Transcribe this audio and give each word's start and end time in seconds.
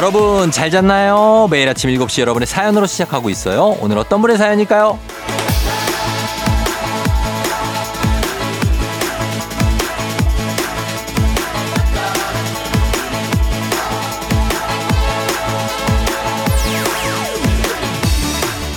여러분 0.00 0.50
잘 0.50 0.70
잤나요? 0.70 1.46
매일 1.50 1.68
아침 1.68 1.90
7시 1.90 2.22
여러분의 2.22 2.46
사연으로 2.46 2.86
시작하고 2.86 3.28
있어요. 3.28 3.76
오늘 3.82 3.98
어떤 3.98 4.22
분의 4.22 4.38
사연일까요? 4.38 4.98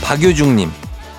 박유중님 0.03 0.69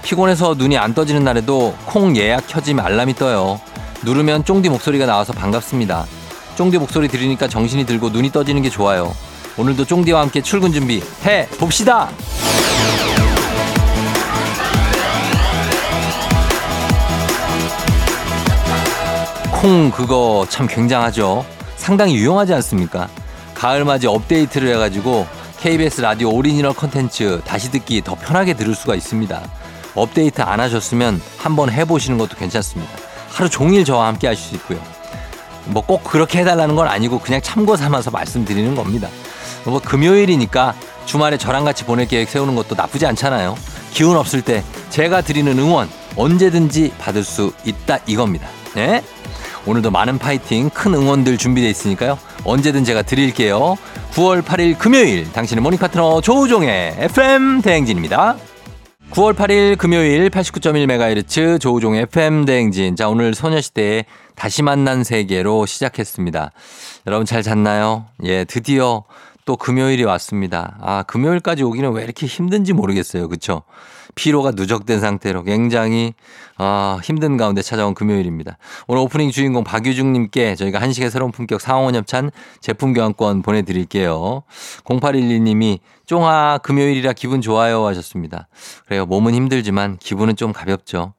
피곤해서 0.03 0.55
눈이 0.59 0.77
안 0.77 0.93
떠지는 0.93 1.25
날에도 1.25 1.75
콩 1.87 2.15
예약 2.19 2.47
켜짐 2.47 2.79
알람이 2.79 3.15
떠요. 3.15 3.59
누르면 4.03 4.45
쫑디 4.45 4.69
목소리가 4.69 5.07
나와서 5.07 5.33
반갑습니다. 5.33 6.05
쫑디 6.57 6.77
목소리 6.77 7.09
들으니까 7.09 7.49
정신이 7.49 7.87
들고 7.87 8.11
눈이 8.11 8.33
떠지는 8.33 8.61
게 8.61 8.69
좋아요. 8.69 9.15
오늘도 9.57 9.85
쫑디와 9.85 10.21
함께 10.23 10.41
출근 10.43 10.73
준비 10.73 11.01
해 11.25 11.47
봅시다. 11.59 12.11
콩 19.61 19.91
그거 19.91 20.47
참 20.49 20.67
굉장하죠. 20.67 21.45
상당히 21.77 22.15
유용하지 22.17 22.53
않습니까? 22.55 23.09
가을맞이 23.55 24.07
업데이트를 24.07 24.75
해가지고 24.75 25.27
KBS 25.61 26.03
라디오 26.03 26.31
오리지널 26.35 26.75
컨텐츠 26.75 27.43
다시 27.47 27.71
듣기 27.71 28.03
더 28.03 28.15
편하게 28.15 28.55
들을 28.55 28.75
수가 28.75 28.95
있습니다. 28.95 29.41
업데이트 29.95 30.43
안 30.43 30.61
하셨으면 30.61 31.21
한번 31.39 31.71
해보시는 31.71 32.19
것도 32.19 32.37
괜찮습니다. 32.37 32.93
하루 33.31 33.49
종일 33.49 33.85
저와 33.85 34.09
함께 34.09 34.27
하실 34.27 34.45
수 34.49 34.55
있고요. 34.57 34.79
뭐 35.67 35.83
꼭 35.83 36.05
그렇게 36.05 36.41
해달라는 36.41 36.75
건 36.77 36.89
아니고 36.89 37.21
그냥 37.21 37.41
참고 37.41 37.77
삼아서 37.77 38.11
말씀드리는 38.11 38.75
겁니다. 38.75 39.09
뭐 39.65 39.81
금요일이니까 39.81 40.75
주말에 41.07 41.37
저랑 41.37 41.65
같이 41.65 41.85
보낼 41.85 42.07
계획 42.07 42.29
세우는 42.29 42.55
것도 42.55 42.75
나쁘지 42.75 43.07
않잖아요. 43.07 43.57
기운 43.93 44.17
없을 44.17 44.43
때 44.43 44.65
제가 44.91 45.21
드리는 45.21 45.57
응원 45.59 45.89
언제든지 46.17 46.93
받을 46.99 47.25
수 47.25 47.53
있다 47.65 47.99
이겁니다. 48.07 48.49
네? 48.75 49.03
오늘도 49.67 49.91
많은 49.91 50.19
파이팅, 50.19 50.69
큰 50.71 50.95
응원들 50.95 51.39
준비되어 51.39 51.71
있으니까요. 51.71 52.19
언제든 52.45 52.85
제가 52.85 53.03
드릴게요. 53.03 53.77
9월 54.13 54.43
8일 54.43 54.79
금요일 54.79 55.33
당신의 55.33 55.63
morning 55.63 55.79
파트너 55.79 56.21
조우종의 56.21 56.97
FM 56.99 57.63
대행진입니다. 57.63 58.37
9월 59.11 59.35
8일 59.35 59.79
금요일 59.79 60.29
89.1MHz 60.29 61.61
조우종의 61.61 62.03
FM 62.03 62.45
대행진. 62.45 62.97
자, 62.97 63.09
오늘 63.09 63.35
소녀시대의 63.35 64.05
다시 64.35 64.63
만난 64.63 65.05
세계로 65.05 65.67
시작했습니다. 65.67 66.51
여러분 67.07 67.25
잘 67.25 67.43
잤나요? 67.43 68.07
예, 68.25 68.45
드디어 68.45 69.05
또 69.45 69.57
금요일이 69.57 70.05
왔습니다. 70.05 70.79
아, 70.81 71.03
금요일까지 71.03 71.63
오기는 71.63 71.93
왜 71.93 72.03
이렇게 72.03 72.27
힘든지 72.27 72.73
모르겠어요. 72.73 73.29
그쵸? 73.29 73.63
피로가 74.15 74.53
누적된 74.53 75.01
상태로 75.01 75.43
굉장히 75.43 76.15
아, 76.57 76.99
힘든 77.03 77.37
가운데 77.37 77.63
찾아온 77.63 77.95
금요일입니다. 77.95 78.59
오늘 78.87 79.03
오프닝 79.03 79.31
주인공 79.31 79.65
박유중 79.65 80.13
님께 80.13 80.55
저희가 80.55 80.81
한식의 80.81 81.11
새로운 81.11 81.33
품격 81.33 81.61
상원 81.61 81.95
협찬 81.95 82.31
제품 82.61 82.95
교환권 82.95 83.43
보내 83.43 83.63
드릴게요. 83.63 84.45
0812 84.85 85.41
님이 85.41 85.81
쫑아 86.07 86.59
금요일이라 86.59 87.13
기분 87.15 87.41
좋아요 87.41 87.87
하셨습니다. 87.87 88.49
그래요. 88.87 89.05
몸은 89.07 89.35
힘들지만 89.35 89.99
기분은 89.99 90.37
좀 90.37 90.53
가볍죠. 90.53 91.15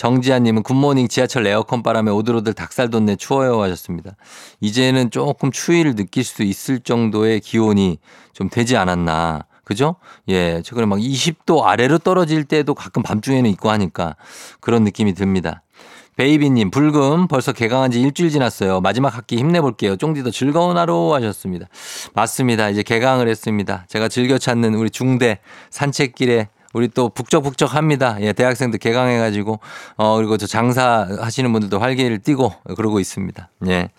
정지아님은 0.00 0.62
굿모닝 0.62 1.08
지하철 1.08 1.46
에어컨 1.46 1.82
바람에 1.82 2.10
오들오들 2.10 2.54
닭살 2.54 2.88
돋네 2.88 3.16
추워요 3.16 3.60
하셨습니다. 3.60 4.12
이제는 4.62 5.10
조금 5.10 5.52
추위를 5.52 5.94
느낄 5.94 6.24
수 6.24 6.42
있을 6.42 6.80
정도의 6.80 7.40
기온이 7.40 7.98
좀 8.32 8.48
되지 8.48 8.78
않았나. 8.78 9.44
그죠? 9.62 9.96
예. 10.28 10.62
최근에 10.62 10.86
막 10.86 10.98
20도 10.98 11.64
아래로 11.64 11.98
떨어질 11.98 12.44
때도 12.44 12.74
가끔 12.74 13.02
밤중에는 13.02 13.50
있고 13.50 13.68
하니까 13.68 14.16
그런 14.60 14.84
느낌이 14.84 15.12
듭니다. 15.12 15.62
베이비님, 16.16 16.70
불금 16.70 17.28
벌써 17.28 17.52
개강한 17.52 17.90
지 17.90 18.00
일주일 18.00 18.30
지났어요. 18.30 18.80
마지막 18.80 19.14
학기 19.14 19.36
힘내볼게요. 19.36 19.96
쫑디도 19.96 20.30
즐거운 20.30 20.78
하루 20.78 21.12
하셨습니다. 21.14 21.66
맞습니다. 22.14 22.70
이제 22.70 22.82
개강을 22.82 23.28
했습니다. 23.28 23.84
제가 23.86 24.08
즐겨 24.08 24.38
찾는 24.38 24.74
우리 24.76 24.88
중대 24.88 25.40
산책길에 25.68 26.48
우리 26.72 26.88
또 26.88 27.08
북적북적합니다. 27.08 28.18
예, 28.20 28.32
대학생들 28.32 28.78
개강해가지고 28.78 29.58
어 29.96 30.16
그리고 30.16 30.36
저 30.36 30.46
장사 30.46 31.06
하시는 31.20 31.52
분들도 31.52 31.78
활기를 31.78 32.18
띠고 32.20 32.52
그러고 32.76 33.00
있습니다. 33.00 33.48
예. 33.68 33.90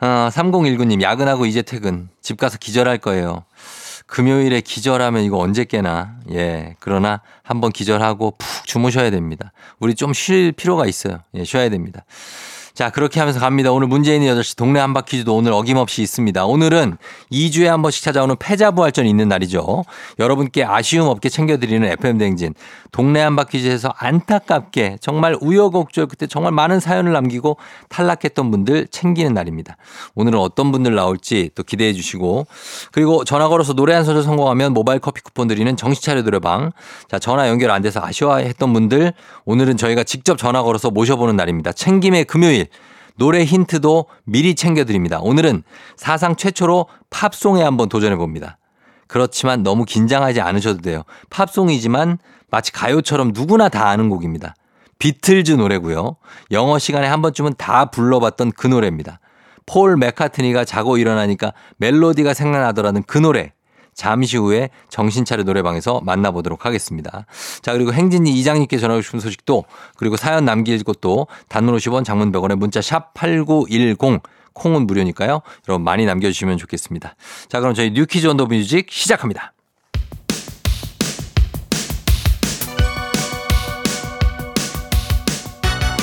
어, 0.00 0.28
3019님 0.30 1.00
야근하고 1.02 1.46
이제 1.46 1.62
퇴근 1.62 2.08
집 2.20 2.36
가서 2.36 2.58
기절할 2.58 2.98
거예요. 2.98 3.44
금요일에 4.06 4.60
기절하면 4.60 5.24
이거 5.24 5.38
언제 5.38 5.64
깨나. 5.64 6.16
예. 6.30 6.76
그러나 6.78 7.22
한번 7.42 7.72
기절하고 7.72 8.32
푹 8.38 8.66
주무셔야 8.66 9.10
됩니다. 9.10 9.52
우리 9.80 9.94
좀 9.94 10.12
쉴 10.12 10.52
필요가 10.52 10.86
있어요. 10.86 11.20
예, 11.34 11.44
쉬어야 11.44 11.68
됩니다. 11.70 12.04
자, 12.76 12.90
그렇게 12.90 13.20
하면서 13.20 13.40
갑니다. 13.40 13.72
오늘 13.72 13.88
문재인의 13.88 14.30
8시 14.34 14.54
동네 14.54 14.80
한바퀴즈도 14.80 15.34
오늘 15.34 15.54
어김없이 15.54 16.02
있습니다. 16.02 16.44
오늘은 16.44 16.98
2주에 17.32 17.64
한 17.64 17.80
번씩 17.80 18.04
찾아오는 18.04 18.36
패자부활전이 18.38 19.08
있는 19.08 19.28
날이죠. 19.28 19.82
여러분께 20.18 20.62
아쉬움 20.62 21.08
없게 21.08 21.30
챙겨드리는 21.30 21.88
FM댕진. 21.88 22.52
동네 22.92 23.22
한바퀴즈에서 23.22 23.94
안타깝게 23.96 24.98
정말 25.00 25.38
우여곡절 25.40 26.06
그때 26.06 26.26
정말 26.26 26.52
많은 26.52 26.78
사연을 26.78 27.12
남기고 27.12 27.56
탈락했던 27.88 28.50
분들 28.50 28.88
챙기는 28.90 29.32
날입니다. 29.32 29.78
오늘은 30.14 30.38
어떤 30.38 30.70
분들 30.70 30.94
나올지 30.94 31.48
또 31.54 31.62
기대해 31.62 31.94
주시고 31.94 32.46
그리고 32.92 33.24
전화 33.24 33.48
걸어서 33.48 33.72
노래 33.72 33.94
한 33.94 34.04
소절 34.04 34.22
성공하면 34.22 34.74
모바일 34.74 35.00
커피 35.00 35.22
쿠폰 35.22 35.48
드리는 35.48 35.74
정신차려 35.78 36.24
노래방. 36.24 36.72
자, 37.08 37.18
전화 37.18 37.48
연결 37.48 37.70
안 37.70 37.80
돼서 37.80 38.00
아쉬워했던 38.02 38.70
분들 38.74 39.14
오늘은 39.46 39.78
저희가 39.78 40.04
직접 40.04 40.36
전화 40.36 40.62
걸어서 40.62 40.90
모셔보는 40.90 41.36
날입니다. 41.36 41.72
챙김의 41.72 42.26
금요일. 42.26 42.65
노래 43.16 43.44
힌트도 43.44 44.06
미리 44.24 44.54
챙겨드립니다. 44.54 45.20
오늘은 45.20 45.62
사상 45.96 46.36
최초로 46.36 46.86
팝송에 47.10 47.62
한번 47.62 47.88
도전해 47.88 48.16
봅니다. 48.16 48.58
그렇지만 49.08 49.62
너무 49.62 49.84
긴장하지 49.84 50.40
않으셔도 50.40 50.82
돼요. 50.82 51.02
팝송이지만 51.30 52.18
마치 52.50 52.72
가요처럼 52.72 53.32
누구나 53.34 53.68
다 53.68 53.88
아는 53.88 54.08
곡입니다. 54.08 54.54
비틀즈 54.98 55.52
노래고요. 55.52 56.16
영어 56.52 56.78
시간에 56.78 57.06
한 57.06 57.22
번쯤은 57.22 57.54
다 57.58 57.86
불러봤던 57.86 58.52
그 58.52 58.66
노래입니다. 58.66 59.20
폴 59.66 59.96
맥카트니가 59.96 60.64
자고 60.64 60.96
일어나니까 60.96 61.52
멜로디가 61.78 62.34
생각나더라는 62.34 63.02
그 63.04 63.18
노래. 63.18 63.52
잠시 63.96 64.36
후에 64.36 64.70
정신차려 64.90 65.42
노래방에서 65.42 66.00
만나보도록 66.04 66.66
하겠습니다. 66.66 67.26
자, 67.62 67.72
그리고 67.72 67.92
행진이 67.92 68.30
이장님께 68.30 68.76
전하고 68.78 69.00
싶은 69.00 69.18
소식도 69.18 69.64
그리고 69.96 70.16
사연 70.16 70.44
남길 70.44 70.84
것도 70.84 71.26
단문 71.48 71.74
50원 71.76 72.04
장문 72.04 72.30
100원에 72.30 72.54
문자 72.54 72.80
샵 72.80 73.14
8910 73.14 74.22
콩은 74.52 74.86
무료니까요. 74.86 75.40
여러분 75.68 75.84
많이 75.84 76.06
남겨주시면 76.06 76.58
좋겠습니다. 76.58 77.16
자, 77.48 77.60
그럼 77.60 77.74
저희 77.74 77.90
뉴 77.90 78.02
퀴즈 78.02 78.26
on 78.26 78.34
the 78.34 78.46
music 78.46 78.90
시작합니다. 78.90 79.52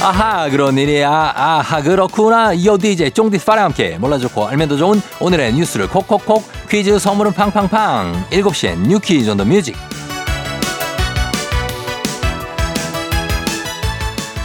아하 0.04 0.50
그런 0.50 0.78
일이야 0.78 1.10
아하 1.34 1.82
그렇구나. 1.82 2.52
이어 2.54 2.78
DJ 2.78 3.12
쫑디 3.12 3.38
파랑 3.40 3.66
함께 3.66 3.98
몰라도 3.98 4.27
좋고 4.27 4.48
알면 4.48 4.68
더 4.68 4.76
좋은 4.76 5.02
오늘의 5.22 5.54
뉴스를 5.54 5.88
콕콕콕 5.88 6.44
퀴즈 6.70 7.00
선물은 7.00 7.32
팡팡팡. 7.34 8.26
7시엔 8.30 8.80
뉴 8.88 9.00
퀴즈 9.00 9.30
on 9.30 9.38
the 9.38 9.46
music. 9.46 9.76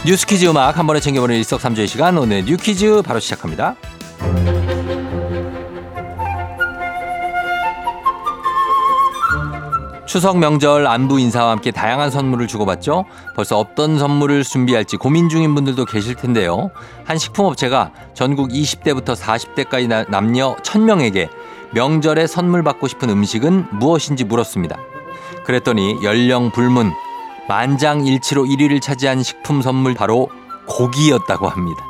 뉴스 0.05 0.25
퀴즈 0.25 0.45
음악 0.45 0.77
한 0.77 0.87
번에 0.87 1.01
챙겨보는 1.01 1.35
일석삼조의 1.35 1.87
시간. 1.89 2.17
오늘 2.17 2.45
뉴 2.45 2.55
퀴즈 2.55 3.01
바로 3.01 3.19
시작합니다 3.19 3.75
추석 10.09 10.39
명절 10.39 10.87
안부 10.87 11.19
인사와 11.19 11.51
함께 11.51 11.69
다양한 11.69 12.09
선물을 12.09 12.47
주고받죠. 12.47 13.05
벌써 13.35 13.59
어떤 13.59 13.99
선물을 13.99 14.43
준비할지 14.43 14.97
고민 14.97 15.29
중인 15.29 15.53
분들도 15.53 15.85
계실 15.85 16.15
텐데요. 16.15 16.71
한 17.05 17.19
식품업체가 17.19 17.91
전국 18.15 18.49
20대부터 18.49 19.15
40대까지 19.15 20.09
남녀 20.09 20.55
1000명에게 20.63 21.29
명절에 21.75 22.25
선물 22.25 22.63
받고 22.63 22.87
싶은 22.87 23.11
음식은 23.11 23.67
무엇인지 23.73 24.23
물었습니다. 24.23 24.79
그랬더니 25.45 25.99
연령 26.01 26.49
불문 26.49 26.91
만장일치로 27.47 28.45
1위를 28.45 28.81
차지한 28.81 29.21
식품 29.21 29.61
선물 29.61 29.93
바로 29.93 30.27
고기였다고 30.65 31.47
합니다. 31.47 31.88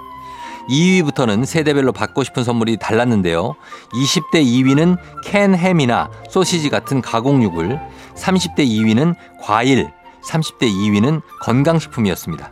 2위부터는 0.70 1.46
세대별로 1.46 1.92
받고 1.92 2.24
싶은 2.24 2.44
선물이 2.44 2.78
달랐는데요. 2.78 3.56
20대 3.94 4.44
2위는 4.44 4.98
캔 5.24 5.56
햄이나 5.56 6.10
소시지 6.30 6.70
같은 6.70 7.02
가공육을, 7.02 7.80
30대 8.16 8.60
2위는 8.60 9.16
과일, 9.42 9.90
30대 10.24 10.64
2위는 10.64 11.22
건강식품이었습니다. 11.42 12.52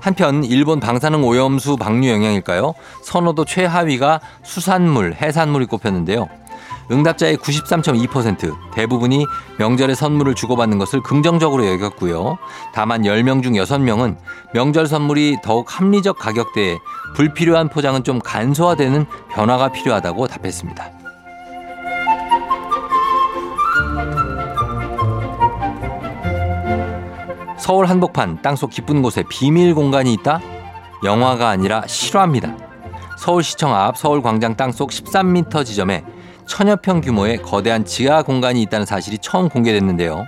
한편 0.00 0.44
일본 0.44 0.80
방사능 0.80 1.24
오염수 1.24 1.76
방류 1.76 2.08
영향일까요? 2.08 2.74
선호도 3.02 3.44
최하위가 3.44 4.20
수산물, 4.42 5.14
해산물이 5.14 5.66
꼽혔는데요. 5.66 6.28
응답자의 6.90 7.36
93.2% 7.36 8.72
대부분이 8.72 9.24
명절에 9.58 9.94
선물을 9.94 10.34
주고받는 10.34 10.78
것을 10.78 11.02
긍정적으로 11.02 11.66
여겼고요. 11.66 12.38
다만 12.74 13.02
10명 13.02 13.42
중 13.42 13.52
6명은 13.52 14.16
명절 14.54 14.86
선물이 14.86 15.38
더욱 15.42 15.66
합리적 15.68 16.18
가격대에 16.18 16.78
불필요한 17.14 17.68
포장은 17.68 18.02
좀 18.02 18.18
간소화되는 18.18 19.06
변화가 19.30 19.72
필요하다고 19.72 20.26
답했습니다. 20.26 20.90
서울 27.58 27.86
한복판 27.86 28.42
땅속 28.42 28.70
깊은 28.70 29.00
곳에 29.02 29.22
비밀 29.28 29.74
공간이 29.74 30.12
있다? 30.14 30.40
영화가 31.04 31.48
아니라 31.48 31.86
실화입니다. 31.86 32.56
서울시청 33.16 33.74
앞 33.74 33.96
서울광장 33.96 34.56
땅속 34.56 34.90
13m 34.90 35.64
지점에 35.64 36.02
천여 36.50 36.78
평 36.82 37.00
규모의 37.00 37.40
거대한 37.42 37.84
지하 37.84 38.22
공간이 38.22 38.60
있다는 38.62 38.84
사실이 38.84 39.18
처음 39.18 39.48
공개됐는데요. 39.48 40.26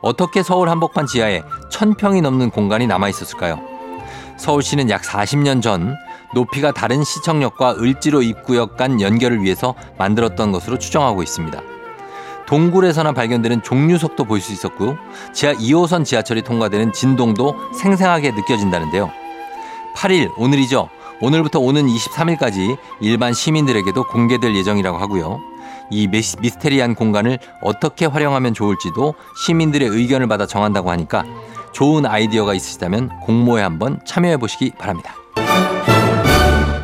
어떻게 0.00 0.42
서울 0.42 0.70
한복판 0.70 1.06
지하에 1.06 1.42
천 1.68 1.94
평이 1.94 2.22
넘는 2.22 2.48
공간이 2.48 2.86
남아 2.86 3.10
있었을까요? 3.10 3.60
서울시는 4.38 4.88
약 4.88 5.02
40년 5.02 5.60
전 5.60 5.94
높이가 6.34 6.72
다른 6.72 7.04
시청역과 7.04 7.76
을지로 7.78 8.22
입구역 8.22 8.78
간 8.78 9.02
연결을 9.02 9.42
위해서 9.42 9.74
만들었던 9.98 10.50
것으로 10.50 10.78
추정하고 10.78 11.22
있습니다. 11.22 11.60
동굴에서나 12.46 13.12
발견되는 13.12 13.62
종류석도 13.62 14.24
볼 14.24 14.40
수 14.40 14.54
있었고 14.54 14.96
지하 15.34 15.52
2호선 15.52 16.06
지하철이 16.06 16.40
통과되는 16.40 16.94
진동도 16.94 17.54
생생하게 17.78 18.30
느껴진다는데요. 18.30 19.10
8일 19.94 20.30
오늘이죠. 20.38 20.88
오늘부터 21.20 21.60
오는 21.60 21.86
23일까지 21.86 22.78
일반 23.00 23.32
시민들에게도 23.34 24.04
공개될 24.04 24.56
예정이라고 24.56 24.98
하고요. 24.98 25.40
이 25.90 26.08
미스테리한 26.08 26.94
공간을 26.94 27.38
어떻게 27.62 28.06
활용하면 28.06 28.54
좋을지도 28.54 29.14
시민들의 29.44 29.88
의견을 29.88 30.28
받아 30.28 30.46
정한다고 30.46 30.90
하니까 30.90 31.24
좋은 31.72 32.06
아이디어가 32.06 32.54
있으시다면 32.54 33.20
공모에 33.20 33.62
한번 33.62 34.00
참여해 34.06 34.38
보시기 34.38 34.72
바랍니다. 34.78 35.14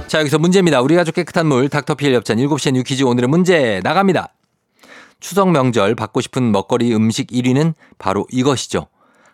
자, 0.07 0.21
여기서 0.21 0.39
문제입니다. 0.39 0.81
우리 0.81 0.95
가족 0.95 1.15
깨끗한 1.15 1.47
물 1.47 1.69
닥터피엘 1.69 2.15
협찬 2.15 2.37
7시에 2.37 2.73
뉴 2.73 2.83
퀴즈 2.83 3.03
오늘의 3.05 3.29
문제 3.29 3.81
나갑니다. 3.83 4.29
추석 5.19 5.51
명절 5.51 5.95
받고 5.95 6.21
싶은 6.21 6.53
먹거리 6.53 6.95
음식 6.95 7.29
1위는 7.29 7.75
바로 7.99 8.27
이것이죠. 8.31 8.87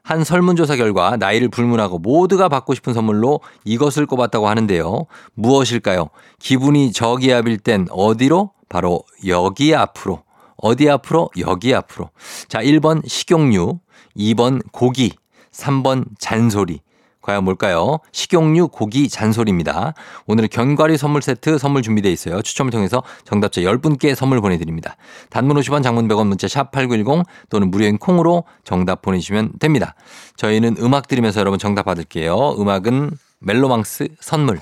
한 0.02 0.24
설문조사 0.24 0.76
결과 0.76 1.16
나이를 1.16 1.48
불문하고 1.48 1.98
모두가 1.98 2.48
받고 2.48 2.74
싶은 2.74 2.92
선물로 2.92 3.40
이것을 3.64 4.06
꼽았다고 4.06 4.48
하는데요. 4.48 5.06
무엇일까요? 5.34 6.08
기분이 6.40 6.92
저기압일 6.92 7.58
땐 7.58 7.86
어디로? 7.90 8.50
바로 8.68 9.04
여기 9.26 9.74
앞으로. 9.74 10.24
어디 10.56 10.88
앞으로? 10.90 11.30
여기 11.38 11.74
앞으로. 11.74 12.10
자, 12.48 12.60
1번 12.60 13.06
식용유, 13.06 13.78
2번 14.16 14.62
고기, 14.72 15.12
3번 15.52 16.06
잔소리. 16.18 16.80
과연 17.22 17.44
뭘까요? 17.44 17.98
식용유, 18.12 18.68
고기, 18.68 19.08
잔소리입니다. 19.08 19.94
오늘 20.26 20.48
견과류 20.48 20.96
선물 20.96 21.22
세트 21.22 21.58
선물 21.58 21.82
준비되어 21.82 22.10
있어요. 22.12 22.42
추첨을 22.42 22.70
통해서 22.70 23.02
정답자 23.24 23.60
10분께 23.62 24.14
선물 24.14 24.40
보내드립니다. 24.40 24.96
단문 25.30 25.56
50원, 25.56 25.82
장문 25.82 26.08
100원 26.08 26.26
문자 26.26 26.48
샵 26.48 26.72
8910 26.72 27.24
또는 27.48 27.70
무료인 27.70 27.96
콩으로 27.98 28.44
정답 28.64 29.02
보내주시면 29.02 29.52
됩니다. 29.60 29.94
저희는 30.36 30.76
음악 30.80 31.08
들으면서 31.08 31.40
여러분 31.40 31.58
정답 31.58 31.84
받을게요. 31.84 32.56
음악은 32.58 33.12
멜로망스 33.38 34.08
선물. 34.20 34.60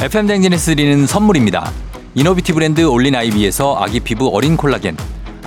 FM 0.00 0.28
댕진에스 0.28 0.76
드리는 0.76 1.06
선물입니다. 1.06 1.72
이노비티 2.14 2.52
브랜드 2.52 2.82
올린 2.82 3.16
아이비에서 3.16 3.76
아기 3.78 3.98
피부 3.98 4.28
어린 4.28 4.56
콜라겐. 4.56 4.96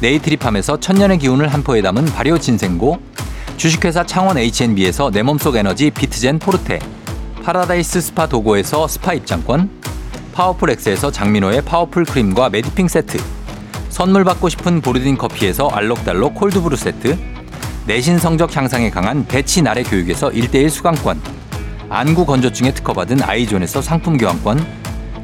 네이트리팜에서 0.00 0.80
천년의 0.80 1.18
기운을 1.18 1.48
한 1.48 1.62
포에 1.62 1.82
담은 1.82 2.04
발효 2.06 2.38
진생고, 2.38 2.98
주식회사 3.56 4.04
창원 4.04 4.38
H&B에서 4.38 5.10
내 5.10 5.22
몸속 5.22 5.56
에너지 5.56 5.90
비트젠 5.90 6.38
포르테, 6.38 6.80
파라다이스 7.44 8.00
스파 8.00 8.26
도고에서 8.26 8.88
스파 8.88 9.14
입장권, 9.14 9.70
파워풀 10.32 10.70
엑스에서 10.70 11.10
장민호의 11.10 11.62
파워풀 11.62 12.04
크림과 12.04 12.50
메디핑 12.50 12.88
세트, 12.88 13.18
선물 13.88 14.24
받고 14.24 14.48
싶은 14.48 14.80
보르딘 14.80 15.16
커피에서 15.16 15.68
알록달록 15.68 16.34
콜드브루 16.34 16.76
세트, 16.76 17.16
내신 17.86 18.18
성적 18.18 18.56
향상에 18.56 18.90
강한 18.90 19.24
대치 19.26 19.62
나래 19.62 19.82
교육에서 19.82 20.30
1대1 20.30 20.70
수강권, 20.70 21.20
안구 21.90 22.26
건조증에 22.26 22.72
특허받은 22.74 23.22
아이존에서 23.22 23.80
상품 23.80 24.16
교환권, 24.16 24.66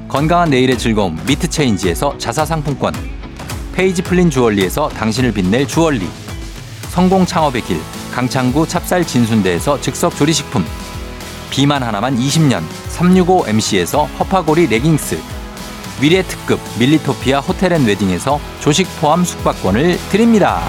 건강한 0.09 0.50
내일의 0.50 0.78
즐거움 0.78 1.18
미트체인지에서 1.26 2.18
자사 2.18 2.45
상품권, 2.45 2.95
페이지 3.73 4.03
플린 4.03 4.31
주얼리에서 4.31 4.89
당신을 4.91 5.33
빛낼 5.33 5.67
주얼리. 5.67 6.09
성공 6.91 7.25
창업의 7.25 7.62
길 7.62 7.81
강창구 8.12 8.67
찹쌀 8.67 9.07
진순대에서 9.07 9.81
즉석 9.81 10.17
조리식품. 10.17 10.65
비만 11.50 11.83
하나만 11.83 12.17
20년 12.19 12.62
365MC에서 12.89 14.07
허파고리 14.19 14.67
레깅스. 14.67 15.19
미래 16.00 16.23
특급 16.23 16.61
밀리토피아 16.79 17.41
호텔 17.41 17.73
앤 17.73 17.85
웨딩에서 17.85 18.41
조식 18.61 18.89
포함 19.00 19.25
숙박권을 19.25 19.99
드립니다. 20.11 20.62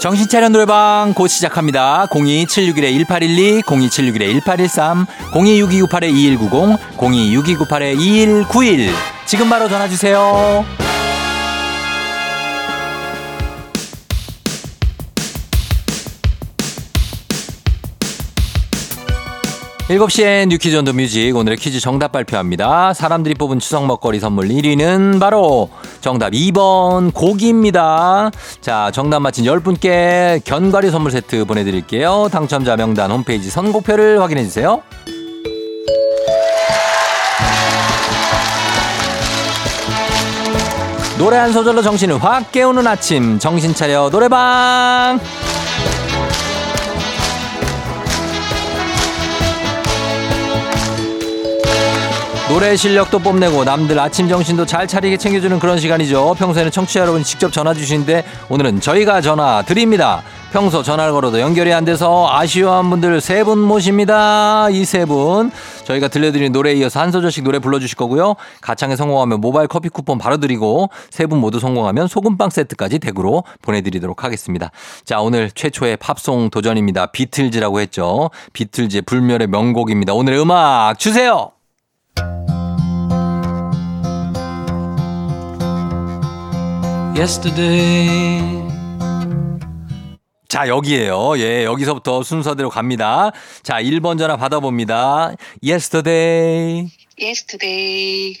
정신차려 0.00 0.50
노래방 0.50 1.12
곧 1.14 1.28
시작합니다. 1.28 2.06
02761-1812, 2.10 3.62
02761-1813, 3.62 5.06
026298-2190, 5.32 6.78
026298-2191. 6.96 8.90
지금 9.26 9.48
바로 9.48 9.68
전화주세요. 9.68 10.85
7시엔 19.88 20.48
뉴퀴즈 20.48 20.76
온더 20.78 20.92
뮤직 20.94 21.36
오늘의 21.36 21.58
퀴즈 21.58 21.78
정답 21.78 22.10
발표합니다. 22.10 22.92
사람들이 22.92 23.36
뽑은 23.36 23.60
추석 23.60 23.86
먹거리 23.86 24.18
선물 24.18 24.48
1위는 24.48 25.20
바로 25.20 25.70
정답 26.00 26.32
2번 26.32 27.14
고기입니다. 27.14 28.32
자 28.60 28.90
정답 28.92 29.20
맞힌 29.20 29.44
10분께 29.44 30.44
견과류 30.44 30.90
선물 30.90 31.12
세트 31.12 31.44
보내드릴게요. 31.44 32.28
당첨자 32.32 32.74
명단 32.74 33.12
홈페이지 33.12 33.48
선곡표를 33.48 34.20
확인해주세요. 34.20 34.82
노래 41.16 41.36
한 41.36 41.52
소절로 41.52 41.80
정신을 41.80 42.22
확 42.22 42.50
깨우는 42.50 42.84
아침 42.88 43.38
정신 43.38 43.72
차려 43.72 44.10
노래방 44.10 45.20
노래 52.48 52.76
실력도 52.76 53.18
뽐내고 53.18 53.64
남들 53.64 53.98
아침 53.98 54.28
정신도 54.28 54.66
잘 54.66 54.86
차리게 54.86 55.16
챙겨주는 55.16 55.58
그런 55.58 55.78
시간이죠. 55.80 56.36
평소에는 56.38 56.70
청취자 56.70 57.00
여러분 57.00 57.24
직접 57.24 57.52
전화 57.52 57.74
주시는데 57.74 58.24
오늘은 58.48 58.80
저희가 58.80 59.20
전화 59.20 59.62
드립니다. 59.62 60.22
평소 60.52 60.80
전화를 60.84 61.12
걸어도 61.12 61.40
연결이 61.40 61.72
안 61.74 61.84
돼서 61.84 62.28
아쉬워한 62.30 62.88
분들 62.88 63.20
세 63.20 63.42
분 63.42 63.58
모십니다. 63.58 64.68
이 64.70 64.84
세 64.84 65.04
분. 65.04 65.50
저희가 65.84 66.06
들려드린 66.06 66.52
노래에 66.52 66.74
이어서 66.74 67.00
한 67.00 67.10
소절씩 67.10 67.42
노래 67.42 67.58
불러주실 67.58 67.96
거고요. 67.96 68.36
가창에 68.60 68.94
성공하면 68.94 69.40
모바일 69.40 69.66
커피 69.66 69.88
쿠폰 69.88 70.16
바로 70.16 70.36
드리고 70.38 70.88
세 71.10 71.26
분 71.26 71.40
모두 71.40 71.58
성공하면 71.58 72.06
소금빵 72.06 72.50
세트까지 72.50 73.00
댁으로 73.00 73.42
보내드리도록 73.62 74.22
하겠습니다. 74.22 74.70
자, 75.04 75.20
오늘 75.20 75.50
최초의 75.50 75.96
팝송 75.96 76.50
도전입니다. 76.50 77.06
비틀즈라고 77.06 77.80
했죠. 77.80 78.30
비틀즈의 78.52 79.02
불멸의 79.02 79.48
명곡입니다. 79.48 80.14
오늘의 80.14 80.40
음악 80.40 80.96
주세요! 81.00 81.55
Yesterday. 87.16 88.62
자, 90.48 90.68
여기에요. 90.68 91.38
예, 91.38 91.64
여기서부터 91.64 92.22
순서대로 92.22 92.70
갑니다. 92.70 93.30
자, 93.62 93.80
1번 93.82 94.18
전화 94.18 94.36
받아봅니다. 94.36 95.32
yesterday. 95.62 96.88
yesterday. 97.20 98.36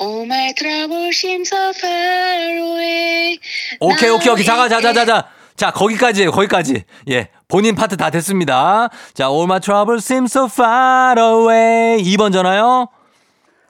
All 0.00 0.24
my 0.24 0.52
troubles 0.54 1.16
seem 1.16 1.42
so 1.42 1.70
far 1.76 2.58
away. 2.58 3.38
오케이, 3.80 4.10
오케이, 4.10 4.32
오케이. 4.32 4.44
자가, 4.44 4.68
자, 4.68 4.80
자, 4.80 4.92
자, 4.92 5.04
자. 5.04 5.28
자, 5.56 5.70
거기까지예요. 5.70 6.32
거기까지. 6.32 6.82
예. 7.10 7.28
본인 7.46 7.76
파트 7.76 7.96
다 7.96 8.10
됐습니다. 8.10 8.88
자, 9.12 9.28
all 9.28 9.44
my 9.44 9.60
troubles 9.60 10.04
seem 10.04 10.24
so 10.24 10.46
far 10.46 11.16
away. 11.18 12.02
2번 12.02 12.32
전화요. 12.32 12.88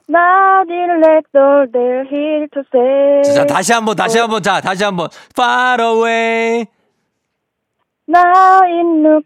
Not 0.07 0.69
in 0.69 1.01
let 1.01 1.25
all 1.33 1.65
they're 1.71 2.05
here 2.05 2.47
to 2.53 2.63
say. 2.71 3.33
자, 3.33 3.45
다시 3.45 3.73
한 3.73 3.83
번, 3.85 3.95
다시 3.95 4.19
한 4.19 4.29
번. 4.29 4.41
자, 4.43 4.61
다시 4.61 4.83
한 4.83 4.95
번. 4.95 5.09
far 5.35 5.81
away. 5.81 6.67
Now 8.07 8.61
in 8.67 9.01
look, 9.01 9.25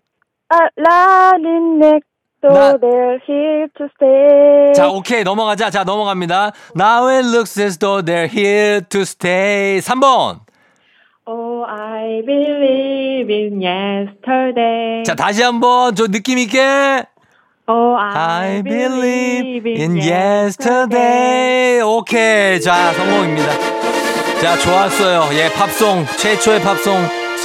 uh, 0.49 0.69
not 0.77 1.41
in 1.45 1.79
next 1.79 2.07
나- 2.41 2.77
they're 2.77 3.19
here 3.27 3.67
to 3.77 3.89
stay. 3.95 4.71
자, 4.73 4.87
오케이. 4.89 5.23
넘어가자. 5.25 5.69
자, 5.69 5.83
넘어갑니다. 5.83 6.53
Now 6.75 7.09
it 7.09 7.25
looks 7.27 7.59
as 7.61 7.77
though 7.77 8.01
they're 8.01 8.29
here 8.31 8.79
to 8.87 9.01
stay. 9.01 9.81
3번. 9.81 10.39
Oh, 11.27 11.63
I 11.67 12.23
believe 12.25 13.29
in 13.29 13.61
yesterday. 13.61 15.03
자, 15.03 15.13
다시 15.15 15.43
한 15.43 15.59
번. 15.59 15.93
저 15.95 16.07
느낌 16.07 16.37
있게. 16.39 17.03
Oh, 17.71 17.95
I 17.99 18.63
believe 18.63 19.69
in 19.69 19.95
yesterday. 19.97 21.79
오케이. 21.83 22.59
자, 22.59 22.91
성공입니다. 22.93 23.51
자, 24.41 24.57
좋았어요. 24.57 25.29
예, 25.37 25.53
팝송. 25.53 26.07
최초의 26.17 26.63
팝송. 26.63 26.95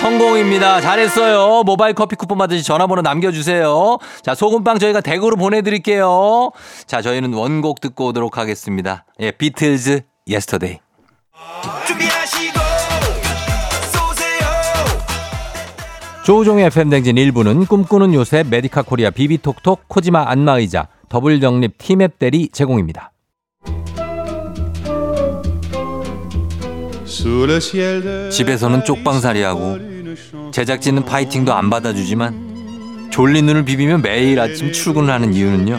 성공입니다. 0.00 0.81
잘했어요. 0.81 1.62
모바일 1.64 1.93
커피 1.93 2.16
쿠폰 2.16 2.38
받으시 2.38 2.64
전화번호 2.64 3.02
남겨주세요. 3.02 3.99
자, 4.23 4.35
소금빵 4.35 4.78
저희가 4.78 5.02
댁으로 5.02 5.37
보내드릴게요. 5.37 6.52
자, 6.87 7.02
저희는 7.02 7.35
원곡 7.35 7.83
듣고 7.83 8.07
오도록 8.07 8.38
하겠습니다. 8.38 9.04
예, 9.21 9.31
비틀즈, 9.31 10.00
yesterday. 10.26 10.81
준비하 11.87 12.24
조우종의 16.25 16.64
FM 16.64 16.73
대행진 16.73 17.16
1부는 17.16 17.69
꿈꾸는 17.69 18.14
요새 18.14 18.45
메디카 18.49 18.81
코리아 18.81 19.11
비비톡톡 19.11 19.88
코지마 19.88 20.25
안마의자 20.31 20.88
더블정립 21.11 21.76
티맵 21.76 22.19
대리 22.19 22.49
제공입니다. 22.49 23.12
집에서는 28.31 28.85
쪽방살이하고 28.87 29.78
제작진은 30.50 31.04
파이팅도 31.04 31.52
안 31.52 31.69
받아주지만 31.69 33.11
졸린 33.12 33.45
눈을 33.45 33.66
비비며 33.66 33.99
매일 33.99 34.40
아침 34.40 34.73
출근을 34.73 35.12
하는 35.12 35.35
이유는요. 35.35 35.78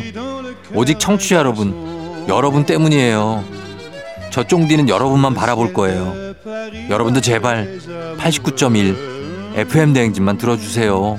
오직 0.75 0.99
청취자 0.99 1.37
여러분, 1.37 2.25
여러분 2.29 2.67
때문이에요. 2.67 3.43
저 4.29 4.43
쫑디는 4.43 4.89
여러분만 4.89 5.33
바라볼 5.33 5.73
거예요. 5.73 6.13
여러분도 6.91 7.21
제발 7.21 7.79
89.1 8.19 9.14
FM 9.55 9.93
대행진만 9.93 10.37
들어주세요. 10.37 11.17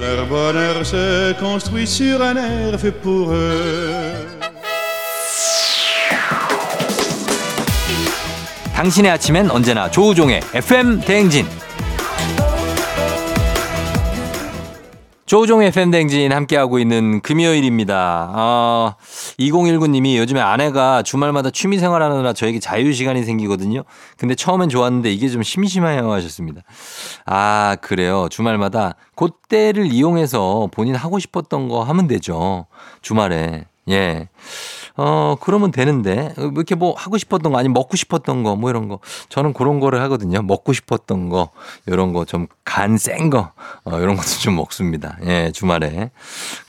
Leur 0.00 0.28
bonheur 0.28 0.84
se 0.84 1.34
construit 1.38 1.86
sur 1.86 2.22
un 2.22 2.36
air 2.36 2.74
fait 2.78 2.92
pour 3.02 3.32
eux. 3.32 4.14
당신의 8.74 9.10
아침엔 9.10 9.50
언제나 9.50 9.90
조우종의 9.90 10.40
FM 10.54 11.00
대행진. 11.00 11.46
FM 15.62 15.90
대행진 15.90 16.30
함께하고 16.30 16.78
있는 16.78 17.22
금요일입니다. 17.22 18.32
어, 18.34 18.96
2019님이 19.38 20.18
요즘에 20.18 20.42
아내가 20.42 21.02
주말마다 21.02 21.48
취미 21.48 21.78
생활하느라 21.78 22.34
저에게 22.34 22.58
자유시간이 22.58 23.24
생기거든요. 23.24 23.84
근데 24.18 24.34
처음엔 24.34 24.68
좋았는데 24.68 25.10
이게 25.10 25.30
좀 25.30 25.42
심심해요 25.42 26.12
하셨습니다. 26.12 26.60
아, 27.24 27.78
그래요. 27.80 28.28
주말마다 28.30 28.96
그때를 29.14 29.86
이용해서 29.86 30.68
본인 30.70 30.96
하고 30.96 31.18
싶었던 31.18 31.68
거 31.68 31.82
하면 31.82 32.08
되죠. 32.08 32.66
주말에. 33.00 33.64
예. 33.88 34.28
어, 34.96 35.36
그러면 35.40 35.70
되는데, 35.72 36.34
뭐 36.36 36.50
이렇게 36.56 36.74
뭐 36.74 36.94
하고 36.96 37.16
싶었던 37.18 37.50
거, 37.52 37.58
아니면 37.58 37.74
먹고 37.74 37.96
싶었던 37.96 38.42
거, 38.42 38.56
뭐 38.56 38.70
이런 38.70 38.88
거. 38.88 38.98
저는 39.28 39.52
그런 39.52 39.80
거를 39.80 40.00
하거든요. 40.02 40.42
먹고 40.42 40.72
싶었던 40.72 41.28
거, 41.28 41.50
이런 41.86 42.12
거 42.12 42.24
좀 42.24 42.46
간 42.64 42.96
센 42.96 43.28
거, 43.30 43.52
어, 43.84 43.98
이런 43.98 44.16
것도 44.16 44.28
좀 44.40 44.56
먹습니다. 44.56 45.16
예, 45.24 45.50
주말에. 45.52 46.10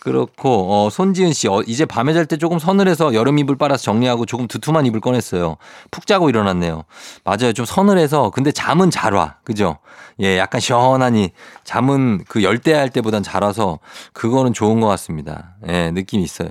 그렇고, 0.03 0.67
어, 0.73 0.89
손지은 0.89 1.31
씨, 1.31 1.47
어, 1.47 1.61
이제 1.65 1.85
밤에 1.85 2.13
잘 2.13 2.25
때 2.25 2.35
조금 2.35 2.59
서늘해서 2.59 3.13
여름 3.13 3.39
이불 3.39 3.57
빨아서 3.57 3.83
정리하고 3.83 4.25
조금 4.25 4.49
두툼한 4.49 4.85
이불 4.85 4.99
꺼냈어요. 4.99 5.55
푹 5.91 6.05
자고 6.05 6.27
일어났네요. 6.29 6.83
맞아요. 7.23 7.53
좀 7.53 7.65
서늘해서, 7.65 8.29
근데 8.31 8.51
잠은 8.51 8.91
잘 8.91 9.13
와. 9.13 9.35
그죠? 9.45 9.77
예, 10.19 10.37
약간 10.37 10.59
시원하니, 10.59 11.31
잠은 11.63 12.25
그 12.27 12.43
열대할 12.43 12.89
때보단 12.89 13.23
잘 13.23 13.43
와서, 13.43 13.79
그거는 14.11 14.51
좋은 14.51 14.81
것 14.81 14.87
같습니다. 14.87 15.55
예, 15.69 15.89
느낌이 15.91 16.21
있어요. 16.21 16.49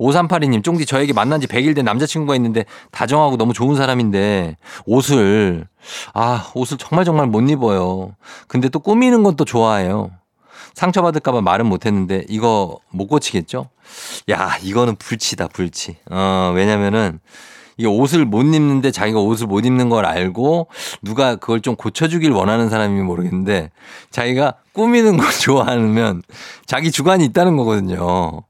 5382님, 0.00 0.64
쫑디 0.64 0.84
저에게 0.86 1.12
만난 1.12 1.40
지 1.40 1.46
100일 1.46 1.76
된 1.76 1.84
남자친구가 1.84 2.34
있는데 2.34 2.64
다정하고 2.90 3.36
너무 3.36 3.52
좋은 3.52 3.76
사람인데 3.76 4.56
옷을, 4.86 5.68
아, 6.14 6.50
옷을 6.54 6.78
정말 6.78 7.04
정말 7.04 7.28
못 7.28 7.48
입어요. 7.48 8.16
근데 8.48 8.68
또 8.68 8.80
꾸미는 8.80 9.22
건 9.22 9.36
또 9.36 9.44
좋아해요. 9.44 10.10
상처받을까봐 10.74 11.40
말은 11.40 11.66
못했는데 11.66 12.24
이거 12.28 12.78
못 12.90 13.06
고치겠죠? 13.06 13.68
야, 14.30 14.56
이거는 14.62 14.96
불치다, 14.96 15.48
불치. 15.48 15.96
어, 16.10 16.52
왜냐면은 16.54 17.20
이게 17.76 17.88
옷을 17.88 18.24
못 18.24 18.42
입는데 18.42 18.90
자기가 18.90 19.18
옷을 19.20 19.46
못 19.46 19.64
입는 19.64 19.88
걸 19.88 20.04
알고 20.04 20.68
누가 21.02 21.36
그걸 21.36 21.60
좀 21.60 21.74
고쳐주길 21.74 22.30
원하는 22.30 22.68
사람이 22.68 23.00
모르겠는데 23.02 23.70
자기가 24.10 24.54
꾸미는 24.72 25.16
걸 25.16 25.30
좋아하면 25.40 26.22
자기 26.66 26.90
주관이 26.90 27.24
있다는 27.26 27.56
거거든요. 27.56 28.42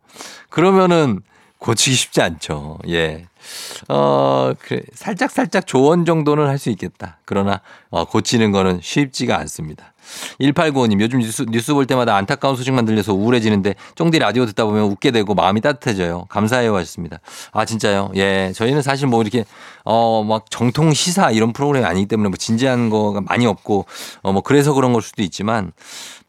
그러면은 0.50 1.20
고치기 1.58 1.94
쉽지 1.96 2.20
않죠. 2.20 2.78
예. 2.88 3.26
어, 3.88 4.52
그래. 4.58 4.82
살짝 4.94 5.30
살짝 5.30 5.66
조언 5.66 6.04
정도는 6.04 6.46
할 6.48 6.58
수 6.58 6.70
있겠다. 6.70 7.18
그러나 7.24 7.60
어, 7.90 8.04
고치는 8.04 8.50
거는 8.52 8.80
쉽지가 8.82 9.38
않습니다. 9.38 9.91
1895님, 10.40 11.00
요즘 11.00 11.20
뉴스, 11.20 11.44
뉴스 11.48 11.74
볼 11.74 11.86
때마다 11.86 12.16
안타까운 12.16 12.56
소식만 12.56 12.84
들려서 12.84 13.14
우울해지는데 13.14 13.74
쫑디 13.94 14.18
라디오 14.18 14.46
듣다 14.46 14.64
보면 14.64 14.84
웃게 14.84 15.10
되고 15.10 15.34
마음이 15.34 15.60
따뜻해져요. 15.60 16.26
감사해요 16.28 16.74
하셨습니다. 16.76 17.20
아, 17.52 17.64
진짜요? 17.64 18.12
예. 18.16 18.52
저희는 18.54 18.82
사실 18.82 19.06
뭐 19.06 19.22
이렇게 19.22 19.44
어, 19.84 20.22
막 20.24 20.50
정통 20.50 20.92
시사 20.92 21.30
이런 21.30 21.52
프로그램이 21.52 21.84
아니기 21.84 22.06
때문에 22.06 22.28
뭐 22.28 22.36
진지한 22.36 22.90
거가 22.90 23.20
많이 23.20 23.46
없고 23.46 23.86
어, 24.22 24.32
뭐 24.32 24.42
그래서 24.42 24.72
그런 24.72 24.92
걸 24.92 25.02
수도 25.02 25.22
있지만 25.22 25.72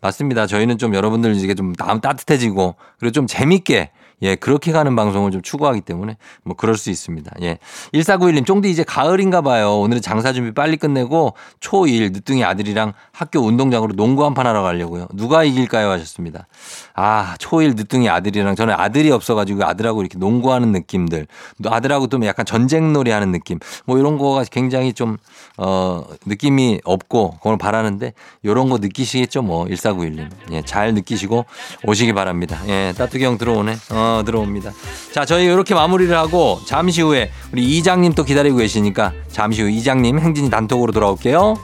맞습니다. 0.02 0.48
저희는 0.48 0.78
좀 0.78 0.94
여러분들 0.96 1.36
이게 1.36 1.56
좀 1.56 1.74
마음 1.80 2.02
따뜻해지고 2.02 2.76
그리고 3.00 3.12
좀 3.12 3.28
재밌게 3.28 3.92
예, 4.22 4.36
그렇게 4.36 4.72
가는 4.72 4.96
방송을 4.96 5.32
좀 5.32 5.42
추구하기 5.42 5.82
때문에 5.82 6.18
뭐 6.44 6.56
그럴 6.56 6.78
수 6.78 6.90
있습니다. 6.90 7.32
예. 7.42 7.58
1491님, 7.94 8.46
쫑디 8.46 8.70
이제 8.70 8.84
가을인가 8.84 9.42
봐요. 9.42 9.80
오늘은 9.80 10.02
장사 10.02 10.32
준비 10.34 10.54
빨리 10.54 10.78
끝내고 10.78 11.34
초1 11.60 12.12
늦둥이 12.14 12.44
아들이랑 12.44 12.94
학교 13.12 13.40
운동장으로 13.40 13.94
농구 13.96 14.26
한 14.26 14.34
판 14.34 14.48
하러 14.48 14.62
가려고요. 14.64 15.08
누가 15.14 15.44
이길까요? 15.44 15.90
하셨습니다. 15.92 16.48
아, 16.96 17.36
초1 17.40 17.76
늦둥이 17.76 18.10
아들이랑 18.10 18.56
저는 18.56 18.74
아들이 18.76 19.12
없어가지고 19.12 19.64
아들하고 19.64 20.02
이렇게 20.02 20.18
농구하는 20.18 20.72
느낌들. 20.72 21.28
아들하고 21.66 22.08
또 22.08 22.24
약간 22.26 22.46
전쟁놀이 22.46 23.12
하는 23.12 23.32
느낌. 23.32 23.60
뭐 23.86 24.00
이런 24.00 24.18
거가 24.18 24.44
굉장히 24.52 24.94
좀, 24.94 25.18
어, 25.58 26.04
느낌이 26.26 26.82
없고 26.84 27.32
그걸 27.38 27.58
바라는데 27.58 28.14
이런 28.42 28.70
거 28.70 28.78
느끼시겠죠? 28.80 29.42
뭐 29.44 29.66
1491님. 29.66 30.30
예, 30.52 30.62
잘 30.64 30.94
느끼시고 30.94 31.46
오시기 31.86 32.14
바랍니다. 32.14 32.60
예, 32.68 32.94
따뚜기 32.98 33.24
형 33.26 33.38
들어오네. 33.38 33.76
어, 33.92 34.03
어, 34.04 34.22
들어옵니다. 34.26 34.72
자, 35.14 35.24
저희 35.24 35.46
이렇게 35.46 35.74
마무리를 35.74 36.16
하고 36.18 36.60
잠시 36.66 37.02
후에 37.02 37.32
우리 37.54 37.64
이장님 37.78 38.14
또 38.14 38.26
기다리고 38.26 38.58
계시니까 38.58 39.14
잠시 39.30 39.62
후 39.62 39.70
이장님 39.70 40.20
행진이 40.20 40.50
단톡으로 40.50 40.92
돌아올게요. 40.92 41.56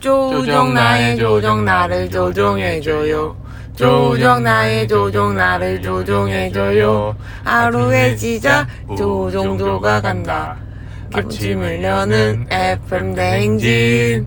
조정 0.00 0.74
나의 0.74 1.16
조정 1.16 1.64
나를 1.64 2.10
조정해줘요. 2.10 3.36
조정 3.76 4.42
나의 4.42 4.88
조정 4.88 5.34
나를 5.36 5.82
조정해줘요. 5.82 7.14
하루의 7.44 8.16
시작 8.18 8.66
조정조가 8.96 10.00
간다. 10.00 10.56
아침을 11.12 11.82
여는 11.84 12.46
FM 12.50 13.14
대행진. 13.14 14.26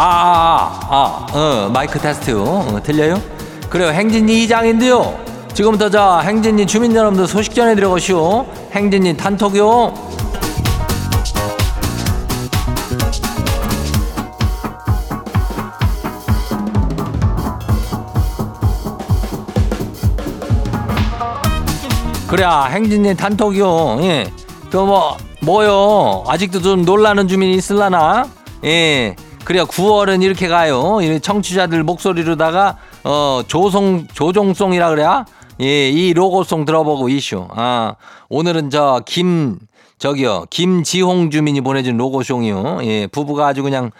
아, 0.00 0.78
아, 0.90 1.26
아, 1.34 1.36
어, 1.36 1.70
마이크 1.70 1.98
테스트. 1.98 2.30
어, 2.38 2.80
들려요? 2.84 3.20
그래요. 3.68 3.88
행진이 3.88 4.44
이장인데요. 4.44 5.18
지금부터 5.54 5.90
자, 5.90 6.20
행진이 6.20 6.68
주민 6.68 6.94
여러분들 6.94 7.26
소식 7.26 7.52
전해드려 7.52 7.90
가시오. 7.90 8.46
행진이 8.70 9.16
단톡요. 9.16 9.92
그래, 22.28 22.44
행진이 22.46 23.16
단톡요. 23.16 23.98
예. 24.02 24.30
그 24.70 24.76
뭐, 24.76 25.16
뭐요? 25.42 26.22
아직도 26.28 26.62
좀 26.62 26.84
놀라는 26.84 27.26
주민이 27.26 27.54
있을라나? 27.54 28.28
예. 28.64 29.16
그래야 29.48 29.64
9월은 29.64 30.22
이렇게 30.22 30.46
가요. 30.46 30.98
이 31.00 31.20
청취자들 31.20 31.82
목소리로다가 31.82 32.76
어 33.02 33.40
조송 33.46 34.06
조종송이라 34.12 34.90
그래야 34.90 35.24
예, 35.62 35.88
이 35.88 36.12
로고송 36.12 36.66
들어보고 36.66 37.08
이슈. 37.08 37.48
아, 37.52 37.94
오늘은 38.28 38.68
저 38.68 39.00
김 39.06 39.58
저기요. 39.96 40.44
김지홍 40.50 41.30
주민이 41.30 41.62
보내준 41.62 41.96
로고송이요. 41.96 42.80
예, 42.82 43.06
부부가 43.06 43.46
아주 43.46 43.62
그냥 43.62 43.90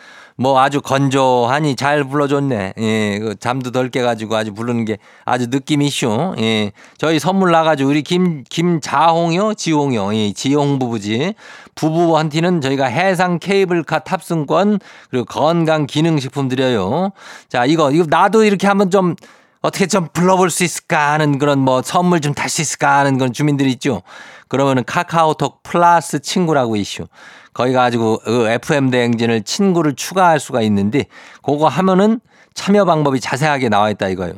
뭐 0.40 0.60
아주 0.60 0.80
건조하니 0.80 1.74
잘 1.74 2.04
불러줬네. 2.04 2.74
예, 2.78 3.18
그 3.18 3.34
잠도 3.40 3.72
덜 3.72 3.88
깨가지고 3.90 4.36
아주 4.36 4.54
부르는 4.54 4.84
게 4.84 4.98
아주 5.24 5.50
느낌 5.50 5.82
이슈. 5.82 6.34
예, 6.38 6.70
저희 6.96 7.18
선물 7.18 7.50
나가지고 7.50 7.90
우리 7.90 8.02
김, 8.02 8.44
김자홍이요? 8.48 9.54
지홍이요? 9.54 10.14
예, 10.14 10.32
지홍 10.32 10.78
부부지. 10.78 11.34
부부한테는 11.74 12.60
저희가 12.60 12.86
해상 12.86 13.40
케이블카 13.40 14.00
탑승권 14.00 14.78
그리고 15.10 15.24
건강 15.24 15.86
기능식품 15.86 16.48
드려요. 16.48 17.10
자, 17.48 17.64
이거, 17.64 17.90
이거 17.90 18.04
나도 18.08 18.44
이렇게 18.44 18.68
한번 18.68 18.92
좀 18.92 19.16
어떻게 19.60 19.86
좀 19.88 20.06
불러볼 20.12 20.50
수 20.50 20.62
있을까 20.62 21.12
하는 21.14 21.38
그런 21.38 21.58
뭐 21.58 21.82
선물 21.82 22.20
좀 22.20 22.32
탈 22.32 22.48
수 22.48 22.62
있을까 22.62 22.98
하는 22.98 23.18
그런 23.18 23.32
주민들이 23.32 23.72
있죠. 23.72 24.02
그러면은 24.48 24.84
카카오톡 24.84 25.62
플러스 25.62 26.20
친구라고 26.20 26.76
이슈. 26.76 27.06
거기 27.54 27.72
가지고 27.72 28.18
그 28.24 28.48
FM 28.48 28.90
대행진을 28.90 29.42
친구를 29.42 29.94
추가할 29.94 30.40
수가 30.40 30.62
있는데 30.62 31.06
그거 31.42 31.68
하면은 31.68 32.20
참여 32.54 32.84
방법이 32.84 33.20
자세하게 33.20 33.68
나와 33.68 33.90
있다 33.90 34.08
이거예요. 34.08 34.34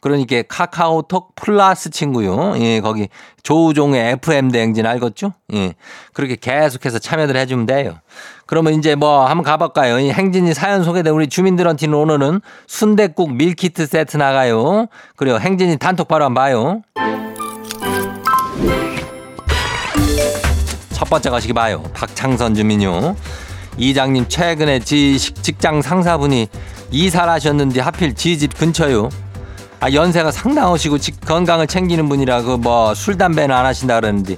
그러니까 0.00 0.42
카카오톡 0.48 1.34
플러스 1.34 1.90
친구요. 1.90 2.54
예, 2.58 2.80
거기 2.80 3.08
조우종의 3.42 4.12
FM 4.12 4.50
대행진 4.50 4.86
알겠죠? 4.86 5.32
예. 5.54 5.74
그렇게 6.12 6.36
계속해서 6.36 6.98
참여들 6.98 7.36
해주면 7.36 7.66
돼요. 7.66 7.98
그러면 8.46 8.74
이제 8.74 8.94
뭐 8.94 9.26
한번 9.26 9.44
가볼까요? 9.44 9.98
이 9.98 10.10
행진이 10.10 10.54
사연 10.54 10.84
소개된 10.84 11.12
우리 11.12 11.28
주민들한테는 11.28 11.94
오늘은 11.96 12.40
순대국 12.66 13.32
밀키트 13.34 13.86
세트 13.86 14.16
나가요. 14.18 14.86
그리고 15.16 15.40
행진이 15.40 15.78
단톡 15.78 16.08
바로 16.08 16.26
한번 16.26 16.42
봐요. 16.44 16.82
첫 21.02 21.10
번째 21.10 21.30
가시기 21.30 21.52
봐요. 21.52 21.82
박창선 21.94 22.54
주민요. 22.54 23.16
이장님 23.76 24.28
최근에 24.28 24.78
지 24.78 25.18
직장 25.18 25.82
상사분이 25.82 26.46
이사를 26.92 27.28
하셨는데 27.28 27.80
하필 27.80 28.14
지 28.14 28.38
집 28.38 28.56
근처요. 28.56 29.08
아 29.80 29.90
연세가 29.92 30.30
상당하시고 30.30 30.98
직- 30.98 31.20
건강을 31.22 31.66
챙기는 31.66 32.08
분이라 32.08 32.42
그 32.42 32.56
뭐 32.56 32.94
술 32.94 33.18
담배는 33.18 33.52
안 33.52 33.66
하신다 33.66 33.96
그러는데 33.98 34.36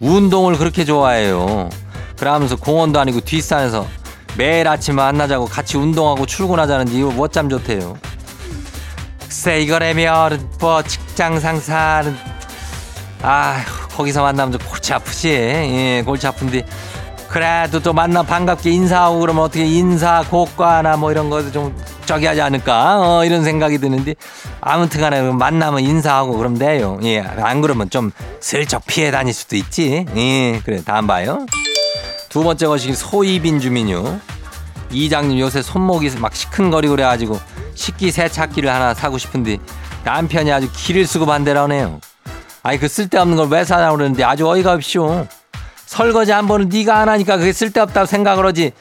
운동을 0.00 0.58
그렇게 0.58 0.84
좋아해요. 0.84 1.70
그러면서 2.18 2.56
공원도 2.56 3.00
아니고 3.00 3.20
뒷산에서 3.22 3.86
매일 4.36 4.68
아침 4.68 4.96
만나자고 4.96 5.46
같이 5.46 5.78
운동하고 5.78 6.26
출근하자는데 6.26 6.92
이거 6.92 7.10
뭐참 7.10 7.48
좋대요. 7.48 7.96
글쎄 9.18 9.62
이거라면 9.62 10.50
뭐 10.60 10.82
직장 10.82 11.40
상사는 11.40 12.14
아 13.22 13.64
거기서 13.96 14.22
만나면 14.22 14.58
좀 14.58 14.68
골치 14.68 14.92
아프지. 14.92 15.30
예, 15.30 16.02
골치 16.04 16.26
아픈데 16.26 16.66
그래도 17.28 17.80
또 17.80 17.92
만나 17.94 18.22
반갑게 18.22 18.70
인사하고 18.70 19.20
그러면 19.20 19.44
어떻게 19.44 19.64
인사 19.64 20.22
고과나 20.22 20.98
뭐 20.98 21.10
이런 21.10 21.30
것도 21.30 21.50
좀 21.50 21.74
저기 22.04 22.26
하지 22.26 22.42
않을까 22.42 23.00
어, 23.00 23.24
이런 23.24 23.42
생각이 23.42 23.78
드는데 23.78 24.16
아무튼 24.60 25.00
간에 25.00 25.22
만나면 25.22 25.80
인사하고 25.80 26.36
그러면 26.36 26.58
돼요. 26.58 26.98
예, 27.04 27.20
안 27.20 27.62
그러면 27.62 27.88
좀 27.88 28.10
슬쩍 28.40 28.84
피해 28.86 29.10
다닐 29.10 29.32
수도 29.32 29.56
있지. 29.56 30.04
예, 30.14 30.60
그래 30.64 30.82
다음 30.84 31.06
봐요. 31.06 31.46
두 32.28 32.42
번째 32.42 32.66
것이 32.66 32.94
소이빈 32.94 33.60
주민요. 33.60 34.20
이장님 34.90 35.38
요새 35.38 35.62
손목이 35.62 36.10
막 36.18 36.34
시큰거리고 36.34 36.96
그래가지고 36.96 37.40
식기 37.74 38.10
세탁기를 38.10 38.68
하나 38.68 38.92
사고 38.92 39.16
싶은데 39.16 39.56
남편이 40.04 40.52
아주 40.52 40.68
기를 40.74 41.06
쓰고 41.06 41.24
반대를 41.24 41.60
하네요. 41.62 42.00
아니 42.62 42.78
그 42.78 42.88
쓸데없는 42.88 43.36
걸 43.36 43.48
왜 43.48 43.64
사냐고 43.64 43.96
그러는데 43.96 44.24
아주 44.24 44.48
어이가 44.48 44.72
없쇼. 44.74 45.26
설거지 45.86 46.32
한 46.32 46.46
번은 46.46 46.68
네가 46.68 46.96
안 46.98 47.08
하니까 47.08 47.36
그게 47.36 47.52
쓸데없다고 47.52 48.06
생각을 48.06 48.46
하지. 48.46 48.72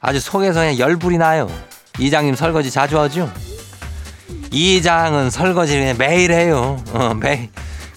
아주 0.00 0.20
속에서 0.20 0.60
그냥 0.60 0.78
열불이 0.78 1.18
나요. 1.18 1.50
이장님 1.98 2.34
설거지 2.34 2.70
자주 2.70 2.98
하죠? 3.00 3.30
이장은 4.52 5.30
설거지를 5.30 5.82
그냥 5.82 5.96
매일 5.98 6.32
해요. 6.32 6.82
어, 6.92 7.14
매일. 7.14 7.48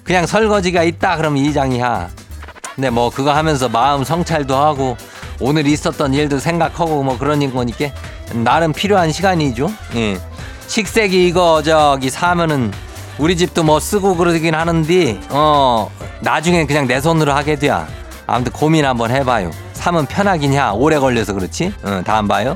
그냥 0.04 0.26
설거지가 0.26 0.84
있다 0.84 1.18
그러면 1.18 1.44
이장이 1.46 1.80
하. 1.80 2.08
근데 2.76 2.90
뭐 2.90 3.10
그거 3.10 3.34
하면서 3.34 3.70
마음 3.70 4.04
성찰도 4.04 4.56
하고 4.56 4.98
오늘 5.40 5.68
있었던 5.68 6.14
일도 6.14 6.40
생각하고 6.40 7.04
뭐 7.04 7.18
그런 7.18 7.54
거니까 7.54 7.86
나름 8.34 8.74
필요한 8.74 9.12
시간이죠. 9.12 9.72
예. 9.96 10.20
식세기 10.68 11.28
이거 11.28 11.62
저기 11.62 12.10
사면은 12.10 12.72
우리 13.20 13.38
집도 13.38 13.64
뭐 13.64 13.80
쓰고 13.80 14.16
그러긴 14.16 14.56
하는데 14.56 15.20
어 15.30 15.90
나중에 16.22 16.66
그냥 16.66 16.88
내 16.88 17.00
손으로 17.00 17.34
하게 17.34 17.56
돼야 17.56 17.88
아무튼 18.26 18.52
고민 18.52 18.86
한번 18.86 19.12
해봐요. 19.12 19.52
사면 19.74 20.06
편하긴 20.06 20.54
야 20.56 20.72
오래 20.72 20.98
걸려서 20.98 21.34
그렇지. 21.34 21.74
어, 21.84 22.02
다음 22.06 22.28
봐요. 22.28 22.56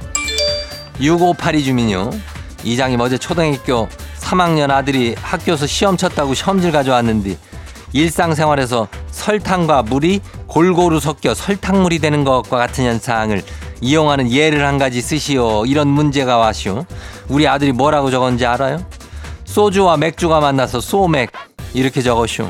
6582 1.00 1.64
주민요. 1.64 2.10
이장님 2.64 3.00
어제 3.02 3.18
초등학교 3.18 3.88
3학년 4.20 4.72
아들이 4.72 5.16
학교에서 5.22 5.68
시험 5.68 5.96
쳤다고 5.96 6.34
시험지를 6.34 6.72
가져왔는데 6.72 7.38
일상생활에서 7.94 8.88
설탕과 9.12 9.84
물이 9.84 10.22
골고루 10.48 11.00
섞여 11.00 11.34
설탕물이 11.34 12.00
되는 12.00 12.24
것과 12.24 12.58
같은 12.58 12.86
현상을 12.86 13.42
이용하는 13.82 14.32
예를 14.32 14.66
한 14.66 14.78
가지 14.78 15.02
쓰시오. 15.02 15.66
이런 15.66 15.88
문제가 15.88 16.38
왔시오. 16.38 16.86
우리 17.30 17.48
아들이 17.48 17.72
뭐라고 17.72 18.10
적었는지 18.10 18.46
알아요? 18.46 18.84
소주와 19.58 19.98
맥주가 19.98 20.40
만나서 20.40 20.80
소맥 20.80 21.32
이렇게 21.74 22.04
적었슈. 22.04 22.48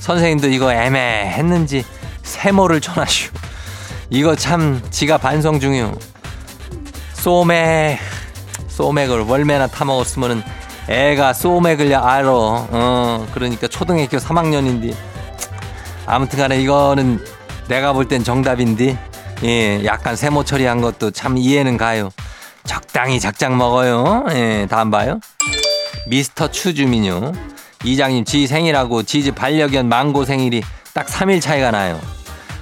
선생님도 0.00 0.48
이거 0.48 0.72
애매했는지 0.72 1.84
세모를 2.24 2.80
쳐놨슈. 2.80 3.30
이거 4.10 4.34
참 4.34 4.82
지가 4.90 5.18
반성 5.18 5.60
중이오. 5.60 5.92
소맥 7.14 8.00
소맥을 8.66 9.20
월매나 9.20 9.68
타먹었으면은 9.68 10.42
애가 10.88 11.32
소맥을 11.32 11.94
알아. 11.94 12.28
어, 12.28 13.26
그러니까 13.32 13.68
초등학교 13.68 14.16
3학년인데. 14.16 14.96
아무튼 16.06 16.40
간에 16.40 16.60
이거는 16.60 17.24
내가 17.68 17.92
볼 17.92 18.08
땐 18.08 18.24
정답인데 18.24 18.98
예, 19.44 19.84
약간 19.84 20.16
세모 20.16 20.42
처리한 20.42 20.80
것도 20.80 21.12
참 21.12 21.38
이해는 21.38 21.76
가요. 21.76 22.10
적당히 22.64 23.20
작작 23.20 23.54
먹어요. 23.54 24.24
예, 24.30 24.66
다음 24.68 24.90
봐요. 24.90 25.20
미스터 26.06 26.48
추주민요. 26.48 27.32
이장님 27.84 28.24
지 28.24 28.46
생일하고 28.46 29.02
지지 29.02 29.30
반려견 29.32 29.88
망고 29.88 30.24
생일이 30.24 30.62
딱 30.94 31.06
3일 31.06 31.40
차이가 31.40 31.70
나요. 31.70 32.00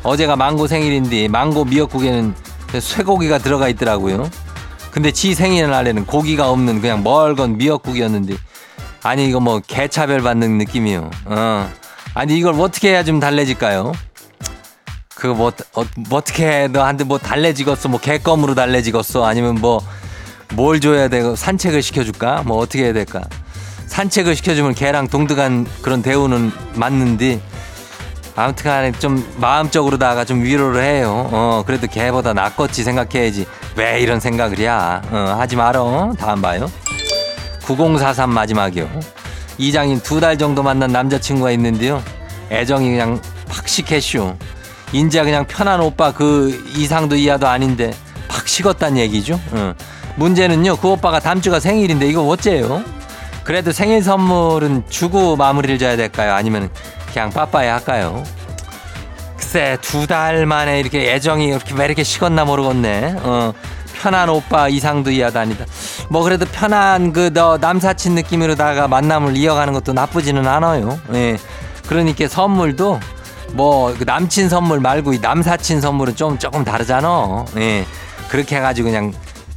어제가 0.02 0.36
망고 0.36 0.66
생일인데 0.66 1.28
망고 1.28 1.66
미역국에는 1.66 2.34
쇠고기가 2.80 3.38
들어가 3.38 3.68
있더라고요. 3.68 4.28
근데 4.90 5.10
지 5.10 5.34
생일 5.34 5.70
날에는 5.70 6.06
고기가 6.06 6.50
없는 6.50 6.80
그냥 6.80 7.02
멀건 7.02 7.56
미역국이었는데 7.56 8.36
아니 9.02 9.28
이거 9.28 9.40
뭐 9.40 9.60
개차별 9.60 10.20
받는 10.22 10.58
느낌이요. 10.58 11.10
어. 11.26 11.70
아니 12.14 12.36
이걸 12.38 12.54
어떻게 12.60 12.90
해야 12.90 13.02
좀 13.02 13.20
달래질까요? 13.20 13.92
그거 15.14 15.34
뭐, 15.34 15.52
어, 15.74 15.84
뭐 16.08 16.18
어 16.18 16.20
떻게 16.20 16.46
해? 16.46 16.68
너한테 16.68 17.04
뭐 17.04 17.18
달래지겠어? 17.18 17.88
뭐 17.88 17.98
개껌으로 18.00 18.54
달래지겠어? 18.54 19.24
아니면 19.24 19.56
뭐 19.56 19.80
뭘 20.52 20.80
줘야 20.80 21.08
되고 21.08 21.34
산책을 21.36 21.82
시켜줄까? 21.82 22.42
뭐 22.44 22.58
어떻게 22.58 22.84
해야 22.84 22.92
될까? 22.92 23.22
산책을 23.86 24.36
시켜주면 24.36 24.74
개랑 24.74 25.08
동등한 25.08 25.66
그런 25.82 26.02
대우는 26.02 26.52
맞는데 26.74 27.40
아무튼 28.36 28.64
간에 28.64 28.92
좀 28.92 29.24
마음적으로 29.36 29.96
다가 29.98 30.24
좀 30.24 30.42
위로를 30.42 30.82
해요. 30.82 31.28
어, 31.32 31.62
그래도 31.64 31.86
개보다 31.86 32.32
낫겠지 32.32 32.82
생각해야지. 32.82 33.46
왜 33.76 34.00
이런 34.00 34.18
생각을 34.18 34.58
해야? 34.58 35.00
어, 35.10 35.36
하지 35.38 35.54
말어. 35.54 36.12
다음 36.18 36.42
봐요. 36.42 36.70
9043 37.64 38.30
마지막이요. 38.30 38.88
이장님 39.58 40.00
두달 40.00 40.36
정도 40.36 40.64
만난 40.64 40.90
남자친구가 40.90 41.52
있는데요. 41.52 42.02
애정이 42.50 42.90
그냥 42.90 43.20
팍 43.48 43.68
식했쇼. 43.68 44.36
인자 44.92 45.22
그냥 45.24 45.44
편한 45.46 45.80
오빠 45.80 46.12
그 46.12 46.50
이상도 46.76 47.14
이하도 47.16 47.46
아닌데 47.46 47.94
팍 48.28 48.48
식었단 48.48 48.96
얘기죠. 48.98 49.40
어. 49.52 49.74
문제는요. 50.16 50.76
그 50.76 50.88
오빠가 50.88 51.18
다음 51.20 51.40
주가 51.40 51.60
생일인데 51.60 52.06
이거 52.06 52.22
어째요? 52.26 52.82
그래도 53.42 53.72
생일 53.72 54.02
선물은 54.02 54.84
주고 54.88 55.36
마무리를 55.36 55.78
져야 55.78 55.96
될까요? 55.96 56.34
아니면 56.34 56.70
그냥 57.12 57.30
빠빠이 57.30 57.68
할까요? 57.68 58.22
글쎄 59.36 59.76
두 59.82 60.06
달 60.06 60.46
만에 60.46 60.80
이렇게 60.80 61.12
애정이 61.14 61.46
이렇게 61.48 61.74
왜 61.74 61.84
이렇게 61.86 62.02
식었나 62.04 62.44
모르겠네. 62.44 63.16
어, 63.18 63.52
편한 64.00 64.28
오빠 64.28 64.68
이상도 64.68 65.10
이하도 65.10 65.38
아니다. 65.38 65.64
뭐 66.08 66.22
그래도 66.22 66.46
편한 66.46 67.12
그 67.12 67.30
너 67.32 67.58
남사친 67.58 68.14
느낌으로다가 68.14 68.88
만남을 68.88 69.36
이어가는 69.36 69.72
것도 69.74 69.92
나쁘지는 69.92 70.46
않아요. 70.46 70.98
예. 71.14 71.36
그러니까 71.88 72.28
선물도 72.28 73.00
뭐 73.52 73.94
그 73.98 74.04
남친 74.04 74.48
선물 74.48 74.80
말고 74.80 75.12
이 75.12 75.18
남사친 75.20 75.80
선물은 75.80 76.16
좀 76.16 76.38
조금 76.38 76.64
다르잖아. 76.64 77.44
예. 77.56 77.84
그렇게 78.28 78.56
해가지고 78.56 78.88
그냥 78.88 79.12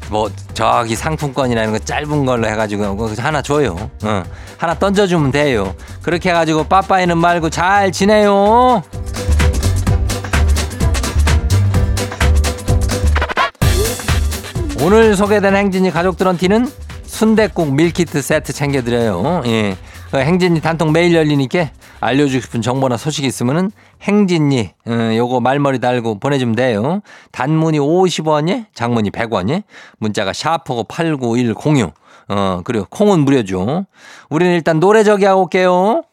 뭐 0.09 0.29
저기 0.53 0.95
상품권이나 0.95 1.61
이런 1.61 1.73
거 1.73 1.79
짧은 1.79 2.25
걸로 2.25 2.47
해가지고 2.47 3.09
하나 3.17 3.41
줘요. 3.41 3.89
어. 4.03 4.23
하나 4.57 4.73
던져주면 4.73 5.31
돼요. 5.31 5.75
그렇게 6.01 6.29
해가지고 6.29 6.65
빠빠이는 6.65 7.17
말고 7.17 7.49
잘 7.49 7.91
지내요. 7.91 8.83
오늘 14.81 15.15
소개된 15.15 15.55
행진이 15.55 15.91
가족들한테는 15.91 16.71
순댓국 17.05 17.73
밀키트 17.73 18.21
세트 18.21 18.53
챙겨드려요. 18.53 19.41
예. 19.47 19.75
그 20.11 20.17
행진이 20.17 20.61
단통 20.61 20.91
매일 20.91 21.13
열리니까 21.13 21.71
알려주고 21.99 22.41
싶은 22.41 22.61
정보나 22.61 22.95
소식 22.95 23.25
있으면은 23.25 23.71
행진이 24.01 24.71
어, 24.85 24.91
요거 25.15 25.39
말머리 25.39 25.79
달고 25.79 26.19
보내주면 26.19 26.55
돼요. 26.55 27.01
단문이 27.31 27.79
50원이, 27.79 28.65
장문이 28.73 29.11
100원이, 29.11 29.63
문자가 29.99 30.33
샤프고 30.33 30.83
89106. 30.85 31.93
어 32.29 32.61
그리고 32.65 32.85
콩은 32.89 33.21
무료죠. 33.21 33.85
우리는 34.29 34.53
일단 34.53 34.79
노래 34.79 35.03
저기 35.03 35.25
하고 35.25 35.43
올게요. 35.43 36.03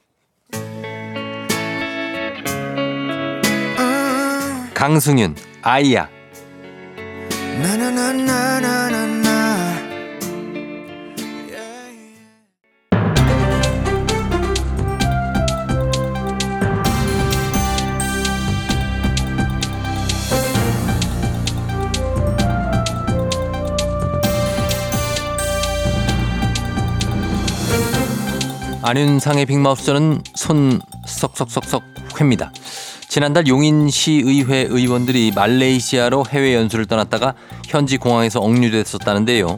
강승윤 4.74 5.34
아이야. 5.62 6.08
안윤상의 28.86 29.46
빅마우스는 29.46 30.20
손 30.34 30.78
썩썩썩썩 31.06 31.82
회입니다. 32.20 32.52
지난달 33.08 33.46
용인시의회 33.46 34.66
의원들이 34.68 35.32
말레이시아로 35.34 36.26
해외 36.28 36.54
연수를 36.54 36.84
떠났다가 36.84 37.32
현지 37.66 37.96
공항에서 37.96 38.40
억류됐었다는데요. 38.40 39.56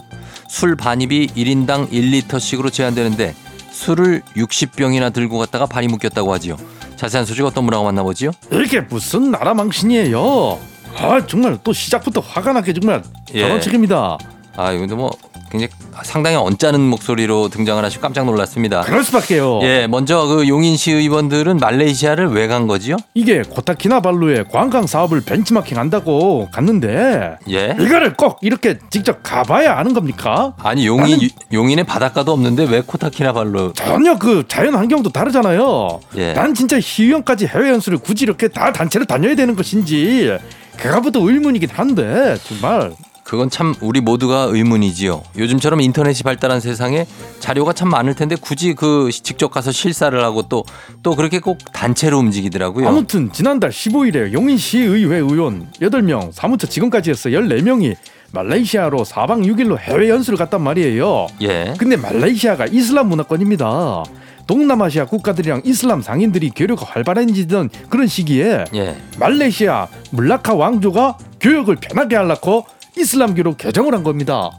술 0.49 0.77
반입이 0.77 1.31
1인당 1.37 1.91
1리터씩으로 1.91 2.73
제한되는데 2.73 3.35
술을 3.73 4.23
60병이나 4.37 5.13
들고 5.13 5.39
갔다가 5.39 5.67
발이 5.67 5.89
묶였다고 5.89 6.33
하지요. 6.33 6.57
자세한 6.95 7.27
소식 7.27 7.45
어떤 7.45 7.65
분하고 7.65 7.85
만나보지요? 7.85 8.31
이게 8.53 8.83
무슨 8.83 9.33
나라 9.33 9.55
망신이에요? 9.55 10.61
아 10.99 11.27
정말 11.27 11.59
또 11.65 11.73
시작부터 11.73 12.21
화가 12.21 12.53
나게 12.53 12.73
정말 12.73 13.03
예. 13.35 13.41
저런 13.41 13.61
책입니다. 13.61 14.19
아, 14.57 14.73
이것도 14.73 14.97
뭐 14.97 15.11
굉장히 15.51 15.71
상당히 16.03 16.37
언짢은 16.37 16.81
목소리로 16.81 17.49
등장을 17.51 17.83
하시고 17.85 18.03
깜짝 18.03 18.25
놀랐습니다. 18.27 18.81
그럴 18.83 19.05
수밖에요. 19.05 19.61
예, 19.63 19.87
먼저 19.87 20.27
그 20.27 20.49
용인시 20.49 20.93
의원들은 20.93 21.59
말레이시아를 21.59 22.29
왜 22.29 22.47
간 22.47 22.67
거지요? 22.69 22.97
이게 23.15 23.43
코타키나발루의 23.43 24.45
관광 24.53 24.87
사업을 24.87 25.21
벤치마킹 25.23 25.77
한다고 25.79 26.49
갔는데 26.53 27.37
예? 27.51 27.77
이거를 27.81 28.15
꼭 28.15 28.39
이렇게 28.41 28.79
직접 28.89 29.19
가봐야 29.23 29.77
아는 29.77 29.95
겁니까? 29.95 30.55
아니 30.59 30.87
용인 30.87 31.19
나는- 31.19 31.31
용인에 31.53 31.83
바닷가도 31.83 32.33
없는데 32.33 32.65
왜 32.71 32.83
코타키나발루? 32.83 33.73
전혀 33.75 34.17
그 34.19 34.45
자연 34.49 34.75
환경도 34.77 35.11
다르잖아요. 35.11 36.01
예. 36.17 36.33
난 36.35 36.55
진짜 36.55 36.79
희유형까지 36.81 37.47
해외 37.49 37.71
연수를 37.71 37.99
굳이 37.99 38.25
이렇게 38.25 38.49
다 38.49 38.73
단체로 38.73 39.05
다녀야 39.07 39.35
되는 39.35 39.57
것인지 39.57 40.37
그가부터 40.79 41.21
의문이긴 41.21 41.71
한데 41.73 42.37
정말 42.45 42.93
그건 43.27 43.51
참 43.51 43.75
우리 43.81 44.01
모두가 44.01 44.47
의문이지요. 44.51 45.21
요즘처럼 45.37 45.81
인터넷이 45.81 46.23
발달한 46.23 46.61
세상에 46.61 47.07
자료가 47.41 47.73
참 47.73 47.89
많을 47.89 48.15
텐데 48.15 48.37
굳이 48.41 48.75
그 48.75 49.11
직접 49.11 49.51
가서 49.51 49.73
실사를 49.73 50.23
하고 50.23 50.43
또또 50.49 51.17
그렇게 51.17 51.41
꼭 51.41 51.59
단체로 51.73 52.19
움직이더라고요. 52.19 52.87
아무튼 52.87 53.33
지난달 53.33 53.71
15일에 53.71 54.33
용인시의회 54.33 55.17
의원 55.17 55.69
8명 55.81 56.31
사무처 56.33 56.69
직원까지 56.69 57.11
해서 57.11 57.29
14명이 57.31 57.97
말레이시아로 58.33 58.99
4박 58.99 59.45
6일로 59.45 59.77
해외 59.79 60.09
연수를 60.09 60.39
갔단 60.39 60.63
말이에요. 60.63 61.27
예. 61.43 61.75
근데 61.79 61.97
말레이시아가 61.97 62.67
이슬람 62.67 63.09
문화권입니다. 63.09 64.05
동남아시아 64.47 65.07
국가들이랑 65.07 65.63
이슬람 65.65 66.01
상인들이 66.01 66.51
교류가 66.51 66.87
활발해지던 66.87 67.71
그런 67.89 68.07
시기에 68.07 68.67
예. 68.75 68.97
말레이시아 69.19 69.89
물라카 70.13 70.55
왕조가 70.55 71.19
교역을 71.41 71.77
편하게 71.77 72.17
하려고 72.17 72.65
이슬람교로 72.97 73.57
개정을 73.57 73.95
한 73.95 74.03
겁니다. 74.03 74.51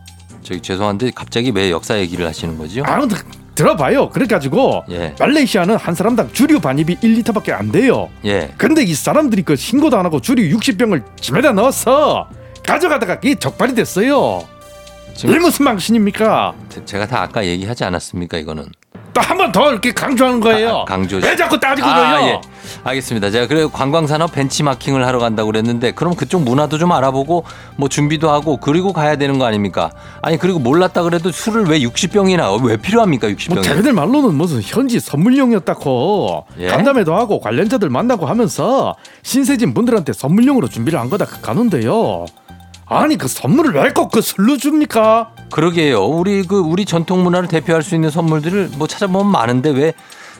저기 0.43 0.61
죄송한데 0.61 1.11
갑자기 1.15 1.51
왜 1.53 1.71
역사 1.71 1.97
얘기를 1.99 2.25
하시는 2.25 2.57
거죠? 2.57 2.83
아무튼 2.85 3.17
들어봐요. 3.55 4.09
그래가지고 4.09 4.83
예. 4.91 5.15
말레이시아는 5.19 5.77
한 5.77 5.95
사람당 5.95 6.31
주류 6.31 6.59
반입이 6.59 6.97
1리터밖에 6.97 7.51
안 7.51 7.71
돼요. 7.71 8.09
예. 8.23 8.53
근데 8.57 8.83
이 8.83 8.93
사람들이 8.93 9.41
그 9.41 9.55
신고도 9.55 9.97
안 9.97 10.05
하고 10.05 10.21
주류 10.21 10.55
60병을 10.57 11.03
집에다 11.19 11.53
넣어서 11.53 12.29
가져가다가 12.65 13.15
이게 13.23 13.33
적발이 13.35 13.73
됐어요. 13.73 14.47
지금 15.15 15.39
무슨 15.41 15.65
망신입니까? 15.65 16.53
제- 16.69 16.85
제가 16.85 17.07
다 17.07 17.23
아까 17.23 17.43
얘기하지 17.43 17.83
않았습니까 17.85 18.37
이거는? 18.37 18.67
또 19.17 19.21
한 19.21 19.35
번 19.37 19.51
더 19.51 19.71
이렇게 19.71 19.91
강조하는 19.91 20.39
거예요. 20.39 20.69
아, 20.79 20.85
강조. 20.85 21.17
왜 21.17 21.35
자꾸 21.35 21.59
따지고 21.59 21.87
아, 21.87 22.17
그래요? 22.19 22.27
예. 22.27 22.41
알겠습니다. 22.83 23.31
제가 23.31 23.47
그래 23.47 23.65
관광산업 23.71 24.31
벤치마킹을 24.33 25.05
하러 25.07 25.17
간다고 25.19 25.47
그랬는데 25.51 25.91
그럼 25.91 26.13
그쪽 26.15 26.43
문화도 26.43 26.77
좀 26.77 26.91
알아보고 26.91 27.43
뭐 27.77 27.89
준비도 27.89 28.29
하고 28.29 28.57
그리고 28.57 28.93
가야 28.93 29.15
되는 29.15 29.39
거 29.39 29.45
아닙니까? 29.45 29.89
아니 30.21 30.37
그리고 30.37 30.59
몰랐다 30.59 31.01
그래도 31.03 31.31
술을 31.31 31.65
왜 31.65 31.79
60병이나 31.79 32.63
왜 32.63 32.77
필요합니까 32.77 33.29
60병이? 33.29 33.53
뭐 33.55 33.63
자기들 33.63 33.93
말로는 33.93 34.35
무슨 34.35 34.61
현지 34.61 34.99
선물용이었다고 34.99 36.45
예? 36.59 36.67
간담회도 36.67 37.15
하고 37.15 37.39
관련자들 37.39 37.89
만나고 37.89 38.25
하면서 38.27 38.95
신세진 39.23 39.73
분들한테 39.73 40.13
선물용으로 40.13 40.67
준비를 40.67 40.99
한 40.99 41.09
거다 41.09 41.25
그 41.25 41.41
가는데요. 41.41 42.25
아니 42.89 43.17
그 43.17 43.27
선물을 43.27 43.73
왜 43.75 43.91
꼭 43.93 44.09
그 44.11 44.21
술로 44.21 44.57
줍니까? 44.57 45.31
그러게요. 45.51 46.05
우리 46.05 46.43
그 46.43 46.57
우리 46.59 46.85
전통 46.85 47.23
문화를 47.23 47.47
대표할 47.49 47.83
수 47.83 47.95
있는 47.95 48.09
선물들을 48.09 48.71
뭐 48.77 48.87
찾아보면 48.87 49.29
많은데 49.31 49.69
왜 49.71 49.93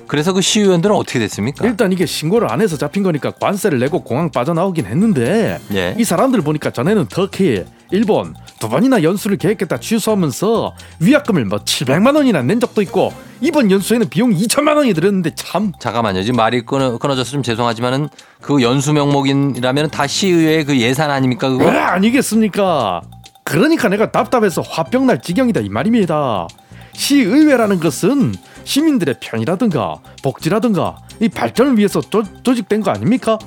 그래서 0.08 0.32
그 0.32 0.40
시의원들은 0.42 0.96
어떻게 0.96 1.20
됐습니까? 1.20 1.66
일단 1.66 1.92
이게 1.92 2.06
신고를 2.06 2.50
안 2.50 2.62
해서 2.62 2.78
잡힌 2.78 3.04
거니까 3.04 3.32
관세를 3.32 3.80
내고 3.80 4.02
공항 4.04 4.30
빠져나오긴 4.32 4.86
했는데 4.86 5.60
예. 5.74 5.96
이 5.98 6.04
사람들 6.06 6.42
보니까 6.42 6.72
전에는 6.72 7.08
터키, 7.10 7.66
일본 7.92 8.36
두 8.60 8.70
번이나 8.70 9.04
연수를 9.04 9.38
계획했다 9.38 9.80
취소하면서 9.80 10.74
위약금을 11.00 11.46
뭐 11.46 11.60
700만 11.60 12.16
원이나 12.16 12.42
낸 12.42 12.60
적도 12.60 12.82
있고 12.82 13.14
이번 13.42 13.70
연수에는 13.72 14.10
비용 14.10 14.32
2천만 14.32 14.78
원이 14.78 14.94
들었는데 14.94 15.32
참 15.36 15.72
잠깐만요. 15.80 16.24
지금 16.24 16.38
말이 16.38 16.62
끊어, 16.66 16.98
끊어져서 16.98 17.32
좀 17.32 17.44
죄송하지만은 17.44 18.10
그 18.42 18.62
연수 18.62 18.94
명목이라면 18.94 19.90
다 19.92 20.08
시의회 20.08 20.64
그 20.64 20.78
예산 20.80 21.12
아닙니까 21.12 21.50
그거? 21.50 21.66
왜 21.66 21.78
아니겠습니까? 21.78 23.02
그러니까 23.44 23.88
내가 23.90 24.12
답답해서 24.12 24.62
화병 24.62 25.06
날 25.08 25.22
지경이다 25.22 25.62
이 25.62 25.70
말입니다. 25.70 26.48
시의회라는 26.94 27.80
것은 27.80 28.34
시민들의 28.64 29.16
편이라든가 29.22 29.98
복지라든가 30.24 30.98
이 31.22 31.30
발전을 31.30 31.78
위해서 31.78 32.02
조, 32.02 32.24
조직된 32.44 32.82
거 32.82 32.92
아닙니까? 32.92 33.38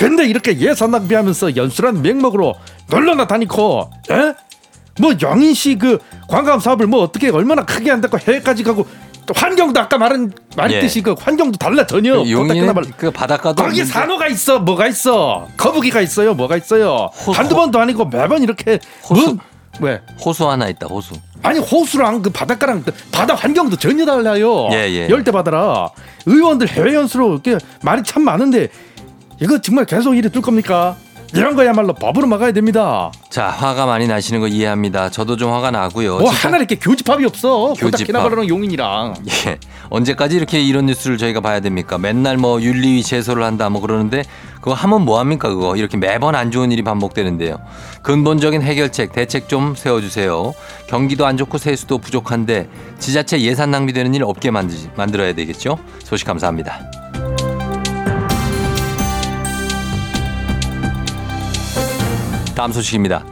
근데 0.00 0.24
이렇게 0.26 0.58
예산 0.60 0.92
낭비하면서 0.92 1.56
연수란 1.56 2.00
명목으로 2.00 2.54
놀러나 2.88 3.26
다니고, 3.26 3.90
에? 4.10 4.32
뭐 4.98 5.12
영인시 5.20 5.76
그 5.78 5.98
관광 6.26 6.58
사업을 6.58 6.86
뭐 6.86 7.02
어떻게 7.02 7.28
얼마나 7.28 7.66
크게 7.66 7.90
한다고 7.90 8.18
해외까지 8.18 8.62
가고 8.62 8.86
또 9.26 9.34
환경도 9.36 9.78
아까 9.78 9.98
말한 9.98 10.32
말했듯이 10.56 11.02
그 11.02 11.14
환경도 11.18 11.58
달라 11.58 11.86
전혀. 11.86 12.22
그그 12.96 13.10
바닷가도 13.10 13.62
거기 13.62 13.84
산호가 13.84 14.26
있어 14.28 14.58
뭐가 14.58 14.88
있어 14.88 15.48
거북이가 15.58 16.00
있어요 16.00 16.32
뭐가 16.34 16.56
있어요 16.56 17.10
호- 17.26 17.32
한두 17.32 17.54
호- 17.54 17.60
번도 17.60 17.78
아니고 17.78 18.06
매번 18.06 18.42
이렇게 18.42 18.78
호수. 19.08 19.34
뭐, 19.34 19.38
왜 19.80 20.00
호수 20.24 20.48
하나 20.50 20.68
있다 20.68 20.86
호수. 20.86 21.14
아니 21.42 21.58
호수랑 21.60 22.20
그 22.22 22.30
바닷가랑 22.30 22.82
그 22.84 22.92
바다 23.12 23.34
환경도 23.34 23.76
전혀 23.76 24.04
달라요 24.04 24.68
예, 24.72 24.88
예. 24.90 25.08
열대 25.08 25.30
바다라 25.30 25.88
의원들 26.26 26.68
해외 26.68 26.94
연수로 26.94 27.32
이렇게 27.32 27.56
말이 27.82 28.02
참 28.02 28.22
많은데 28.24 28.68
이거 29.40 29.58
정말 29.60 29.84
계속 29.86 30.14
이래 30.16 30.28
둘 30.28 30.42
겁니까 30.42 30.96
이런 31.32 31.54
거야말로 31.54 31.94
법으로 31.94 32.26
막아야 32.26 32.50
됩니다 32.50 33.12
자 33.30 33.46
화가 33.46 33.86
많이 33.86 34.08
나시는 34.08 34.40
거 34.40 34.48
이해합니다. 34.48 35.10
저도 35.10 35.36
좀 35.36 35.52
화가 35.52 35.70
나고요. 35.70 36.18
뭐 36.18 36.28
하나 36.28 36.56
이렇게 36.56 36.74
교집합이 36.74 37.24
없어 37.24 37.68
교집합. 37.68 37.92
고다키나바라랑 37.92 38.48
용인이랑 38.48 39.14
예. 39.46 39.58
언제까지 39.90 40.34
이렇게 40.36 40.60
이런 40.60 40.86
뉴스를 40.86 41.16
저희가 41.16 41.40
봐야 41.40 41.60
됩니까? 41.60 41.96
맨날 41.98 42.36
뭐 42.36 42.60
윤리위 42.60 43.04
제소를 43.04 43.44
한다 43.44 43.70
뭐 43.70 43.80
그러는데 43.80 44.24
그거 44.56 44.74
하면 44.74 45.04
뭐 45.04 45.20
합니까 45.20 45.48
그거? 45.48 45.76
이렇게 45.76 45.96
매번 45.96 46.34
안 46.34 46.50
좋은 46.50 46.72
일이 46.72 46.82
반복되는데요. 46.82 47.58
근본적인 48.02 48.62
해결책, 48.62 49.12
대책 49.12 49.48
좀 49.48 49.76
세워 49.76 50.00
주세요. 50.00 50.52
경기도 50.88 51.24
안 51.26 51.36
좋고 51.36 51.58
세수도 51.58 51.98
부족한데 51.98 52.68
지자체 52.98 53.40
예산 53.40 53.70
낭비되는 53.70 54.12
일 54.14 54.24
없게 54.24 54.50
만들, 54.50 54.76
만들어야 54.96 55.32
되겠죠? 55.34 55.78
소식 56.02 56.26
감사합니다. 56.26 56.90
다음 62.60 62.72
소식입니다. 62.72 63.24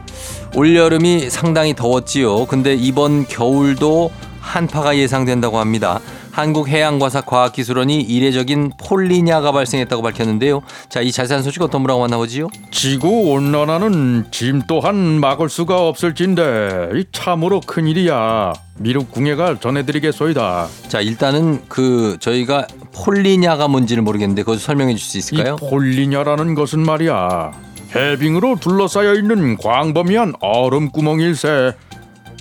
올여름이 0.55 1.29
상당히 1.29 1.75
더웠지요. 1.75 2.47
근데 2.47 2.73
이번 2.73 3.27
겨울도 3.27 4.09
한파가 4.39 4.97
예상된다고 4.97 5.59
합니다. 5.59 5.99
한국해양과학과학기술원이 6.31 8.01
이례적인 8.01 8.71
폴리냐가 8.79 9.51
발생했다고 9.51 10.01
밝혔는데요. 10.01 10.63
자, 10.89 11.01
이 11.01 11.11
자세한 11.11 11.43
소식 11.43 11.61
어떤 11.61 11.83
분하고 11.83 12.01
만나보지요? 12.01 12.47
지구 12.71 13.29
온난화는 13.31 14.29
짐 14.31 14.63
또한 14.67 14.95
막을 15.19 15.47
수가 15.47 15.87
없을진데 15.87 16.89
이 16.95 17.05
참으로 17.11 17.61
큰 17.63 17.85
일이야 17.85 18.53
미륵 18.79 19.11
궁예가 19.11 19.59
전해드리겠소이다 19.59 20.67
자, 20.87 21.01
일단은 21.01 21.61
그 21.67 22.17
저희가 22.19 22.65
폴리냐가 22.95 23.67
뭔지를 23.67 24.01
모르겠는데 24.01 24.41
그거 24.41 24.57
설명해 24.57 24.95
줄 24.95 25.07
수 25.07 25.19
있을까요? 25.19 25.57
이 25.61 25.69
폴리냐라는 25.69 26.55
것은 26.55 26.79
말이야 26.79 27.68
해빙으로 27.95 28.57
둘러싸여 28.59 29.15
있는 29.15 29.57
광범위한 29.57 30.33
얼음 30.41 30.91
구멍일세 30.91 31.73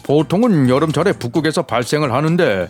보통은 0.05 0.69
여름철에 0.69 1.13
북극에서 1.13 1.63
발생을 1.63 2.13
하는데 2.13 2.69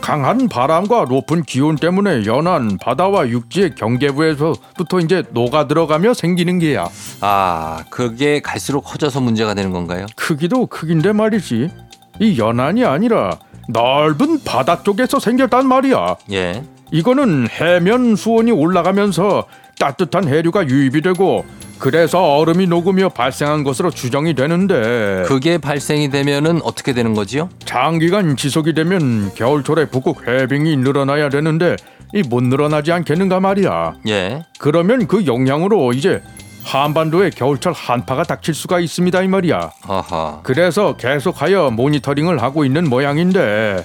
강한 0.00 0.48
바람과 0.48 1.04
높은 1.04 1.42
기온 1.42 1.76
때문에 1.76 2.24
연안 2.24 2.78
바다와 2.78 3.28
육지의 3.28 3.74
경계부에서부터 3.74 5.00
이제 5.00 5.22
녹아 5.30 5.68
들어가며 5.68 6.14
생기는 6.14 6.58
게야 6.58 6.88
아, 7.20 7.84
그게 7.90 8.40
갈수록 8.40 8.82
커져서 8.82 9.20
문제가 9.20 9.52
되는 9.54 9.72
건가요? 9.72 10.06
크기도 10.16 10.66
크긴데 10.66 11.12
말이지 11.12 11.70
이 12.18 12.38
연안이 12.38 12.84
아니라 12.84 13.38
넓은 13.68 14.42
바다 14.42 14.82
쪽에서 14.82 15.20
생겼단 15.20 15.66
말이야 15.66 16.16
예. 16.32 16.64
이거는 16.90 17.48
해면 17.48 18.16
수온이 18.16 18.50
올라가면서 18.50 19.44
따뜻한 19.78 20.26
해류가 20.28 20.66
유입이 20.66 21.02
되고 21.02 21.44
그래서 21.80 22.36
얼음이 22.36 22.66
녹으며 22.66 23.08
발생한 23.08 23.64
것으로 23.64 23.90
추정이 23.90 24.34
되는데 24.34 25.24
그게 25.26 25.56
발생이 25.58 26.10
되면은 26.10 26.60
어떻게 26.62 26.92
되는 26.92 27.14
거지요? 27.14 27.48
장기간 27.64 28.36
지속이 28.36 28.74
되면 28.74 29.32
겨울철에 29.34 29.86
북극 29.86 30.28
해빙이 30.28 30.76
늘어나야 30.76 31.30
되는데 31.30 31.76
이 32.14 32.22
못 32.28 32.42
늘어나지 32.42 32.92
않겠는가 32.92 33.40
말이야 33.40 33.94
예. 34.08 34.42
그러면 34.58 35.06
그 35.06 35.26
영향으로 35.26 35.92
이제 35.92 36.22
한반도에 36.64 37.30
겨울철 37.30 37.72
한파가 37.72 38.24
닥칠 38.24 38.52
수가 38.52 38.80
있습니다 38.80 39.22
이 39.22 39.28
말이야 39.28 39.70
아하. 39.86 40.40
그래서 40.42 40.96
계속하여 40.96 41.70
모니터링을 41.70 42.42
하고 42.42 42.64
있는 42.64 42.90
모양인데 42.90 43.84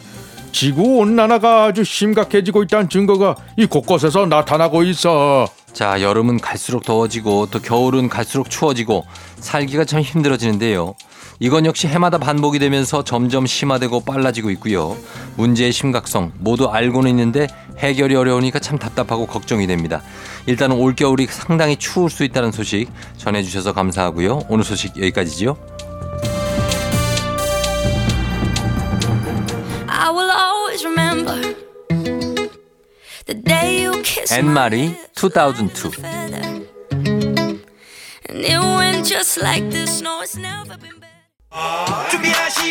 지구 0.51 0.97
온난화가 0.97 1.65
아주 1.65 1.83
심각해지고 1.83 2.63
있다는 2.63 2.89
증거가 2.89 3.35
이 3.57 3.65
곳곳에서 3.65 4.25
나타나고 4.25 4.83
있어. 4.83 5.45
자, 5.75 6.01
여름은 6.01 6.39
갈수록 6.39 6.85
더워지고 6.85 7.47
또 7.51 7.59
겨울은 7.59 8.07
갈수록 8.07 8.49
추워지고 8.49 9.03
살기가 9.41 9.83
참 9.83 9.99
힘들어지는데요. 9.99 10.95
이건 11.41 11.65
역시 11.65 11.87
해마다 11.87 12.17
반복이 12.17 12.59
되면서 12.59 13.03
점점 13.03 13.45
심화되고 13.45 14.05
빨라지고 14.05 14.51
있고요. 14.51 14.95
문제의 15.35 15.73
심각성 15.73 16.31
모두 16.37 16.67
알고는 16.67 17.09
있는데 17.09 17.47
해결이 17.79 18.15
어려우니까 18.15 18.59
참 18.59 18.79
답답하고 18.79 19.27
걱정이 19.27 19.67
됩니다. 19.67 20.01
일단은 20.45 20.77
올겨울이 20.77 21.27
상당히 21.29 21.75
추울 21.75 22.09
수 22.09 22.23
있다는 22.23 22.53
소식 22.53 22.87
전해주셔서 23.17 23.73
감사하고요. 23.73 24.43
오늘 24.47 24.63
소식 24.63 24.95
여기까지죠. 24.95 25.57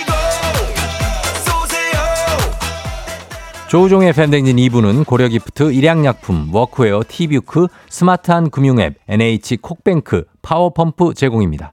고 0.04 0.12
쏘세요. 1.44 1.92
조우종의 3.68 4.12
FM 4.12 4.19
대행진 4.19 4.56
2부는 4.56 5.04
고려기프트, 5.04 5.72
일양약품, 5.72 6.54
워크웨어, 6.54 7.02
티뷰크, 7.08 7.66
스마트한 7.88 8.50
금융앱, 8.50 8.94
NH 9.08 9.56
콕뱅크, 9.56 10.24
파워펌프 10.42 11.14
제공입니다. 11.14 11.72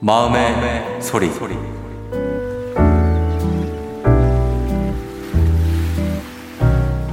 마음의, 0.00 1.00
소리. 1.30 1.73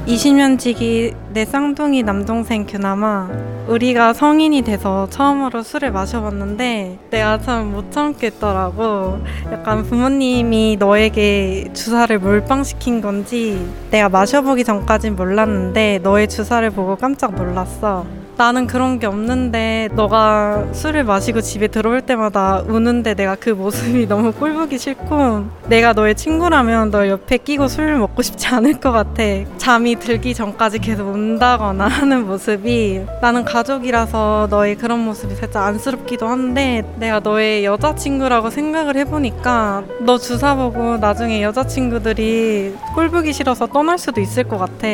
20년지기 0.07 1.13
내 1.31 1.45
쌍둥이 1.45 2.03
남동생 2.03 2.65
규남아 2.65 3.29
우리가 3.67 4.13
성인이 4.13 4.63
돼서 4.63 5.07
처음으로 5.09 5.61
술을 5.63 5.91
마셔봤는데 5.91 6.97
내가 7.11 7.39
참 7.39 7.71
못 7.71 7.91
참겠더라고. 7.91 9.19
약간 9.51 9.83
부모님이 9.83 10.77
너에게 10.79 11.69
주사를 11.73 12.17
몰빵시킨 12.17 13.01
건지 13.01 13.65
내가 13.91 14.09
마셔보기 14.09 14.63
전까진 14.63 15.15
몰랐는데 15.15 15.99
너의 16.03 16.27
주사를 16.27 16.67
보고 16.71 16.95
깜짝 16.95 17.35
놀랐어 17.35 18.05
나는 18.37 18.65
그런 18.67 18.99
게 18.99 19.07
없는데 19.07 19.89
너가 19.93 20.65
술을 20.73 21.03
마시고 21.03 21.41
집에 21.41 21.67
들어올 21.67 22.01
때마다 22.01 22.63
우는데 22.65 23.13
내가 23.13 23.35
그 23.35 23.49
모습이 23.51 24.07
너무 24.09 24.31
꼴보기 24.31 24.77
싫고 24.77 25.45
내가 25.67 25.93
너의 25.93 26.15
친구라면 26.15 26.91
너 26.91 27.07
옆에 27.07 27.37
끼고 27.37 27.67
술 27.67 27.95
먹고 27.97 28.21
싶지 28.21 28.47
않을 28.47 28.79
것 28.79 28.91
같아. 28.91 29.23
잠이 29.57 29.95
들기 29.97 30.33
전까지 30.33 30.79
계속 30.79 31.09
운다거나 31.09 31.87
하는 31.87 32.25
모습이 32.27 33.01
나는 33.21 33.45
가족이라서 33.45 34.47
너의 34.49 34.75
그런 34.75 34.99
모습이 34.99 35.35
살짝 35.35 35.65
안쓰럽기도 35.67 36.27
한데 36.27 36.83
내가 36.97 37.19
너의 37.19 37.65
여자친구라고 37.65 38.49
생각을 38.49 38.95
해보니까 38.97 39.83
너 39.99 40.17
주사 40.17 40.55
보고 40.55 40.97
나중에 40.97 41.43
여자친구들이 41.43 42.75
꼴보기 42.95 43.33
싫어서 43.33 43.67
떠날 43.67 43.97
수도 43.97 44.21
있을 44.21 44.43
것 44.43 44.57
같아 44.57 44.87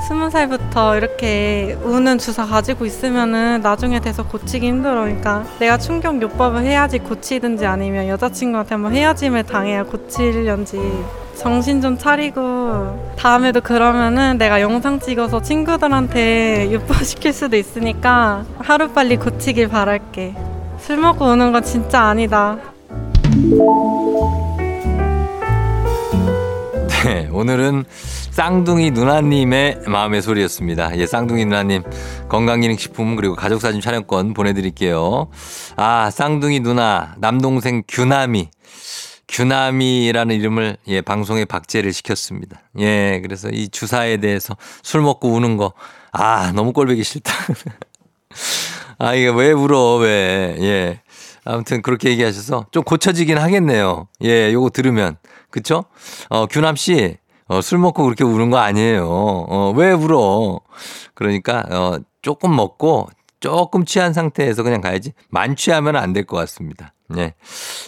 스무 0.00 0.30
살부터 0.30 0.96
이렇게 0.96 1.78
우는 1.82 2.18
주사 2.18 2.44
가지고 2.44 2.84
있으면은 2.86 3.60
나중에 3.62 4.00
돼서 4.00 4.26
고치기 4.26 4.66
힘들어. 4.66 5.02
그러니까 5.02 5.44
내가 5.58 5.78
충격 5.78 6.20
요법을 6.20 6.62
해야지 6.62 6.98
고치든지 6.98 7.66
아니면 7.66 8.08
여자친구한테 8.08 8.74
한번 8.74 8.94
헤어짐을 8.94 9.44
당해야 9.44 9.84
고치려는지 9.84 10.80
정신 11.36 11.80
좀 11.80 11.96
차리고 11.98 13.14
다음에도 13.16 13.60
그러면은 13.60 14.38
내가 14.38 14.60
영상 14.60 14.98
찍어서 14.98 15.40
친구들한테 15.40 16.70
유포시킬 16.70 17.32
수도 17.32 17.56
있으니까 17.56 18.44
하루빨리 18.58 19.16
고치길 19.16 19.68
바랄게. 19.68 20.34
술 20.78 20.96
먹고 20.96 21.26
우는 21.26 21.52
건 21.52 21.62
진짜 21.62 22.02
아니다. 22.02 22.58
네, 27.04 27.28
오늘은 27.32 27.84
쌍둥이 28.30 28.92
누나님의 28.92 29.80
마음의 29.88 30.22
소리였습니다. 30.22 30.96
예, 30.98 31.06
쌍둥이 31.06 31.44
누나님 31.46 31.82
건강기능식품 32.28 33.16
그리고 33.16 33.34
가족사진 33.34 33.80
촬영권 33.80 34.34
보내드릴게요. 34.34 35.28
아, 35.76 36.10
쌍둥이 36.10 36.60
누나 36.60 37.16
남동생 37.18 37.82
규남이 37.88 38.50
규남이라는 39.26 40.36
이름을 40.36 40.76
예, 40.86 41.00
방송에 41.00 41.44
박제를 41.44 41.92
시켰습니다. 41.92 42.60
예, 42.78 43.20
그래서 43.20 43.48
이 43.48 43.68
주사에 43.68 44.18
대해서 44.18 44.56
술 44.84 45.00
먹고 45.00 45.28
우는 45.32 45.56
거 45.56 45.72
아, 46.12 46.52
너무 46.54 46.72
꼴보기 46.72 47.02
싫다. 47.02 47.32
아, 48.98 49.14
이게 49.14 49.28
왜 49.28 49.50
울어, 49.50 49.96
왜. 49.96 50.56
예. 50.60 51.00
아무튼 51.44 51.82
그렇게 51.82 52.10
얘기하셔서 52.10 52.66
좀 52.70 52.84
고쳐지긴 52.84 53.38
하겠네요. 53.38 54.06
예, 54.22 54.52
요거 54.52 54.70
들으면. 54.70 55.16
그쵸? 55.52 55.84
어, 56.30 56.46
규남 56.46 56.74
씨, 56.74 57.16
어, 57.46 57.60
술 57.60 57.78
먹고 57.78 58.02
그렇게 58.04 58.24
우는 58.24 58.50
거 58.50 58.58
아니에요. 58.58 59.06
어, 59.08 59.72
왜 59.76 59.92
울어? 59.92 60.60
그러니까, 61.14 61.64
어, 61.70 61.98
조금 62.22 62.56
먹고 62.56 63.08
조금 63.40 63.84
취한 63.84 64.12
상태에서 64.12 64.62
그냥 64.64 64.80
가야지. 64.80 65.12
만취하면 65.30 65.96
안 65.96 66.12
될 66.12 66.24
것 66.26 66.36
같습니다. 66.38 66.94
예. 67.18 67.34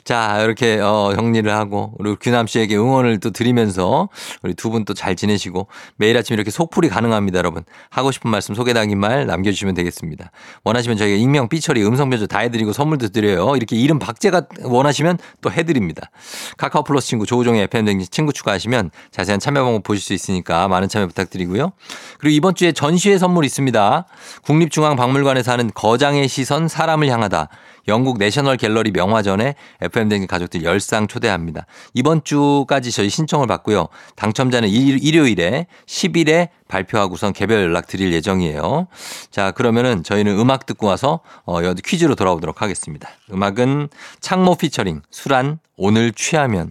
자, 0.04 0.40
이렇게, 0.42 0.80
어, 0.80 1.12
정리를 1.14 1.50
하고, 1.52 1.94
그리고 1.98 2.16
규남 2.20 2.46
씨에게 2.46 2.76
응원을 2.76 3.20
또 3.20 3.30
드리면서, 3.30 4.08
우리 4.42 4.54
두 4.54 4.70
분 4.70 4.84
또 4.84 4.94
잘 4.94 5.16
지내시고, 5.16 5.68
매일 5.96 6.16
아침 6.16 6.34
이렇게 6.34 6.50
속풀이 6.50 6.88
가능합니다, 6.88 7.38
여러분. 7.38 7.64
하고 7.90 8.10
싶은 8.10 8.30
말씀, 8.30 8.54
소개 8.54 8.72
담긴 8.72 8.98
말 9.00 9.26
남겨주시면 9.26 9.74
되겠습니다. 9.74 10.30
원하시면 10.64 10.96
저희가 10.98 11.16
익명, 11.16 11.48
삐처리, 11.48 11.84
음성변조 11.84 12.26
다 12.26 12.40
해드리고 12.40 12.72
선물도 12.72 13.08
드려요. 13.08 13.56
이렇게 13.56 13.76
이름 13.76 13.98
박제가 13.98 14.42
원하시면 14.62 15.18
또 15.40 15.50
해드립니다. 15.50 16.10
카카오 16.58 16.82
플러스 16.84 17.08
친구, 17.08 17.26
조우종의 17.26 17.62
FM댕지 17.64 18.08
친구 18.08 18.32
추가하시면 18.32 18.90
자세한 19.10 19.40
참여 19.40 19.62
방법 19.64 19.82
보실 19.82 20.02
수 20.02 20.12
있으니까 20.14 20.68
많은 20.68 20.88
참여 20.88 21.06
부탁드리고요. 21.08 21.72
그리고 22.18 22.34
이번 22.34 22.54
주에 22.54 22.72
전시회 22.72 23.18
선물 23.18 23.44
있습니다. 23.44 24.06
국립중앙박물관에서 24.44 25.52
하는 25.52 25.70
거장의 25.74 26.28
시선, 26.28 26.68
사람을 26.68 27.08
향하다. 27.08 27.48
영국 27.88 28.18
내셔널 28.18 28.56
갤러리 28.56 28.90
명화전에 28.90 29.54
FM댕진 29.80 30.26
가족들 30.26 30.62
열상 30.64 31.06
초대합니다. 31.06 31.66
이번 31.94 32.22
주까지 32.24 32.90
저희 32.90 33.08
신청을 33.08 33.46
받고요. 33.46 33.88
당첨자는 34.16 34.68
일, 34.68 35.02
일요일에 35.04 35.66
10일에 35.86 36.48
발표하고선 36.68 37.32
개별 37.32 37.62
연락 37.62 37.86
드릴 37.86 38.12
예정이에요. 38.12 38.88
자, 39.30 39.50
그러면은 39.52 40.02
저희는 40.02 40.38
음악 40.38 40.66
듣고 40.66 40.86
와서 40.86 41.20
어, 41.46 41.62
여- 41.62 41.74
퀴즈로 41.74 42.14
돌아오도록 42.14 42.62
하겠습니다. 42.62 43.08
음악은 43.32 43.88
창모 44.20 44.56
피처링 44.56 45.02
술안 45.10 45.58
오늘 45.76 46.12
취하면 46.12 46.70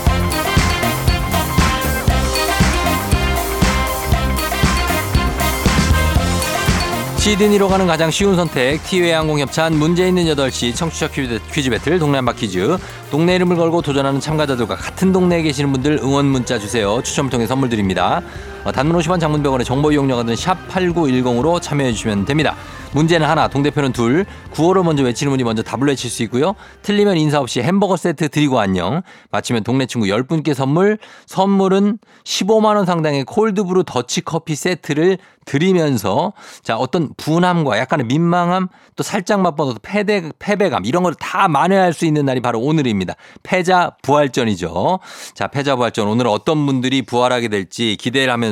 시드니로 7.21 7.67
가는 7.67 7.85
가장 7.85 8.09
쉬운 8.09 8.35
선택 8.35 8.83
티웨이 8.83 9.11
항공협찬 9.11 9.77
문제 9.77 10.07
있는 10.07 10.25
8시 10.25 10.75
청취자 10.75 11.09
퀴즈, 11.09 11.39
퀴즈 11.53 11.69
배틀 11.69 11.99
동네 11.99 12.17
한바 12.17 12.33
퀴즈. 12.33 12.79
동네 13.11 13.35
이름을 13.35 13.57
걸고 13.57 13.83
도전하는 13.83 14.19
참가자들과 14.19 14.75
같은 14.75 15.11
동네에 15.11 15.43
계시는 15.43 15.71
분들 15.71 15.99
응원 16.01 16.25
문자 16.25 16.57
주세요. 16.57 16.99
추첨을 17.03 17.29
통해 17.29 17.45
선물 17.45 17.69
드립니다. 17.69 18.23
어, 18.60 18.60
단문 18.69 18.95
50원 18.99 19.19
장문병원의 19.19 19.65
정보 19.65 19.91
이용료가 19.91 20.23
드는 20.23 20.35
샵 20.35 20.67
8910으로 20.69 21.59
참여해 21.61 21.93
주시면 21.93 22.25
됩니다. 22.25 22.55
문제는 22.93 23.25
하나 23.25 23.47
동대표는 23.47 23.93
둘 23.93 24.25
구호를 24.51 24.83
먼저 24.83 25.01
외치는 25.03 25.31
분이 25.31 25.43
먼저 25.43 25.63
답을 25.63 25.87
외칠 25.87 26.09
수 26.11 26.21
있고요. 26.23 26.55
틀리면 26.83 27.17
인사 27.17 27.39
없이 27.39 27.61
햄버거 27.61 27.95
세트 27.97 28.29
드리고 28.29 28.59
안녕. 28.59 29.01
마치면 29.31 29.63
동네 29.63 29.85
친구 29.85 30.07
10분께 30.07 30.53
선물. 30.53 30.97
선물은 31.25 31.97
15만원 32.25 32.85
상당의 32.85 33.23
콜드브루 33.23 33.83
더치커피 33.85 34.55
세트를 34.55 35.17
드리면서 35.45 36.33
자 36.61 36.77
어떤 36.77 37.09
분함과 37.17 37.77
약간의 37.79 38.05
민망함 38.05 38.67
또 38.95 39.03
살짝 39.03 39.41
맛보다 39.41 39.79
패배, 39.81 40.29
패배감 40.37 40.85
이런 40.85 41.01
걸 41.03 41.13
다 41.19 41.47
만회할 41.47 41.93
수 41.93 42.05
있는 42.05 42.25
날이 42.25 42.41
바로 42.41 42.59
오늘입니다. 42.59 43.15
패자 43.43 43.95
부활전이죠. 44.03 44.99
자 45.33 45.47
패자 45.47 45.77
부활전. 45.77 46.07
오늘 46.07 46.27
어떤 46.27 46.65
분들이 46.65 47.01
부활하게 47.01 47.47
될지 47.47 47.95
기대를 47.99 48.31
하면서 48.33 48.50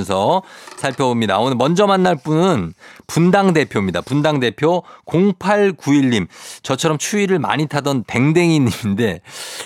살펴봅니다. 0.77 1.39
오늘 1.39 1.55
먼저 1.57 1.88
만날 1.88 2.15
분은 2.15 2.73
분당 3.07 3.53
대표입니다. 3.53 4.01
분당 4.01 4.39
대표 4.39 4.83
0891님 5.05 6.27
저처럼 6.63 6.97
추위를 6.97 7.39
많이 7.39 7.67
타던 7.67 8.03
댕댕이님인데 8.05 9.21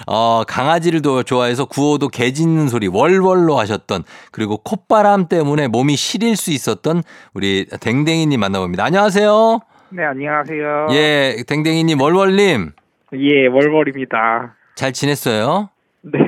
어, 0.08 0.44
강아지를 0.48 1.02
더 1.02 1.24
좋아해서 1.24 1.66
구호도 1.66 2.10
개 2.10 2.32
짖는 2.34 2.68
소리 2.68 2.88
월월로 2.88 3.58
하셨던 3.60 4.04
그리고 4.32 4.58
콧바람 4.58 5.28
때문에 5.28 5.68
몸이 5.68 5.96
시릴 5.96 6.36
수 6.36 6.52
있었던 6.52 7.04
우리 7.34 7.66
댕댕이님 7.80 8.40
만나봅니다. 8.40 8.84
안녕하세요. 8.86 9.60
네, 9.90 10.04
안녕하세요. 10.04 10.88
예, 10.92 11.44
댕댕이님 11.48 12.02
월월님 12.02 12.72
예, 13.16 13.48
월월입니다. 13.48 14.56
잘 14.76 14.92
지냈어요? 14.92 15.70
네, 16.02 16.20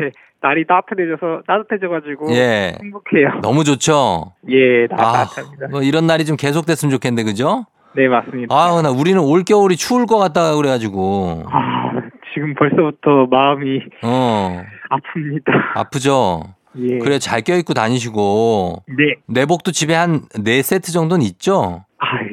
날이 0.41 0.65
따뜻해져서, 0.67 1.43
따뜻해져가지고. 1.47 2.31
예. 2.35 2.75
행복해요. 2.81 3.39
너무 3.41 3.63
좋죠. 3.63 4.33
예, 4.49 4.87
나 4.87 4.95
아, 4.97 5.11
따뜻합니다. 5.25 5.67
뭐 5.71 5.81
이런 5.81 6.05
날이 6.07 6.25
좀 6.25 6.37
계속됐으면 6.37 6.91
좋겠는데 6.91 7.23
그죠? 7.23 7.65
네, 7.95 8.07
맞습니다. 8.07 8.53
아우 8.53 8.81
나 8.81 8.89
우리는 8.91 9.19
올 9.21 9.43
겨울이 9.43 9.77
추울 9.77 10.05
것 10.05 10.17
같다 10.17 10.55
그래가지고 10.55 11.45
아, 11.49 11.91
지금 12.33 12.53
벌써부터 12.55 13.27
마음이 13.31 13.79
어 14.03 14.61
아픕니다. 14.91 15.45
아프죠. 15.75 16.43
예. 16.77 16.97
그래 16.97 17.19
잘 17.19 17.41
껴입고 17.41 17.73
다니시고 17.73 18.83
네. 18.89 19.15
내복도 19.27 19.71
집에 19.71 19.95
한 19.95 20.23
네 20.43 20.61
세트 20.61 20.91
정도는 20.91 21.25
있죠. 21.25 21.84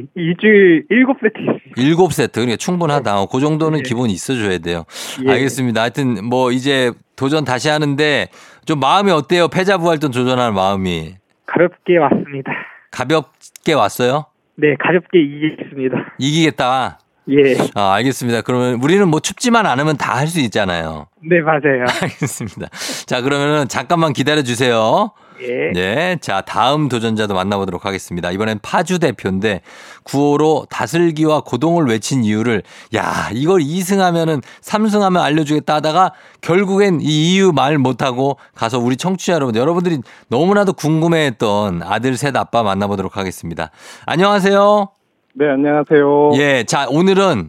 아, 0.03 0.19
2주일 0.19 0.89
7세트 0.91 1.39
있습니다. 1.39 1.73
일곱 1.77 2.13
세트 2.13 2.33
그러니까 2.41 2.57
충분하다. 2.57 3.21
어, 3.23 3.27
그 3.27 3.41
정도는 3.41 3.83
기본 3.83 4.11
있어줘야 4.11 4.59
돼요. 4.59 4.85
예. 5.27 5.31
알겠습니다. 5.33 5.81
하여튼 5.83 6.25
뭐 6.25 6.53
이제 6.53 6.93
도전 7.17 7.45
다시 7.45 7.69
하는데 7.69 8.29
좀 8.65 8.81
마음이 8.81 9.11
어때요? 9.11 9.49
패자 9.49 9.79
부활전 9.79 10.11
도전하는 10.11 10.55
마음이 10.55 11.15
가볍게 11.47 11.97
왔습니다. 11.99 12.53
가볍게 12.91 13.73
왔어요? 13.75 14.27
네, 14.57 14.75
가볍게 14.79 15.19
이기겠습니다. 15.21 16.15
이기겠다. 16.19 16.99
예. 17.31 17.57
아, 17.75 17.95
알겠습니다. 17.95 18.43
그러면 18.43 18.81
우리는 18.83 19.07
뭐 19.09 19.21
춥지만 19.21 19.65
않으면 19.67 19.97
다 19.97 20.17
할 20.17 20.27
수 20.27 20.41
있잖아요. 20.41 21.07
네, 21.29 21.41
맞아요. 21.41 21.85
알겠습니다. 22.03 22.69
자, 23.07 23.23
그러면은 23.23 23.69
잠깐만 23.69 24.13
기다려 24.13 24.43
주세요. 24.43 25.13
예. 25.41 25.73
네. 25.73 26.17
자, 26.21 26.41
다음 26.41 26.89
도전자도 26.89 27.35
만나보도록 27.35 27.85
하겠습니다. 27.87 28.31
이번엔 28.31 28.61
파주 28.63 28.99
대표인데 28.99 29.63
구호로 30.05 30.67
다슬기와 30.71 31.41
고동을 31.41 31.87
외친 31.87 32.25
이유를 32.25 32.63
야, 32.95 33.29
이걸 33.33 33.61
2승하면은 33.61 34.43
3승하면 34.63 35.21
알려주겠다 35.21 35.77
하다가 35.77 36.13
결국엔 36.41 37.01
이 37.01 37.35
이유 37.35 37.53
말 37.53 37.79
못하고 37.79 38.39
가서 38.55 38.79
우리 38.79 38.97
청취자 38.97 39.33
여러분, 39.35 39.57
여러분들이 39.57 39.99
너무나도 40.29 40.75
궁금해했던 40.75 41.83
아들 41.83 42.17
셋 42.17 42.37
아빠 42.37 42.63
만나보도록 42.63 43.17
하겠습니다. 43.17 43.71
안녕하세요. 44.07 44.89
네, 45.35 45.49
안녕하세요. 45.49 46.31
예. 46.37 46.65
자, 46.65 46.87
오늘은 46.89 47.49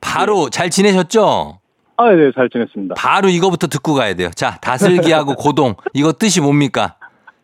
바로 0.00 0.50
잘 0.50 0.70
지내셨죠? 0.70 1.58
아, 1.96 2.10
네, 2.12 2.30
잘 2.34 2.48
지냈습니다. 2.50 2.94
바로 2.96 3.28
이거부터 3.28 3.66
듣고 3.66 3.92
가야 3.92 4.14
돼요. 4.14 4.30
자, 4.34 4.56
다슬기하고 4.62 5.34
고동. 5.36 5.74
이거 5.92 6.12
뜻이 6.12 6.40
뭡니까? 6.40 6.96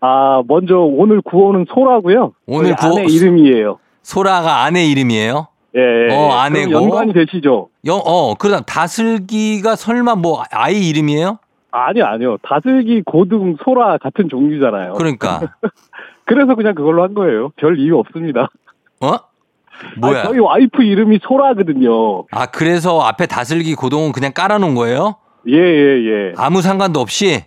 아, 0.09 0.43
먼저 0.47 0.77
오늘 0.79 1.21
구호는 1.21 1.67
소라고요. 1.75 2.33
오늘 2.47 2.77
구호- 2.77 2.99
아내 2.99 3.07
이름이에요. 3.07 3.79
소라가 4.03 4.63
아내 4.63 4.85
이름이에요? 4.87 5.49
예, 5.77 5.81
예. 5.81 6.15
어, 6.15 6.31
아내고. 6.31 6.71
연관이 6.73 7.13
되시죠? 7.13 7.69
영, 7.87 8.01
어, 8.05 8.35
그다음 8.35 8.63
다슬기가 8.65 9.75
설마 9.75 10.15
뭐 10.15 10.45
아이 10.53 10.89
이름이에요? 10.89 11.39
아니요, 11.73 12.05
아니요. 12.07 12.37
다슬기, 12.43 13.03
고등, 13.05 13.57
소라 13.65 13.99
같은 13.99 14.29
종류잖아요. 14.31 14.93
그러니까. 14.95 15.41
그래서 16.25 16.55
그냥 16.55 16.75
그걸로 16.77 17.03
한 17.03 17.13
거예요. 17.15 17.51
별 17.57 17.79
이유 17.79 17.99
없습니다. 17.99 18.49
어? 19.01 19.11
뭐야? 20.01 20.21
아, 20.21 20.23
저희 20.23 20.39
와이프 20.39 20.83
이름이 20.85 21.19
소라거든요. 21.23 22.25
아, 22.31 22.47
그래서 22.47 23.01
앞에 23.01 23.27
다슬기 23.27 23.75
고동은 23.75 24.13
그냥 24.13 24.33
깔아놓은 24.33 24.75
거예요? 24.77 25.17
예, 25.49 25.57
예, 25.57 25.59
예. 25.59 26.33
아무 26.39 26.63
상관도 26.63 27.01
없이? 27.01 27.43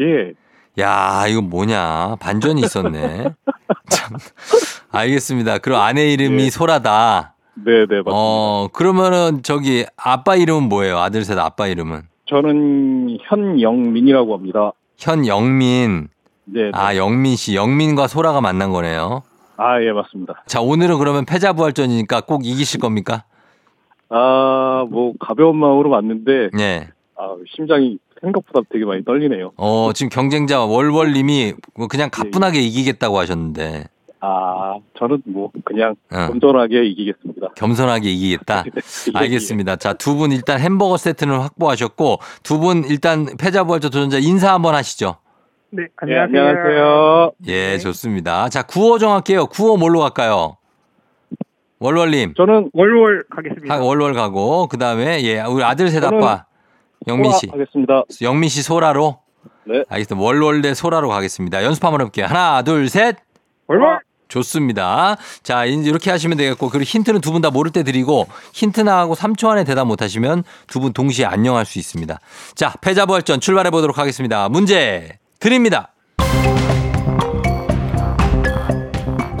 예. 0.00 0.32
야, 0.78 1.26
이거 1.28 1.42
뭐냐. 1.42 2.16
반전이 2.20 2.60
있었네. 2.62 3.24
참. 3.90 4.16
알겠습니다. 4.90 5.58
그럼 5.58 5.80
아내 5.80 6.12
이름이 6.12 6.50
소라다. 6.50 7.34
네, 7.54 7.72
네, 7.86 7.96
맞습니다. 7.96 8.10
어, 8.12 8.68
그러면은 8.72 9.42
저기 9.42 9.84
아빠 9.96 10.36
이름은 10.36 10.68
뭐예요? 10.68 10.98
아들 10.98 11.24
셋 11.24 11.38
아빠 11.38 11.66
이름은? 11.66 12.02
저는 12.26 13.18
현영민이라고 13.22 14.34
합니다. 14.34 14.72
현영민. 14.96 16.08
네. 16.44 16.62
네. 16.64 16.70
아, 16.72 16.96
영민 16.96 17.36
씨. 17.36 17.54
영민과 17.54 18.06
소라가 18.06 18.40
만난 18.40 18.70
거네요. 18.70 19.22
아, 19.58 19.82
예, 19.82 19.92
맞습니다. 19.92 20.42
자, 20.46 20.60
오늘은 20.60 20.98
그러면 20.98 21.26
패자부활전이니까 21.26 22.22
꼭 22.22 22.46
이기실 22.46 22.80
겁니까? 22.80 23.24
아, 24.08 24.86
뭐, 24.90 25.12
가벼운 25.20 25.56
마음으로 25.56 25.90
왔는데, 25.90 26.50
네. 26.54 26.88
아, 27.16 27.34
심장이 27.54 27.98
생각보다 28.22 28.66
되게 28.72 28.84
많이 28.84 29.04
떨리네요. 29.04 29.52
어, 29.56 29.90
지금 29.94 30.08
경쟁자 30.08 30.64
월월님이 30.64 31.54
뭐 31.74 31.88
그냥 31.88 32.08
가뿐하게 32.10 32.60
이기겠다고 32.60 33.18
하셨는데, 33.18 33.84
아, 34.20 34.76
저는 34.96 35.20
뭐, 35.26 35.50
그냥, 35.64 35.96
어. 36.12 36.28
건전하게 36.28 36.84
이기겠습니다. 36.86 37.48
겸손하게 37.56 38.08
이기겠다. 38.10 38.62
예, 39.14 39.18
알겠습니다. 39.18 39.74
자, 39.76 39.94
두 39.94 40.14
분 40.16 40.30
일단 40.30 40.60
햄버거 40.60 40.96
세트는 40.96 41.36
확보하셨고, 41.40 42.18
두 42.44 42.60
분 42.60 42.84
일단 42.84 43.26
패자부활전 43.36 43.90
도전자 43.90 44.18
인사 44.18 44.54
한번 44.54 44.74
하시죠. 44.76 45.16
네, 45.70 45.84
예, 46.08 46.18
안녕하세요. 46.18 47.32
예, 47.48 47.78
좋습니다. 47.78 48.48
자, 48.48 48.62
구호 48.62 48.98
정할게요. 48.98 49.46
구호 49.46 49.76
뭘로 49.76 49.98
갈까요? 50.00 50.56
월월님. 51.80 52.34
저는 52.36 52.70
월월 52.74 53.24
가겠습니다. 53.28 53.74
하- 53.74 53.80
월월 53.82 54.14
가고, 54.14 54.68
그 54.68 54.78
다음에, 54.78 55.20
예, 55.24 55.40
우리 55.40 55.64
아들 55.64 55.88
셋 55.88 56.00
저는 56.00 56.18
아빠. 56.18 56.44
영민 57.08 57.32
씨. 57.32 57.48
하겠습니다. 57.50 58.02
영민 58.22 58.48
씨 58.48 58.62
소라로. 58.62 59.18
네. 59.64 59.84
알겠습니다. 59.88 60.24
월월 60.24 60.62
대 60.62 60.74
소라로 60.74 61.08
가겠습니다. 61.08 61.62
연습 61.64 61.84
한번 61.84 62.00
해볼게요. 62.00 62.26
하나, 62.26 62.62
둘, 62.62 62.88
셋. 62.88 63.16
월월! 63.68 64.00
좋습니다. 64.28 65.16
자, 65.42 65.66
이제 65.66 65.88
이렇게 65.90 66.10
하시면 66.10 66.38
되겠고, 66.38 66.70
그리고 66.70 66.84
힌트는 66.84 67.20
두 67.20 67.32
분 67.32 67.42
다 67.42 67.50
모를 67.50 67.70
때 67.70 67.82
드리고, 67.82 68.26
힌트 68.54 68.80
나가고 68.80 69.14
3초 69.14 69.48
안에 69.50 69.64
대답 69.64 69.86
못 69.86 70.00
하시면 70.00 70.44
두 70.68 70.80
분 70.80 70.92
동시에 70.94 71.26
안녕할 71.26 71.66
수 71.66 71.78
있습니다. 71.78 72.18
자, 72.54 72.72
패자부활전 72.80 73.40
출발해 73.40 73.70
보도록 73.70 73.98
하겠습니다. 73.98 74.48
문제 74.48 75.18
드립니다. 75.38 75.92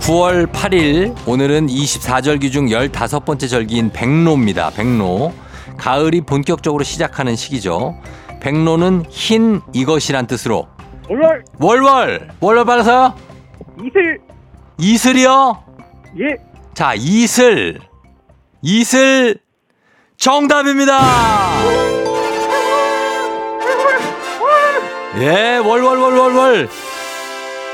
9월 0.00 0.50
8일, 0.52 1.14
오늘은 1.26 1.68
24절기 1.68 2.50
중 2.52 2.66
15번째 2.66 3.48
절기인 3.48 3.90
백로입니다. 3.92 4.70
백로. 4.70 5.32
가을이 5.82 6.20
본격적으로 6.20 6.84
시작하는 6.84 7.34
시기죠. 7.34 7.98
백로는 8.40 9.04
흰 9.08 9.60
이것이란 9.72 10.28
뜻으로 10.28 10.68
월월! 11.08 11.44
월월! 11.58 12.28
월월 12.38 12.64
받아서요? 12.64 13.16
이슬! 13.82 14.20
이슬이요? 14.78 15.64
예! 16.20 16.36
자, 16.72 16.94
이슬. 16.94 17.80
이슬 18.62 19.40
정답입니다. 20.18 21.00
예, 25.18 25.56
월월 25.56 25.98
월 25.98 26.16
월 26.16 26.34
월. 26.36 26.68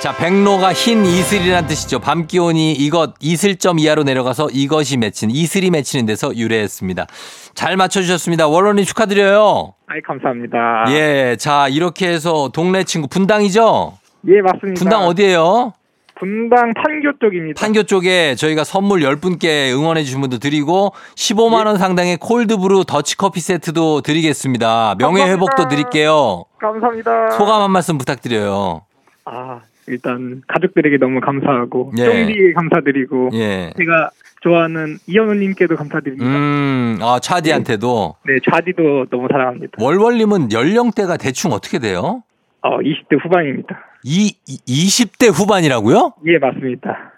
자, 0.00 0.16
백로가 0.16 0.72
흰 0.72 1.04
이슬이란 1.04 1.66
뜻이죠. 1.66 1.98
밤 1.98 2.28
기온이 2.28 2.72
이것 2.72 3.14
이슬점 3.20 3.80
이하로 3.80 4.04
내려가서 4.04 4.48
이것이 4.52 4.96
맺힌 4.96 5.28
이슬이 5.30 5.70
맺히는 5.70 6.06
데서 6.06 6.36
유래했습니다. 6.36 7.06
잘 7.54 7.76
맞춰주셨습니다. 7.76 8.46
월월님 8.46 8.84
축하드려요. 8.84 9.74
아이, 9.88 10.00
감사합니다. 10.02 10.84
예, 10.90 11.36
자 11.36 11.66
이렇게 11.66 12.06
해서 12.08 12.48
동네 12.52 12.84
친구 12.84 13.08
분당이죠? 13.08 13.98
예, 14.28 14.40
맞습니다. 14.40 14.78
분당 14.78 15.02
어디예요? 15.08 15.72
분당 16.14 16.72
판교 16.74 17.18
쪽입니다. 17.20 17.60
판교 17.60 17.82
쪽에 17.84 18.36
저희가 18.36 18.62
선물 18.62 19.00
10분께 19.00 19.72
응원해 19.72 20.04
주신 20.04 20.20
분도 20.20 20.38
드리고 20.38 20.92
15만 21.16 21.66
원 21.66 21.76
상당의 21.76 22.18
콜드브루 22.18 22.84
더치커피 22.84 23.40
세트도 23.40 24.02
드리겠습니다. 24.02 24.94
명예 24.98 25.22
회복도 25.24 25.56
감사합니다. 25.56 25.68
드릴게요. 25.90 26.44
감사합니다. 26.60 27.30
소감 27.30 27.62
한 27.62 27.70
말씀 27.72 27.98
부탁드려요. 27.98 28.82
아, 29.24 29.60
일단 29.88 30.42
가족들에게 30.46 30.98
너무 30.98 31.20
감사하고 31.20 31.92
예. 31.98 32.04
쫑디에 32.04 32.52
감사드리고 32.52 33.30
예. 33.34 33.72
제가 33.76 34.10
좋아하는 34.40 34.98
이현우님께도 35.06 35.76
감사드립니다. 35.76 36.24
음, 36.24 36.98
아, 37.02 37.18
차디한테도. 37.20 38.16
네, 38.26 38.34
좌디도 38.50 39.06
너무 39.10 39.26
사랑합니다. 39.30 39.72
월월님은 39.80 40.52
연령대가 40.52 41.16
대충 41.16 41.52
어떻게 41.52 41.78
돼요? 41.78 42.22
어, 42.60 42.78
20대 42.78 43.22
후반입니다. 43.22 43.78
이, 44.04 44.36
이 44.46 44.58
20대 44.66 45.32
후반이라고요? 45.32 46.14
예, 46.26 46.38
맞습니다. 46.38 47.12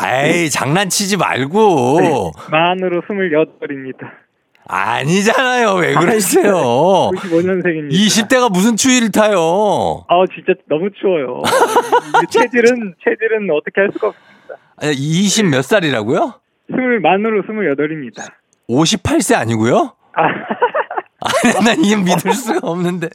에이, 0.00 0.48
장난치지 0.50 1.16
말고. 1.16 2.30
만으로 2.50 3.02
28입니다. 3.02 4.10
아니잖아요. 4.68 5.74
왜 5.76 5.94
그러세요? 5.94 6.52
95년생입니다. 6.52 7.90
20대가 7.90 8.52
무슨 8.52 8.76
추위를 8.76 9.10
타요? 9.10 10.04
아, 10.08 10.24
진짜 10.34 10.52
너무 10.68 10.90
추워요. 11.00 11.42
이 12.22 12.26
체질은 12.30 12.94
체질은 13.02 13.48
어떻게 13.50 13.80
할 13.80 13.90
수가 13.92 14.08
없습니다. 14.08 14.56
20 14.82 15.46
몇 15.46 15.62
살이라고요? 15.62 16.34
스물 16.70 17.00
만으로 17.00 17.42
28입니다. 17.42 18.30
58세 18.68 19.36
아니고요? 19.36 19.94
아, 20.12 20.22
아니, 21.20 21.64
난 21.64 21.84
이게 21.84 21.96
믿을 21.96 22.32
수가 22.32 22.68
없는데. 22.68 23.08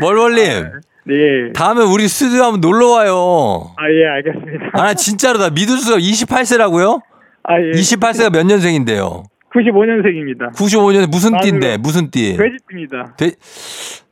월월님, 0.00 0.70
네. 1.06 1.52
다음에 1.54 1.82
우리 1.82 2.06
스튜디오 2.06 2.44
한번 2.44 2.60
놀러 2.60 2.90
와요. 2.90 3.74
아, 3.76 3.82
예, 3.90 4.06
알겠습니다. 4.06 4.70
아, 4.74 4.82
나 4.84 4.94
진짜로 4.94 5.38
나 5.38 5.50
믿을 5.50 5.76
수가 5.78 5.98
28세라고요? 5.98 7.02
아, 7.42 7.60
예. 7.60 7.72
28세가 7.72 8.30
몇 8.32 8.46
년생인데요? 8.46 9.24
95년생입니다. 9.54 10.52
95년에 10.54 11.08
무슨. 11.08 11.38
띠인데? 11.40 11.76
무슨 11.78 12.10
띠? 12.10 12.36
돼지띠입니다. 12.36 13.14
돼, 13.16 13.30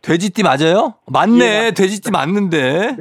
돼지띠 0.03 0.43
맞아요? 0.43 0.95
맞네. 1.07 1.67
예, 1.67 1.71
돼지띠 1.73 2.11
맞는데. 2.11 2.97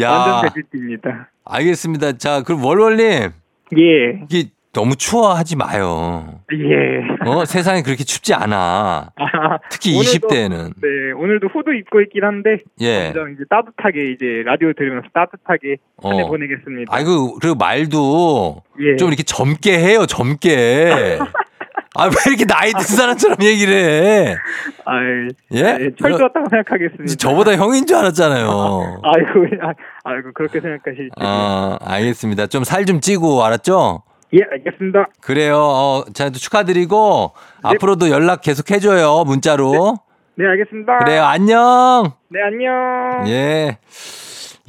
야. 0.00 0.10
완전 0.10 0.52
돼지띠입니다. 0.54 1.30
알겠습니다. 1.44 2.12
자, 2.18 2.42
그럼 2.42 2.64
월월님. 2.64 3.30
예. 3.78 4.24
이게 4.30 4.50
너무 4.72 4.96
추워하지 4.96 5.54
마요. 5.56 6.40
예. 6.52 7.28
어, 7.30 7.44
세상에 7.44 7.82
그렇게 7.82 8.02
춥지 8.02 8.34
않아. 8.34 9.10
아, 9.14 9.58
특히 9.70 9.92
오늘도- 9.96 10.28
20대에는. 10.28 10.72
네, 10.82 11.12
오늘도 11.16 11.46
후드 11.48 11.70
입고 11.76 12.00
있긴 12.02 12.24
한데 12.24 12.58
예. 12.80 13.12
점점 13.12 13.34
이제 13.34 13.44
따뜻하게 13.48 14.10
이제 14.12 14.42
라디오 14.44 14.72
들으면서 14.72 15.06
따뜻하게 15.14 15.76
한해 16.02 16.22
어. 16.22 16.26
보내겠습니다. 16.26 16.92
아이고, 16.94 17.38
그리고 17.40 17.54
말도 17.56 18.62
예. 18.80 18.96
좀 18.96 19.08
이렇게 19.08 19.22
젊게 19.22 19.78
해요, 19.78 20.06
젊게. 20.06 21.18
아, 21.96 22.06
왜 22.06 22.12
이렇게 22.26 22.44
나이 22.44 22.72
든 22.72 22.80
사람처럼 22.80 23.36
얘기를 23.42 23.72
해? 23.72 24.36
아이, 24.84 25.28
예? 25.54 25.78
예, 25.80 25.90
철두었다고 26.00 26.46
생각하겠습니다. 26.50 27.14
저보다 27.16 27.54
형인 27.56 27.86
줄 27.86 27.96
알았잖아요. 27.96 29.00
아이고, 29.04 29.46
아, 29.62 29.72
아이고 30.04 30.32
그렇게 30.34 30.60
생각하실지. 30.60 31.12
아, 31.20 31.78
알겠습니다. 31.80 32.48
좀살좀 32.48 33.00
찌고, 33.00 33.44
알았죠? 33.44 34.02
예, 34.32 34.40
알겠습니다. 34.50 35.06
그래요. 35.20 35.56
어, 35.56 36.04
자, 36.12 36.30
축하드리고, 36.30 37.32
네. 37.62 37.70
앞으로도 37.70 38.10
연락 38.10 38.40
계속 38.40 38.72
해줘요, 38.72 39.22
문자로. 39.24 39.96
네, 40.34 40.46
알겠습니다. 40.46 40.98
그래요, 40.98 41.22
안녕! 41.22 42.12
네, 42.28 42.40
안녕. 42.42 43.28
예. 43.28 43.78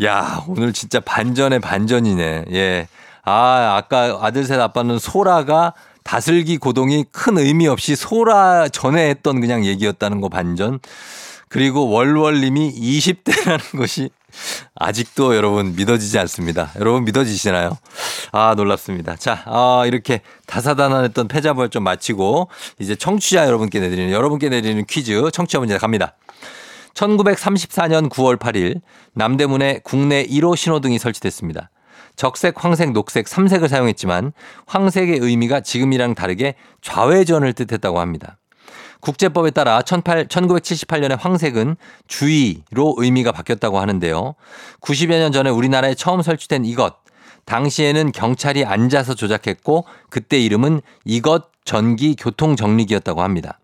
야, 0.04 0.44
오늘 0.48 0.74
진짜 0.74 1.00
반전의 1.00 1.60
반전이네. 1.60 2.46
예. 2.54 2.88
아, 3.24 3.78
아까 3.78 4.20
아들 4.22 4.44
셋 4.44 4.60
아빠는 4.60 5.00
소라가 5.00 5.74
다슬기 6.06 6.58
고동이 6.58 7.04
큰 7.12 7.38
의미 7.40 7.68
없이 7.68 7.96
소라 7.96 8.70
전에 8.70 9.10
했던 9.10 9.42
그냥 9.42 9.66
얘기였다는 9.66 10.22
거 10.22 10.30
반전. 10.30 10.80
그리고 11.50 11.90
월월님이 11.90 12.74
20대라는 12.74 13.76
것이 13.78 14.12
아직도 14.76 15.36
여러분 15.36 15.76
믿어지지 15.76 16.20
않습니다. 16.20 16.72
여러분 16.80 17.06
믿어지시나요? 17.06 17.78
아, 18.32 18.54
놀랍습니다. 18.56 19.16
자, 19.16 19.42
아, 19.46 19.84
이렇게 19.88 20.22
다사다난했던 20.46 21.28
패자부활 21.28 21.70
좀 21.70 21.84
마치고 21.84 22.50
이제 22.80 22.96
청취자 22.96 23.48
여러분께 23.48 23.80
내드리는 23.80 24.12
여러분께 24.12 24.50
내드리는 24.50 24.86
퀴즈 24.86 25.32
청취자 25.34 25.58
문제 25.58 25.78
갑니다. 25.80 26.16
1934년 26.94 28.10
9월 28.10 28.38
8일 28.38 28.82
남대문에 29.14 29.80
국내 29.84 30.24
1호 30.24 30.56
신호등이 30.56 31.00
설치됐습니다. 31.00 31.72
적색, 32.16 32.64
황색, 32.64 32.92
녹색 32.92 33.26
3색을 33.26 33.68
사용했지만 33.68 34.34
황색의 34.66 35.20
의미가 35.20 35.62
지금이랑 35.62 36.16
다르게 36.16 36.56
좌회전을 36.82 37.54
뜻했다고 37.54 38.00
합니다. 38.00 38.38
국제법에 39.02 39.52
따라 39.52 39.82
1978년에 39.82 41.20
황색은 41.20 41.76
주의로 42.08 42.96
의미가 42.98 43.32
바뀌었다고 43.32 43.80
하는데요. 43.80 44.36
90여 44.82 45.20
년 45.20 45.32
전에 45.32 45.50
우리나라에 45.50 45.94
처음 45.94 46.22
설치된 46.22 46.66
이것. 46.66 46.96
당시에는 47.46 48.12
경찰이 48.12 48.66
앉아서 48.66 49.14
조작했고 49.14 49.86
그때 50.10 50.40
이름은 50.40 50.82
이것 51.04 51.50
전기 51.64 52.16
교통 52.16 52.56
정리기였다고 52.56 53.22
합니다. 53.22 53.60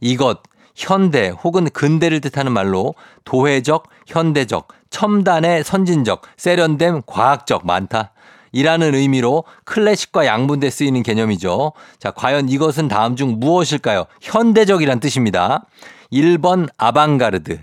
이것 0.00 0.40
현대 0.76 1.30
혹은 1.42 1.68
근대를 1.70 2.20
뜻하는 2.20 2.52
말로 2.52 2.94
도회적, 3.24 3.88
현대적, 4.06 4.68
첨단의 4.90 5.64
선진적, 5.64 6.22
세련됨, 6.36 7.02
과학적 7.06 7.66
많다. 7.66 8.12
이라는 8.52 8.94
의미로 8.94 9.44
클래식과 9.64 10.26
양분돼 10.26 10.70
쓰이는 10.70 11.02
개념이죠. 11.02 11.72
자, 11.98 12.10
과연 12.10 12.48
이것은 12.48 12.88
다음 12.88 13.16
중 13.16 13.40
무엇일까요? 13.40 14.04
현대적이란 14.20 15.00
뜻입니다. 15.00 15.66
1번 16.12 16.68
아방가르드, 16.76 17.58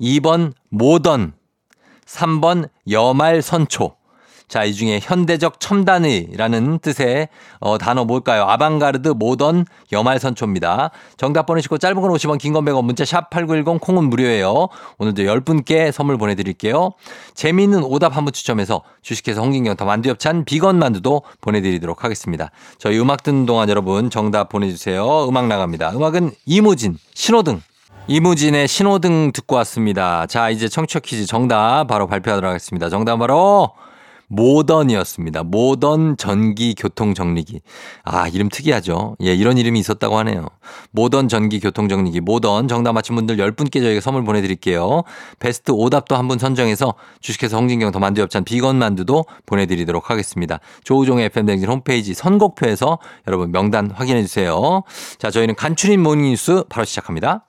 2번 0.00 0.52
모던, 0.70 1.34
3번 2.06 2.68
여말 2.90 3.42
선초. 3.42 3.97
자, 4.48 4.64
이 4.64 4.72
중에 4.74 4.98
현대적 5.02 5.60
첨단의라는 5.60 6.78
뜻의 6.78 7.28
어, 7.60 7.76
단어 7.78 8.04
뭘까요? 8.04 8.44
아방가르드, 8.44 9.08
모던, 9.08 9.66
여말선초입니다. 9.92 10.90
정답 11.16 11.46
보내시고 11.46 11.78
짧은 11.78 12.00
건 12.00 12.10
50원, 12.12 12.38
긴 12.38 12.52
건 12.52 12.64
100원, 12.64 12.84
문자 12.84 13.04
샵 13.04 13.30
8910 13.30 13.80
콩은 13.80 14.04
무료예요. 14.04 14.68
오늘도 14.98 15.22
10분께 15.22 15.92
선물 15.92 16.16
보내드릴게요. 16.18 16.92
재미있는 17.34 17.82
오답 17.84 18.16
한 18.16 18.24
분 18.24 18.32
추첨해서 18.32 18.82
주식회사 19.02 19.40
홍진경 19.40 19.76
더 19.76 19.84
만두엽찬 19.84 20.44
비건 20.44 20.78
만두도 20.78 21.22
보내드리도록 21.40 22.04
하겠습니다. 22.04 22.50
저희 22.78 22.98
음악 22.98 23.22
듣는 23.22 23.46
동안 23.46 23.68
여러분 23.68 24.10
정답 24.10 24.48
보내주세요. 24.48 25.26
음악 25.28 25.46
나갑니다. 25.46 25.92
음악은 25.92 26.32
이무진, 26.46 26.98
신호등. 27.14 27.60
이무진의 28.06 28.66
신호등 28.68 29.32
듣고 29.32 29.56
왔습니다. 29.56 30.26
자, 30.26 30.48
이제 30.48 30.66
청취자 30.68 31.00
퀴즈 31.00 31.26
정답 31.26 31.86
바로 31.88 32.06
발표하도록 32.06 32.48
하겠습니다. 32.48 32.88
정답 32.88 33.18
바로 33.18 33.72
모던이었습니다. 34.28 35.42
모던 35.42 36.16
전기 36.16 36.74
교통 36.74 37.14
정리기. 37.14 37.60
아, 38.04 38.28
이름 38.28 38.48
특이하죠? 38.48 39.16
예, 39.22 39.34
이런 39.34 39.58
이름이 39.58 39.78
있었다고 39.80 40.16
하네요. 40.18 40.46
모던 40.92 41.28
전기 41.28 41.60
교통 41.60 41.88
정리기. 41.88 42.20
모던 42.20 42.68
정답 42.68 42.92
맞힌 42.92 43.16
분들 43.16 43.36
10분께 43.36 43.82
저희가 43.82 44.00
선물 44.00 44.24
보내 44.24 44.40
드릴게요. 44.40 45.02
베스트 45.40 45.72
오답도 45.72 46.14
한 46.16 46.28
분 46.28 46.38
선정해서 46.38 46.92
주식회사 47.22 47.56
홍진경 47.56 47.90
더 47.90 47.98
만두 47.98 48.20
협찬 48.20 48.44
비건 48.44 48.76
만두도 48.76 49.24
보내 49.46 49.64
드리도록 49.64 50.10
하겠습니다. 50.10 50.60
조우종의 50.84 51.24
FM 51.26 51.32
대행진 51.32 51.68
홈페이지 51.70 52.12
선곡표에서 52.12 52.98
여러분 53.26 53.50
명단 53.50 53.90
확인해 53.90 54.20
주세요. 54.22 54.82
자, 55.18 55.30
저희는 55.30 55.54
간추린 55.54 56.02
morning 56.02 56.24
뉴스 56.26 56.64
바로 56.68 56.84
시작합니다. 56.84 57.47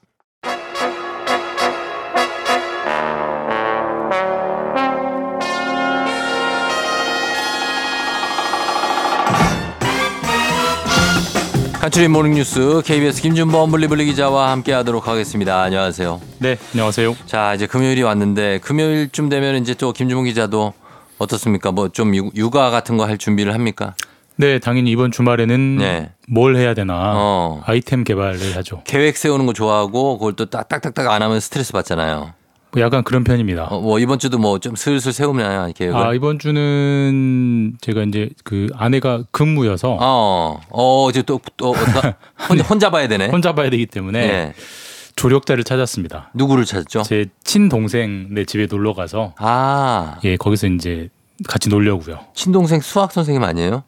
간추린 11.89 12.11
모닝뉴스 12.11 12.83
KBS 12.85 13.19
김준범 13.23 13.71
블리블리 13.71 14.05
기자와 14.05 14.51
함께하도록 14.51 15.07
하겠습니다. 15.07 15.63
안녕하세요. 15.63 16.21
네, 16.37 16.55
안녕하세요. 16.73 17.15
자 17.25 17.55
이제 17.55 17.65
금요일이 17.65 18.03
왔는데 18.03 18.59
금요일쯤 18.59 19.29
되면 19.29 19.55
이제 19.55 19.73
또 19.73 19.91
김준범 19.91 20.25
기자도 20.25 20.73
어떻습니까? 21.17 21.71
뭐 21.71 21.89
좀 21.89 22.13
육아 22.35 22.69
같은 22.69 22.95
거 22.97 23.05
할 23.05 23.17
준비를 23.17 23.55
합니까? 23.55 23.95
네, 24.35 24.59
당연히 24.59 24.91
이번 24.91 25.11
주말에는 25.11 25.77
네. 25.77 26.11
뭘 26.27 26.57
해야 26.57 26.75
되나 26.75 26.93
어. 27.15 27.63
아이템 27.65 28.03
개발을 28.03 28.55
하죠. 28.57 28.83
계획 28.85 29.17
세우는 29.17 29.47
거 29.47 29.53
좋아하고 29.53 30.19
그걸 30.19 30.33
또 30.33 30.45
딱딱딱딱 30.45 31.07
안 31.09 31.23
하면 31.23 31.39
스트레스 31.39 31.73
받잖아요. 31.73 32.33
뭐 32.72 32.82
약간 32.84 33.03
그런 33.03 33.24
편입니다. 33.24 33.65
어, 33.65 33.80
뭐 33.82 33.99
이번 33.99 34.20
주도 34.20 34.38
뭐 34.38 34.59
좀 34.59 34.76
슬슬 34.76 35.11
세우나요 35.13 35.72
계획을? 35.74 35.97
아 35.99 36.13
이번 36.13 36.38
주는 36.39 37.74
제가 37.82 38.03
이제 38.03 38.30
그 38.43 38.67
아내가 38.76 39.24
근무여서 39.32 39.97
어, 39.99 40.59
어 40.70 41.09
이제 41.09 41.22
또또 41.22 41.74
혼자, 42.47 42.63
혼자 42.70 42.89
봐야 42.89 43.07
되네. 43.07 43.28
혼자 43.30 43.53
봐야 43.53 43.70
되기 43.70 43.86
때문에 43.86 44.28
네. 44.28 44.53
조력자를 45.15 45.63
찾았습니다. 45.63 46.30
누구를 46.34 46.65
찾았죠? 46.65 47.03
제 47.03 47.26
친동생 47.43 48.28
네 48.32 48.45
집에 48.45 48.67
놀러 48.70 48.93
가서 48.93 49.34
아, 49.38 50.17
예 50.24 50.38
거기서 50.38 50.67
이제 50.67 51.09
같이 51.47 51.70
놀려고요. 51.70 52.20
친동생 52.34 52.82
수학 52.82 53.11
선생님 53.11 53.43
아니에요? 53.43 53.84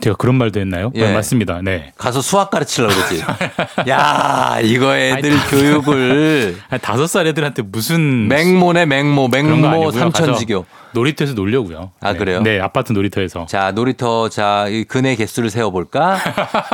제가 0.00 0.16
그런 0.16 0.34
말도 0.36 0.60
했나요? 0.60 0.92
예. 0.94 1.06
네, 1.06 1.14
맞습니다. 1.14 1.60
네. 1.62 1.92
가서 1.96 2.20
수학 2.20 2.50
가르치려고 2.50 2.94
그러지. 2.94 3.24
야, 3.88 4.58
이거 4.62 4.96
애들 4.96 5.32
아니, 5.32 5.50
교육을 5.50 6.56
한 6.68 6.80
다섯 6.80 7.06
살 7.06 7.26
애들한테 7.26 7.62
무슨 7.62 8.28
맹모네 8.28 8.86
맹모, 8.86 9.28
맹모. 9.28 9.90
삼천지교. 9.92 10.66
놀이터에서 10.96 11.34
놀려고요. 11.34 11.90
아, 12.00 12.12
네. 12.12 12.18
그래요? 12.18 12.40
네, 12.42 12.58
아파트 12.58 12.92
놀이터에서. 12.92 13.44
자, 13.46 13.70
놀이터 13.72 14.28
자, 14.30 14.66
이 14.68 14.84
근의 14.84 15.16
개수를 15.16 15.50
세어 15.50 15.70
볼까? 15.70 16.18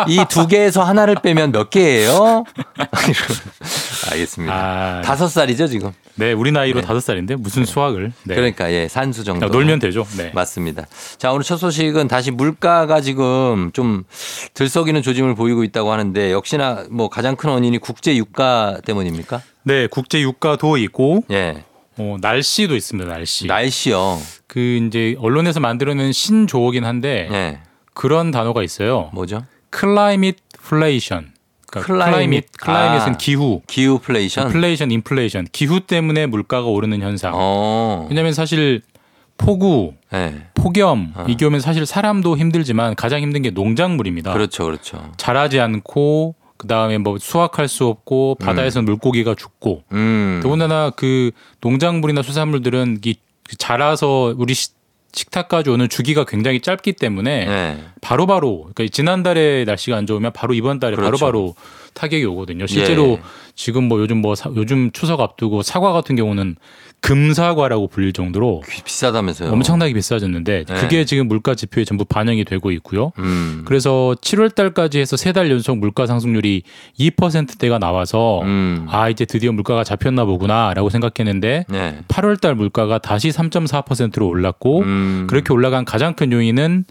이 0.08 0.24
두 0.28 0.46
개에서 0.46 0.82
하나를 0.84 1.16
빼면 1.22 1.50
몇 1.52 1.70
개예요? 1.70 2.44
알겠습니다. 4.12 4.54
아, 4.54 5.00
다섯 5.02 5.28
살이죠, 5.28 5.66
지금. 5.66 5.92
네, 6.14 6.32
우리 6.32 6.52
나이로 6.52 6.80
네. 6.80 6.86
다섯 6.86 7.00
살인데 7.00 7.36
무슨 7.36 7.64
수학을? 7.64 8.12
네. 8.24 8.34
그러니까 8.34 8.70
예, 8.72 8.86
산수 8.88 9.24
정도. 9.24 9.46
놀면 9.48 9.78
되죠. 9.78 10.06
네. 10.16 10.30
맞습니다. 10.34 10.86
자, 11.18 11.32
오늘 11.32 11.42
첫 11.42 11.56
소식은 11.56 12.08
다시 12.08 12.30
물가가 12.30 13.00
지금 13.00 13.70
좀 13.72 14.04
들썩이는 14.54 15.02
조짐을 15.02 15.34
보이고 15.34 15.64
있다고 15.64 15.90
하는데 15.90 16.32
역시나 16.32 16.84
뭐 16.90 17.08
가장 17.08 17.34
큰 17.36 17.50
원인이 17.50 17.78
국제 17.78 18.16
유가 18.16 18.78
때문입니까? 18.84 19.40
네, 19.64 19.86
국제 19.86 20.20
유가도 20.20 20.76
있고 20.76 21.24
예. 21.30 21.64
어, 21.98 22.16
날씨도 22.20 22.74
있습니다. 22.76 23.10
날씨. 23.10 23.46
날씨요. 23.46 24.18
그 24.46 24.60
이제 24.60 25.16
언론에서 25.18 25.60
만들어낸 25.60 26.12
신조어긴 26.12 26.84
한데 26.84 27.28
예. 27.30 27.58
그런 27.94 28.30
단어가 28.30 28.62
있어요. 28.62 29.10
뭐죠? 29.12 29.44
climate 29.70 30.36
flation. 30.58 31.32
그러니까 31.66 31.86
climate. 31.86 32.12
climate, 32.12 32.46
climate은 32.58 33.12
아. 33.14 33.16
기후. 33.16 33.62
기후 33.66 33.98
flation. 33.98 34.48
flation, 34.50 34.90
인플레이션. 34.90 35.48
기후 35.52 35.80
때문에 35.80 36.26
물가가 36.26 36.66
오르는 36.66 37.00
현상. 37.00 37.32
어. 37.34 38.06
왜냐하면 38.10 38.34
사실 38.34 38.82
폭우, 39.38 39.94
예. 40.12 40.46
폭염 40.54 41.12
어. 41.16 41.24
이게 41.28 41.46
오면 41.46 41.60
사실 41.60 41.86
사람도 41.86 42.36
힘들지만 42.36 42.94
가장 42.94 43.20
힘든 43.22 43.42
게 43.42 43.50
농작물입니다. 43.50 44.32
그렇죠. 44.32 44.64
그렇죠. 44.64 45.12
자라지 45.16 45.60
않고 45.60 46.34
그 46.62 46.68
다음에 46.68 46.96
뭐 46.96 47.18
수확할 47.18 47.66
수 47.66 47.86
없고 47.88 48.36
바다에서 48.36 48.82
물고기가 48.82 49.34
죽고 49.34 49.82
음. 49.90 50.38
더군다나 50.44 50.90
그 50.90 51.32
농작물이나 51.60 52.22
수산물들은 52.22 53.00
이 53.04 53.16
자라서 53.58 54.32
우리 54.38 54.54
시- 54.54 54.70
식탁까지 55.12 55.70
오는 55.70 55.88
주기가 55.88 56.24
굉장히 56.24 56.60
짧기 56.60 56.92
때문에 56.92 57.30
예. 57.48 57.78
바로바로 58.00 58.70
그러니까 58.72 58.86
지난달에 58.92 59.64
날씨가 59.64 59.96
안 59.96 60.06
좋으면 60.06 60.32
바로 60.32 60.54
이번 60.54 60.78
달에 60.78 60.94
그렇죠. 60.94 61.10
바로바로 61.18 61.54
타격이 61.94 62.24
오거든요. 62.26 62.66
실제로 62.66 63.12
예. 63.12 63.20
지금 63.54 63.84
뭐 63.84 64.00
요즘 64.00 64.18
뭐 64.22 64.34
사- 64.34 64.50
요즘 64.56 64.90
추석 64.92 65.20
앞두고 65.20 65.62
사과 65.62 65.92
같은 65.92 66.16
경우는 66.16 66.56
금사과라고 67.02 67.88
불릴 67.88 68.12
정도로 68.12 68.62
비- 68.68 68.82
비싸다면서요. 68.84 69.50
엄청나게 69.50 69.92
비싸졌는데 69.92 70.64
네. 70.68 70.74
그게 70.80 71.04
지금 71.04 71.26
물가 71.26 71.54
지표에 71.56 71.84
전부 71.84 72.04
반영이 72.04 72.44
되고 72.44 72.70
있고요. 72.70 73.10
음. 73.18 73.62
그래서 73.66 74.14
7월 74.22 74.54
달까지 74.54 75.00
해서 75.00 75.16
세 75.16 75.32
달 75.32 75.50
연속 75.50 75.78
물가 75.78 76.06
상승률이 76.06 76.62
2%대가 76.98 77.78
나와서 77.78 78.42
음. 78.42 78.86
아 78.88 79.08
이제 79.08 79.24
드디어 79.24 79.50
물가가 79.50 79.82
잡혔나 79.82 80.24
보구나라고 80.26 80.90
생각했는데 80.90 81.64
네. 81.68 81.98
8월 82.08 82.40
달 82.40 82.54
물가가 82.54 82.98
다시 82.98 83.30
3.4%로 83.30 84.28
올랐고 84.28 84.80
음. 84.82 85.26
그렇게 85.28 85.52
올라간 85.52 85.84
가장 85.86 86.14
큰 86.14 86.32
요인은 86.32 86.84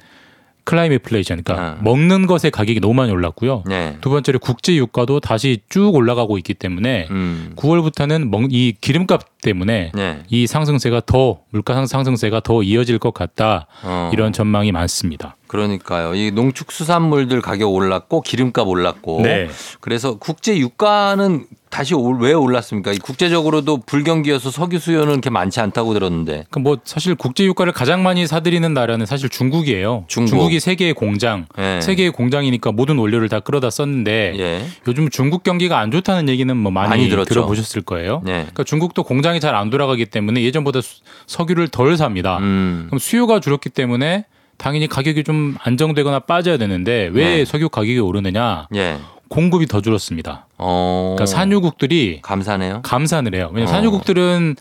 climate 0.64 1.04
flation 1.04 1.44
그러니까 1.44 1.78
아. 1.80 1.82
먹는 1.84 2.28
것의 2.28 2.52
가격이 2.52 2.80
너무 2.80 2.94
많이 2.94 3.12
올랐고요. 3.12 3.64
네. 3.68 3.98
두 4.02 4.10
번째로 4.10 4.40
국제 4.40 4.76
유가도 4.76 5.20
다시 5.20 5.60
쭉 5.70 5.94
올라가고 5.96 6.38
있기 6.38 6.54
때문에 6.54 7.08
음. 7.12 7.54
9월부터는 7.56 8.30
먹, 8.30 8.52
이 8.54 8.74
기름값 8.80 9.42
때문에 9.42 9.92
네. 9.94 10.20
이 10.30 10.48
상승세가 10.48 11.02
더 11.06 11.40
물가 11.52 11.74
상- 11.74 11.86
상승세가 11.88 12.42
더 12.42 12.62
이어질 12.64 13.00
것 13.00 13.14
같다 13.14 13.68
어. 13.84 14.10
이런 14.14 14.34
전망이 14.34 14.72
많습니다. 14.72 15.36
그러니까요. 15.52 16.16
이 16.16 16.32
농축수산물들 16.32 17.42
가격 17.42 17.74
올랐고 17.74 18.22
기름값 18.22 18.66
올랐고. 18.70 19.20
네. 19.22 19.50
그래서 19.82 20.16
국제 20.18 20.58
유가는 20.58 21.46
다시 21.70 21.94
올- 21.94 22.18
왜 22.22 22.32
올랐습니까? 22.32 22.94
이 22.94 22.98
국제적으로도 22.98 23.82
불경기여서 23.86 24.50
석유 24.50 24.80
수요는 24.80 25.08
그렇게 25.08 25.30
많지 25.30 25.60
않다고 25.60 25.94
들었는데. 25.94 26.46
그뭐 26.52 26.78
사실 26.86 27.16
국제 27.16 27.44
유가를 27.46 27.74
가장 27.74 28.02
많이 28.02 28.28
사들이는 28.28 28.74
나라는 28.74 29.06
사실 29.06 29.28
중국이에요. 29.28 30.06
중국. 30.08 30.54
이 30.54 30.60
세계의 30.62 30.94
공장, 30.94 31.46
예. 31.58 31.80
세계의 31.82 32.12
공장이니까 32.12 32.72
모든 32.72 32.98
원료를 32.98 33.28
다 33.28 33.42
끌어다 33.42 33.70
썼는데 33.70 34.34
예. 34.38 34.66
요즘 34.88 35.10
중국 35.10 35.44
경기가 35.44 35.80
안 35.80 35.92
좋다는 35.92 36.30
얘기는 36.30 36.56
뭐 36.56 36.72
많이, 36.72 36.90
많이. 36.90 37.10
들어보셨을 37.10 37.82
거예요. 37.82 38.22
네. 38.26 38.32
그러니까 38.34 38.64
중국도 38.64 39.04
공장이 39.04 39.40
잘 39.42 39.56
안 39.56 39.70
돌아가기 39.70 40.06
때문에 40.06 40.42
예전보다 40.44 40.80
수- 40.82 41.02
석유를 41.28 41.68
덜 41.70 41.98
삽니다. 41.98 42.38
음. 42.40 42.86
그럼 42.88 43.00
수요가 43.00 43.40
줄었기 43.42 43.70
때문에 43.70 44.26
당연히 44.62 44.88
가격이 44.88 45.24
좀 45.24 45.56
안정되거나 45.64 46.20
빠져야 46.20 46.58
되는데 46.58 47.10
왜 47.14 47.38
네. 47.38 47.46
석유 47.46 47.68
가격이 47.68 47.98
오르느냐? 47.98 48.68
예. 48.76 49.00
공급이 49.28 49.66
더 49.66 49.82
줄었습니다. 49.82 50.46
어. 50.60 51.16
그러니까 51.16 51.26
산유국들이 51.26 52.20
감사네요. 52.22 52.82
감산을 52.84 53.34
해요. 53.34 53.50
왜냐하면 53.54 53.74
어. 53.74 53.76
산유국들은 53.76 54.56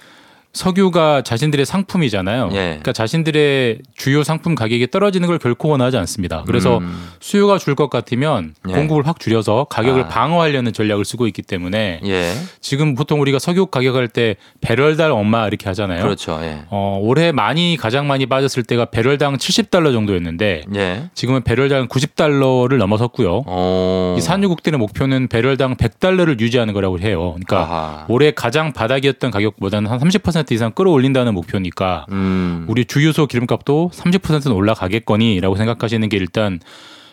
석유가 0.52 1.22
자신들의 1.22 1.64
상품이잖아요. 1.64 2.48
예. 2.52 2.56
그러니까 2.56 2.92
자신들의 2.92 3.78
주요 3.96 4.24
상품 4.24 4.54
가격이 4.56 4.90
떨어지는 4.90 5.28
걸 5.28 5.38
결코 5.38 5.68
원하지 5.68 5.96
않습니다. 5.96 6.42
그래서 6.46 6.78
음. 6.78 7.08
수요가 7.20 7.56
줄 7.58 7.70
것 7.76 7.88
같으면 7.88 8.54
예. 8.68 8.72
공급을 8.74 9.06
확 9.06 9.20
줄여서 9.20 9.66
가격을 9.70 10.02
아. 10.02 10.08
방어하려는 10.08 10.72
전략을 10.72 11.04
쓰고 11.04 11.28
있기 11.28 11.40
때문에 11.42 12.00
예. 12.04 12.32
지금 12.60 12.96
보통 12.96 13.20
우리가 13.20 13.38
석유 13.38 13.66
가격할 13.66 14.08
때 14.08 14.34
배럴당 14.60 15.16
얼마 15.16 15.46
이렇게 15.46 15.66
하잖아요. 15.68 16.02
그렇죠. 16.02 16.40
예. 16.42 16.62
어, 16.70 16.98
올해 17.00 17.30
많이 17.30 17.76
가장 17.78 18.08
많이 18.08 18.26
빠졌을 18.26 18.64
때가 18.64 18.86
배럴당 18.86 19.36
70달러 19.36 19.92
정도였는데 19.92 20.62
예. 20.74 21.04
지금은 21.14 21.42
배럴당 21.44 21.86
90달러를 21.86 22.76
넘어섰고요. 22.76 23.44
어. 23.46 24.16
이 24.18 24.20
산유국들의 24.20 24.76
목표는 24.78 25.28
배럴당 25.28 25.76
100달러를 25.76 26.40
유지하는 26.40 26.74
거라고 26.74 26.98
해요. 26.98 27.36
그러니까 27.36 27.60
아하. 27.60 28.04
올해 28.08 28.32
가장 28.32 28.72
바닥이었던 28.72 29.30
가격보다는 29.30 29.88
한 29.90 29.98
30% 30.00 30.39
이상 30.50 30.72
끌어올린다는 30.72 31.34
목표니까 31.34 32.06
음. 32.10 32.66
우리 32.68 32.84
주유소 32.84 33.26
기름값도 33.26 33.90
30%는 33.94 34.52
올라가겠거니라고 34.52 35.56
생각하시는 35.56 36.08
게 36.08 36.16
일단 36.16 36.60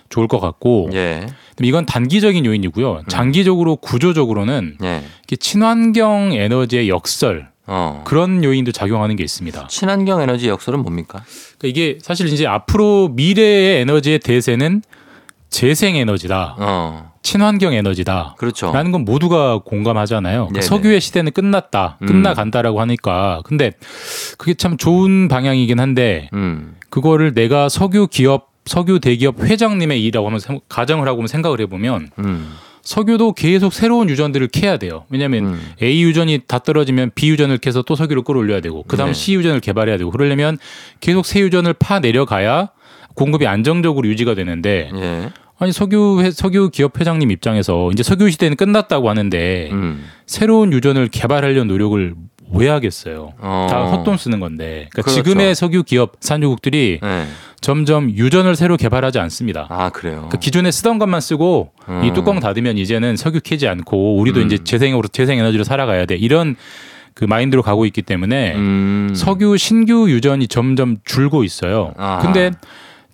좋을 0.10 0.28
것 0.28 0.40
같고 0.40 0.90
예. 0.94 1.28
이건 1.62 1.86
단기적인 1.86 2.46
요인이고요. 2.46 3.04
장기적으로 3.08 3.76
구조적으로는 3.78 4.78
예. 4.84 5.04
친환경 5.40 6.32
에너지의 6.34 6.90
역설 6.90 7.50
어. 7.66 8.02
그런 8.06 8.44
요인도 8.44 8.72
작용하는 8.72 9.18
게 9.18 9.24
있습니다. 9.24 9.68
친환경 9.68 10.22
에너지 10.22 10.48
역설은 10.48 10.82
뭡니까? 10.82 11.24
그러니까 11.58 11.68
이게 11.68 11.98
사실 12.02 12.28
이제 12.28 12.48
앞으로 12.48 13.10
미래의 13.10 13.82
에너지의 13.82 14.20
대세는 14.20 14.82
재생 15.50 15.96
에너지다. 15.96 16.56
어. 16.60 17.12
친환경 17.24 17.74
에너지다. 17.74 18.36
그렇죠. 18.38 18.72
라는 18.72 18.92
건 18.92 19.04
모두가 19.06 19.60
공감하잖아요. 19.60 20.48
그러니까 20.48 20.54
네네. 20.62 20.66
석유의 20.66 21.02
시대는 21.02 21.32
끝났다. 21.32 21.98
음. 22.02 22.08
끝나간다라고 22.08 22.80
하니까. 22.82 23.42
근데 23.44 23.72
그게 24.38 24.54
참 24.54 24.78
좋은 24.78 25.28
방향이긴 25.28 25.80
한데 25.80 26.30
음. 26.34 26.76
그거를 26.90 27.34
내가 27.34 27.70
석유 27.70 28.08
기업, 28.08 28.50
석유 28.66 29.00
대기업 29.00 29.40
회장님의 29.42 30.02
일이라고 30.02 30.28
하면 30.28 30.40
생- 30.40 30.60
가정을 30.70 31.08
하고 31.08 31.26
생각을 31.28 31.60
해보면 31.62 32.10
음. 32.20 32.54
석유도 32.84 33.34
계속 33.34 33.74
새로운 33.74 34.10
유전들을 34.10 34.48
캐야 34.48 34.78
돼요. 34.78 35.04
왜냐하면 35.10 35.46
음. 35.48 35.62
A 35.82 36.02
유전이 36.04 36.44
다 36.48 36.60
떨어지면 36.60 37.12
B 37.16 37.30
유전을 37.32 37.58
캐서 37.58 37.82
또 37.82 37.96
석유를 37.98 38.24
끌어올려야 38.24 38.62
되고 38.62 38.84
그다음 38.84 39.10
네. 39.10 39.14
C 39.14 39.34
유전을 39.36 39.60
개발해야 39.60 39.98
되고 39.98 40.10
그러려면 40.12 40.58
계속 41.02 41.26
새 41.26 41.42
유전을 41.42 41.74
파 41.74 42.00
내려가야 42.00 42.70
공급이 43.18 43.48
안정적으로 43.48 44.08
유지가 44.08 44.36
되는데 44.36 44.90
예. 44.96 45.30
아니 45.60 45.72
석유 45.74 46.20
회- 46.22 46.32
석유 46.32 46.70
기업 46.70 47.00
회장님 47.00 47.32
입장에서 47.32 47.90
이제 47.92 48.04
석유 48.04 48.30
시대는 48.30 48.56
끝났다고 48.56 49.10
하는데 49.10 49.70
음. 49.72 50.06
새로운 50.28 50.72
유전을 50.72 51.08
개발하려는 51.08 51.68
노력을 51.68 52.14
왜 52.54 52.70
하겠어요? 52.70 53.34
어. 53.40 53.68
다 53.70 53.86
헛돈 53.88 54.16
쓰는 54.18 54.40
건데. 54.40 54.88
그러니까 54.92 55.02
그렇죠. 55.02 55.22
지금의 55.24 55.54
석유 55.56 55.84
기업 55.84 56.14
산유국들이 56.22 57.00
예. 57.04 57.26
점점 57.60 58.10
유전을 58.12 58.56
새로 58.56 58.78
개발하지 58.78 59.20
않습니다. 59.20 59.66
아, 59.70 59.90
그래요. 59.90 60.16
그러니까 60.18 60.38
기존에 60.38 60.70
쓰던 60.72 61.00
것만 61.00 61.20
쓰고 61.20 61.72
음. 61.90 62.04
이 62.06 62.14
뚜껑 62.14 62.40
닫으면 62.40 62.78
이제는 62.78 63.18
석유 63.18 63.42
캐지 63.44 63.68
않고 63.68 64.18
우리도 64.20 64.42
음. 64.42 64.46
이제 64.46 64.60
재생으로 64.64 65.08
재생 65.10 65.40
에너지로 65.40 65.64
살아가야 65.66 66.06
돼. 66.06 66.16
이런 66.16 66.56
그 67.16 67.26
마인드로 67.26 67.64
가고 67.64 67.86
있기 67.88 68.04
때문에 68.04 68.54
음. 68.56 69.12
석유 69.16 69.58
신규 69.58 70.10
유전이 70.10 70.48
점점 70.48 70.98
줄고 71.04 71.44
있어요. 71.44 71.94
아하. 71.98 72.20
근데 72.20 72.52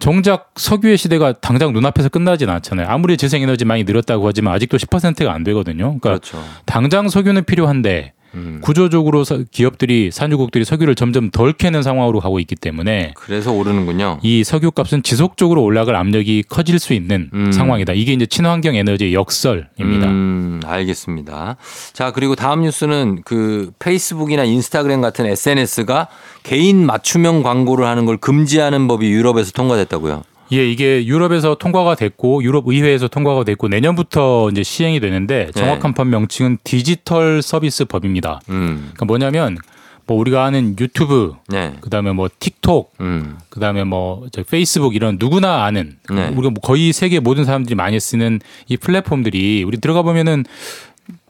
정작 0.04 0.52
석유의 0.58 0.98
시대가 0.98 1.32
당장 1.32 1.72
눈앞에서 1.72 2.10
끝나진 2.10 2.50
않잖아요. 2.50 2.88
아무리 2.90 3.16
재생에너지 3.16 3.64
많이 3.64 3.86
늘었다고 3.86 4.28
하지만 4.28 4.54
아직도 4.54 4.76
10%가 4.76 5.34
안 5.34 5.46
되거든요. 5.46 5.98
그러니까 5.98 6.10
그렇죠. 6.10 6.44
당장 6.66 7.08
석유는 7.08 7.46
필요한데 7.46 8.12
음. 8.36 8.60
구조적으로 8.62 9.24
서- 9.24 9.40
기업들이 9.52 10.10
산유국들이 10.12 10.66
석유를 10.66 10.96
점점 10.96 11.30
덜 11.30 11.54
캐는 11.54 11.84
상황으로 11.84 12.20
가고 12.20 12.40
있기 12.40 12.56
때문에 12.56 13.14
그래서 13.16 13.52
오르는군요. 13.52 14.20
이 14.24 14.44
석유 14.44 14.72
값은 14.72 15.04
지속적으로 15.04 15.64
올라갈 15.64 15.96
압력이 15.96 16.44
커질 16.50 16.80
수 16.80 16.94
있는 16.94 17.30
음. 17.34 17.52
상황이다. 17.52 17.94
이게 17.94 18.14
이제 18.14 18.26
친환경 18.26 18.76
에너지의 18.76 19.14
역설입니다. 19.14 20.08
음, 20.08 20.62
알겠습니다. 20.66 21.58
자, 21.94 22.12
그리고 22.12 22.36
다음 22.36 22.62
뉴스는 22.62 23.22
그 23.26 23.72
페이스북이나 23.80 24.44
인스타그램 24.44 25.02
같은 25.02 25.26
SNS가 25.26 26.08
개인 26.44 26.86
맞춤형 26.86 27.44
광고를 27.44 27.86
하는 27.86 28.06
걸 28.06 28.18
금지하는 28.18 28.88
법이 28.88 29.10
유럽에서 29.12 29.52
통과됐다고요. 29.52 30.24
예, 30.52 30.70
이게 30.70 31.06
유럽에서 31.06 31.56
통과가 31.56 31.96
됐고 31.96 32.44
유럽 32.44 32.68
의회에서 32.68 33.08
통과가 33.08 33.44
됐고 33.44 33.68
내년부터 33.70 34.50
이제 34.52 34.64
시행이 34.64 35.00
되는데 35.00 35.52
정확한 35.56 35.94
법 35.94 36.08
명칭은 36.08 36.58
디지털 36.64 37.42
서비스 37.42 37.86
법입니다. 37.86 38.42
음. 38.50 38.92
그러니까 38.94 39.06
뭐냐면 39.06 39.58
뭐 40.06 40.18
우리가 40.18 40.44
아는 40.44 40.76
유튜브, 40.80 41.34
네. 41.48 41.74
그다음에 41.80 42.12
뭐 42.12 42.30
틱톡, 42.40 42.94
음. 43.00 43.38
그다음에 43.50 43.86
뭐저 43.86 44.44
페이스북 44.44 44.96
이런 44.96 45.18
누구나 45.18 45.64
아는 45.64 45.96
네. 46.10 46.28
우리가 46.28 46.50
뭐 46.50 46.56
거의 46.62 46.92
세계 46.92 47.20
모든 47.20 47.46
사람들이 47.46 47.76
많이 47.76 48.00
쓰는 48.00 48.42
이 48.68 48.76
플랫폼들이 48.76 49.64
우리 49.64 49.78
들어가 49.78 50.02
보면은 50.02 50.44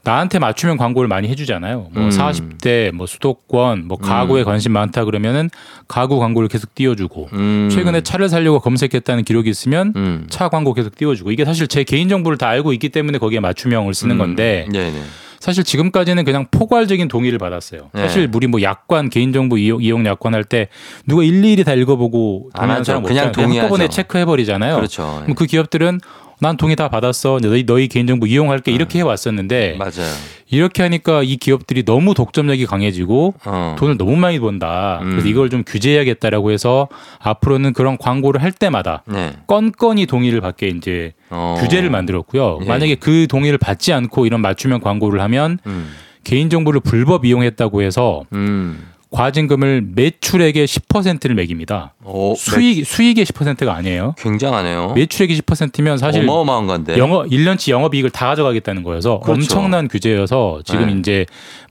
나한테 0.05 0.37
맞춤형 0.39 0.77
광고를 0.77 1.07
많이 1.07 1.29
해주잖아요. 1.29 1.87
뭐 1.93 2.03
음. 2.03 2.09
40대 2.09 2.91
뭐 2.91 3.05
수도권 3.07 3.87
뭐 3.87 3.97
가구에 3.97 4.43
관심 4.43 4.73
많다 4.73 5.05
그러면은 5.05 5.49
가구 5.87 6.19
광고를 6.19 6.49
계속 6.49 6.75
띄워주고 6.75 7.29
음. 7.33 7.69
최근에 7.71 8.01
차를 8.01 8.27
살려고 8.27 8.59
검색했다는 8.59 9.23
기록이 9.23 9.49
있으면 9.49 9.93
음. 9.95 10.27
차 10.29 10.49
광고 10.49 10.73
계속 10.73 10.95
띄워주고 10.95 11.31
이게 11.31 11.45
사실 11.45 11.67
제 11.67 11.83
개인 11.85 12.09
정보를 12.09 12.37
다 12.37 12.49
알고 12.49 12.73
있기 12.73 12.89
때문에 12.89 13.17
거기에 13.17 13.39
맞춤형을 13.39 13.93
쓰는 13.93 14.15
음. 14.15 14.19
건데 14.19 14.67
네네. 14.73 15.01
사실 15.39 15.65
지금까지는 15.65 16.23
그냥 16.23 16.47
포괄적인 16.51 17.09
동의를 17.09 17.37
받았어요. 17.37 17.89
네. 17.93 18.01
사실 18.01 18.29
우리 18.33 18.47
뭐 18.47 18.61
약관 18.61 19.09
개인정보 19.09 19.57
이용, 19.57 19.81
이용 19.83 20.05
약관 20.05 20.33
할 20.33 20.45
때 20.45 20.69
누가 21.05 21.21
일일이 21.23 21.63
다 21.65 21.73
읽어보고 21.73 22.49
안 22.53 22.61
동의하는. 22.61 22.83
사람 22.85 23.03
그냥 23.03 23.27
없잖아요. 23.27 23.31
동의하죠. 23.47 23.59
한꺼번에 23.65 23.87
체크해 23.89 24.23
버리잖아요. 24.25 24.75
그렇죠. 24.75 25.19
그럼 25.23 25.35
그 25.35 25.45
기업들은 25.45 25.99
난 26.39 26.57
동의 26.57 26.75
다 26.75 26.89
받았어. 26.89 27.39
너희 27.41 27.65
너희 27.65 27.87
개인정보 27.87 28.27
이용할게 28.27 28.71
이렇게 28.71 28.99
해왔었는데 28.99 29.75
맞아요. 29.77 30.11
이렇게 30.49 30.83
하니까 30.83 31.23
이 31.23 31.37
기업들이 31.37 31.83
너무 31.83 32.13
독점력이 32.13 32.65
강해지고 32.65 33.33
어. 33.45 33.75
돈을 33.79 33.97
너무 33.97 34.15
많이 34.15 34.39
번다. 34.39 34.99
그래서 35.01 35.25
음. 35.25 35.27
이걸 35.27 35.49
좀 35.49 35.63
규제해야겠다라고 35.65 36.51
해서 36.51 36.89
앞으로는 37.19 37.73
그런 37.73 37.97
광고를 37.97 38.43
할 38.43 38.51
때마다 38.51 39.03
네. 39.07 39.33
건건이 39.47 40.05
동의를 40.05 40.41
받게 40.41 40.67
이제 40.67 41.13
어. 41.29 41.55
규제를 41.59 41.89
만들었고요. 41.89 42.59
예. 42.61 42.65
만약에 42.67 42.95
그 42.95 43.25
동의를 43.27 43.57
받지 43.57 43.93
않고 43.93 44.25
이런 44.25 44.41
맞춤형 44.41 44.81
광고를 44.81 45.21
하면 45.21 45.57
음. 45.65 45.91
개인정보를 46.23 46.81
불법 46.81 47.25
이용했다고 47.25 47.81
해서 47.81 48.23
음. 48.33 48.87
과징금을 49.13 49.83
매출액의 49.93 50.65
10%를 50.65 51.35
매깁니다. 51.35 51.93
오, 52.03 52.33
수익 52.35 52.85
수익의 52.85 53.25
10%가 53.25 53.75
아니에요. 53.75 54.15
굉장하네요. 54.17 54.93
매출액이 54.95 55.39
10%면 55.39 55.97
사실 55.99 56.23
어마어마한 56.23 56.67
건데. 56.67 56.97
영업 56.97 57.27
1년치 57.29 57.69
영업 57.71 57.93
이익을 57.93 58.09
다 58.09 58.25
가져가겠다는 58.27 58.81
거여서 58.83 59.19
그렇죠. 59.19 59.33
엄청난 59.33 59.87
규제여서 59.87 60.61
지금 60.65 60.87
네. 60.87 60.99
이제 60.99 61.25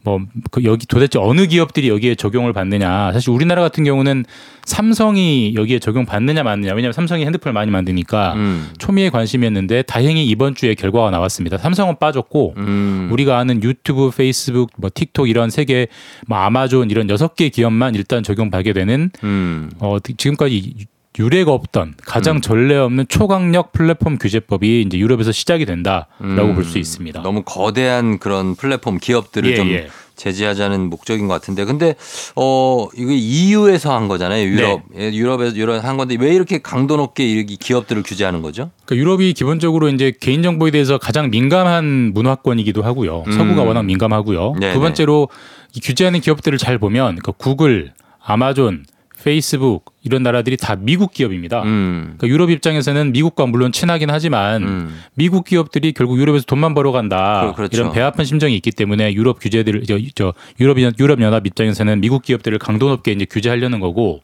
뭐 0.05 0.21
그 0.51 0.65
여기 0.65 0.87
도대체 0.87 1.19
어느 1.19 1.47
기업들이 1.47 1.89
여기에 1.89 2.15
적용을 2.15 2.53
받느냐. 2.53 3.13
사실 3.13 3.31
우리나라 3.31 3.63
같은 3.63 3.85
경우는 3.85 4.25
삼성이 4.65 5.55
여기에 5.57 5.79
적용 5.79 6.05
받느냐 6.07 6.43
맞느냐. 6.43 6.73
왜냐하면 6.75 6.93
삼성이 6.93 7.25
핸드폰을 7.25 7.53
많이 7.53 7.71
만드니까 7.71 8.35
음. 8.35 8.71
초미의 8.79 9.11
관심이었는데 9.11 9.83
다행히 9.83 10.27
이번 10.27 10.55
주에 10.55 10.75
결과가 10.75 11.11
나왔습니다. 11.11 11.59
삼성은 11.59 11.97
빠졌고 11.99 12.55
음. 12.59 13.09
우리가 13.13 13.39
아는 13.39 13.63
유튜브, 13.63 14.11
페이스북, 14.11 14.71
뭐 14.77 14.91
틱톡 14.93 15.29
이런 15.29 15.51
세계 15.51 15.89
뭐 16.27 16.39
아마존 16.39 16.91
이런 16.91 17.09
여섯 17.11 17.32
개 17.37 17.49
기업만 17.49 17.95
일단 17.95 18.23
적용받게 18.23 18.73
되는 18.73 19.11
음. 19.25 19.71
어 19.79 19.99
지금까지 20.01 20.87
유례가 21.19 21.53
없던 21.53 21.95
가장 22.03 22.41
전례 22.41 22.77
없는 22.77 23.07
초강력 23.09 23.73
플랫폼 23.73 24.17
규제법이 24.17 24.83
이제 24.83 24.99
유럽에서 24.99 25.31
시작이 25.31 25.67
된다라고 25.67 26.09
음. 26.23 26.55
볼수 26.55 26.79
있습니다. 26.79 27.23
너무 27.23 27.43
거대한 27.45 28.19
그런 28.19 28.55
플랫폼 28.55 28.99
기업들을 28.99 29.51
예, 29.51 29.57
좀 29.57 29.69
예. 29.69 29.89
제재하자는 30.23 30.89
목적인 30.89 31.27
것 31.27 31.35
같은데 31.35 31.65
근데 31.65 31.97
어 32.37 32.87
이거 32.97 33.11
EU에서 33.11 33.95
한 33.95 34.07
거잖아요. 34.07 34.45
유럽 34.47 34.83
예, 34.97 35.13
유럽에서 35.13 35.57
유럽 35.57 35.85
한 35.85 35.97
건데 35.97 36.17
왜 36.21 36.33
이렇게 36.33 36.59
강도 36.59 36.97
높게 36.97 37.25
이렇게 37.25 37.57
기업들을 37.57 38.05
규제하는 38.05 38.41
거죠? 38.41 38.71
그러니까 38.85 39.03
유럽이 39.03 39.33
기본적으로 39.33 39.89
이제 39.89 40.13
개인 40.21 40.43
정보에 40.45 40.71
대해서 40.71 40.99
가장 40.99 41.31
민감한 41.31 42.13
문화권이기도 42.15 42.83
하고요. 42.83 43.25
음. 43.27 43.33
서구가 43.33 43.63
워낙 43.63 43.83
민감하고요. 43.83 44.55
네네. 44.61 44.75
두 44.75 44.81
번째로 44.81 45.29
이 45.75 45.81
규제하는 45.81 46.21
기업들을 46.21 46.57
잘 46.59 46.79
보면 46.79 47.17
그러니까 47.17 47.33
구글, 47.33 47.93
아마존, 48.25 48.85
페이스북 49.23 49.85
이런 50.03 50.23
나라들이 50.23 50.57
다 50.57 50.77
미국 50.77 51.13
기업입니다. 51.13 51.63
음. 51.63 52.15
그러니까 52.19 52.27
유럽 52.29 52.51
입장에서는 52.51 53.13
미국과 53.13 53.47
물론 53.47 53.73
친하긴 53.73 54.11
하지만 54.11 54.91
미국 55.15 55.45
기업들이 55.45 55.93
결국 55.93 56.19
유럽에서 56.19 56.45
돈만 56.45 56.75
벌어간다 56.75 57.47
그- 57.51 57.57
그렇죠. 57.57 57.77
이런 57.77 57.93
배 57.93 58.01
아픈 58.01 58.25
심정이 58.25 58.55
있기 58.57 58.71
때문에 58.73 59.13
유럽 59.15 59.39
규제들 59.41 59.85
저, 59.87 59.99
저 60.15 60.33
유럽 60.61 60.81
연- 60.83 60.93
유럽 60.99 61.21
연합 61.21 61.47
입장에서는 61.47 62.01
미국 62.01 62.23
기업들을 62.23 62.59
강도 62.59 62.89
높게 62.89 63.13
이제 63.13 63.25
규제하려는 63.29 63.81
거고 63.81 64.21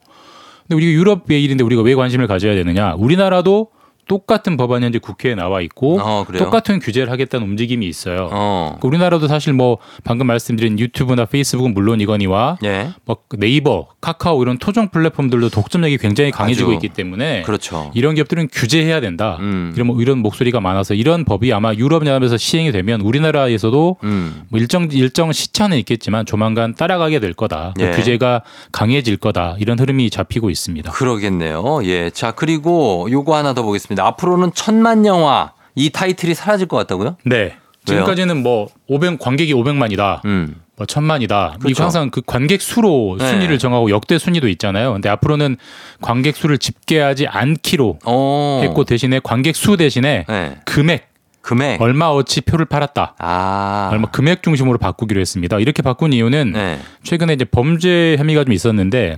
근데 0.66 0.74
우리가 0.76 0.92
유럽의 0.92 1.42
일인데 1.44 1.64
우리가 1.64 1.82
왜 1.82 1.94
관심을 1.94 2.26
가져야 2.26 2.54
되느냐 2.54 2.94
우리나라도 2.94 3.68
똑같은 4.08 4.56
법안이 4.56 4.84
현재 4.84 4.98
국회에 4.98 5.34
나와 5.34 5.60
있고 5.60 6.00
어? 6.00 6.26
똑같은 6.36 6.80
규제를 6.80 7.12
하겠다는 7.12 7.46
움직임이 7.46 7.86
있어요. 7.86 8.28
어. 8.32 8.76
그러니까 8.78 8.88
우리나라도 8.88 9.28
사실 9.28 9.52
뭐 9.52 9.78
방금 10.02 10.26
말씀드린 10.26 10.78
유튜브나 10.78 11.26
페이스북은 11.26 11.74
물론 11.74 12.00
이거니와 12.00 12.58
예. 12.64 12.90
뭐 13.04 13.18
네이버, 13.36 13.88
카카오 14.00 14.42
이런 14.42 14.58
토종 14.58 14.88
플랫폼들도 14.88 15.50
독점력이 15.50 15.98
굉장히 15.98 16.30
강해지고 16.30 16.70
아주. 16.70 16.74
있기 16.74 16.88
때문에 16.88 17.42
그렇죠. 17.42 17.90
이런 17.94 18.14
기업들은 18.14 18.48
규제해야 18.50 19.00
된다. 19.00 19.36
음. 19.40 19.72
이런 19.74 19.86
뭐 19.86 20.00
이런 20.00 20.18
목소리가 20.18 20.60
많아서 20.60 20.94
이런 20.94 21.24
법이 21.24 21.52
아마 21.52 21.74
유럽 21.74 22.06
연합에서 22.06 22.36
시행이 22.36 22.72
되면 22.72 23.00
우리나라에서도 23.02 23.96
음. 24.02 24.42
뭐 24.48 24.58
일정 24.58 24.88
일정 24.90 25.32
시차는 25.32 25.76
있겠지만 25.78 26.26
조만간 26.26 26.74
따라가게 26.74 27.20
될 27.20 27.34
거다. 27.34 27.74
그 27.76 27.82
예. 27.84 27.90
규제가 27.90 28.42
강해질 28.72 29.18
거다. 29.18 29.56
이런 29.58 29.78
흐름이 29.78 30.10
잡히고 30.10 30.50
있습니다. 30.50 30.92
그러겠네요. 30.92 31.80
예. 31.84 32.10
자, 32.10 32.32
그리고 32.32 33.06
요거 33.10 33.36
하나 33.36 33.52
더 33.52 33.62
보겠습니다. 33.62 33.97
앞으로는 34.00 34.52
천만 34.54 35.06
영화 35.06 35.52
이 35.74 35.90
타이틀이 35.90 36.34
사라질 36.34 36.66
것 36.66 36.76
같다고요? 36.76 37.16
네. 37.24 37.56
지금까지는 37.84 38.42
뭐 38.42 38.68
500 38.86 39.18
관객이 39.18 39.54
500만이다. 39.54 40.20
뭐 40.76 40.86
천만이다. 40.86 41.52
음. 41.54 41.58
그렇죠. 41.58 41.70
이거 41.70 41.82
항상 41.82 42.10
그 42.10 42.22
관객 42.24 42.62
수로 42.62 43.16
네. 43.18 43.28
순위를 43.28 43.58
정하고 43.58 43.90
역대 43.90 44.18
순위도 44.18 44.48
있잖아요. 44.48 44.92
근데 44.92 45.08
앞으로는 45.08 45.56
관객 46.00 46.36
수를 46.36 46.58
집계하지 46.58 47.26
않기로 47.26 47.98
어. 48.04 48.60
했고 48.62 48.84
대신에 48.84 49.20
관객 49.22 49.56
수 49.56 49.76
대신에 49.76 50.24
금액 50.64 51.08
금액 51.48 51.80
얼마어치 51.80 52.42
표를 52.42 52.66
팔았다. 52.66 53.14
아. 53.18 53.88
얼마 53.90 54.10
금액 54.10 54.42
중심으로 54.42 54.76
바꾸기로 54.76 55.18
했습니다. 55.18 55.58
이렇게 55.58 55.80
바꾼 55.80 56.12
이유는 56.12 56.52
네. 56.52 56.78
최근에 57.04 57.32
이제 57.32 57.46
범죄 57.46 58.16
혐의가 58.18 58.44
좀 58.44 58.52
있었는데 58.52 59.16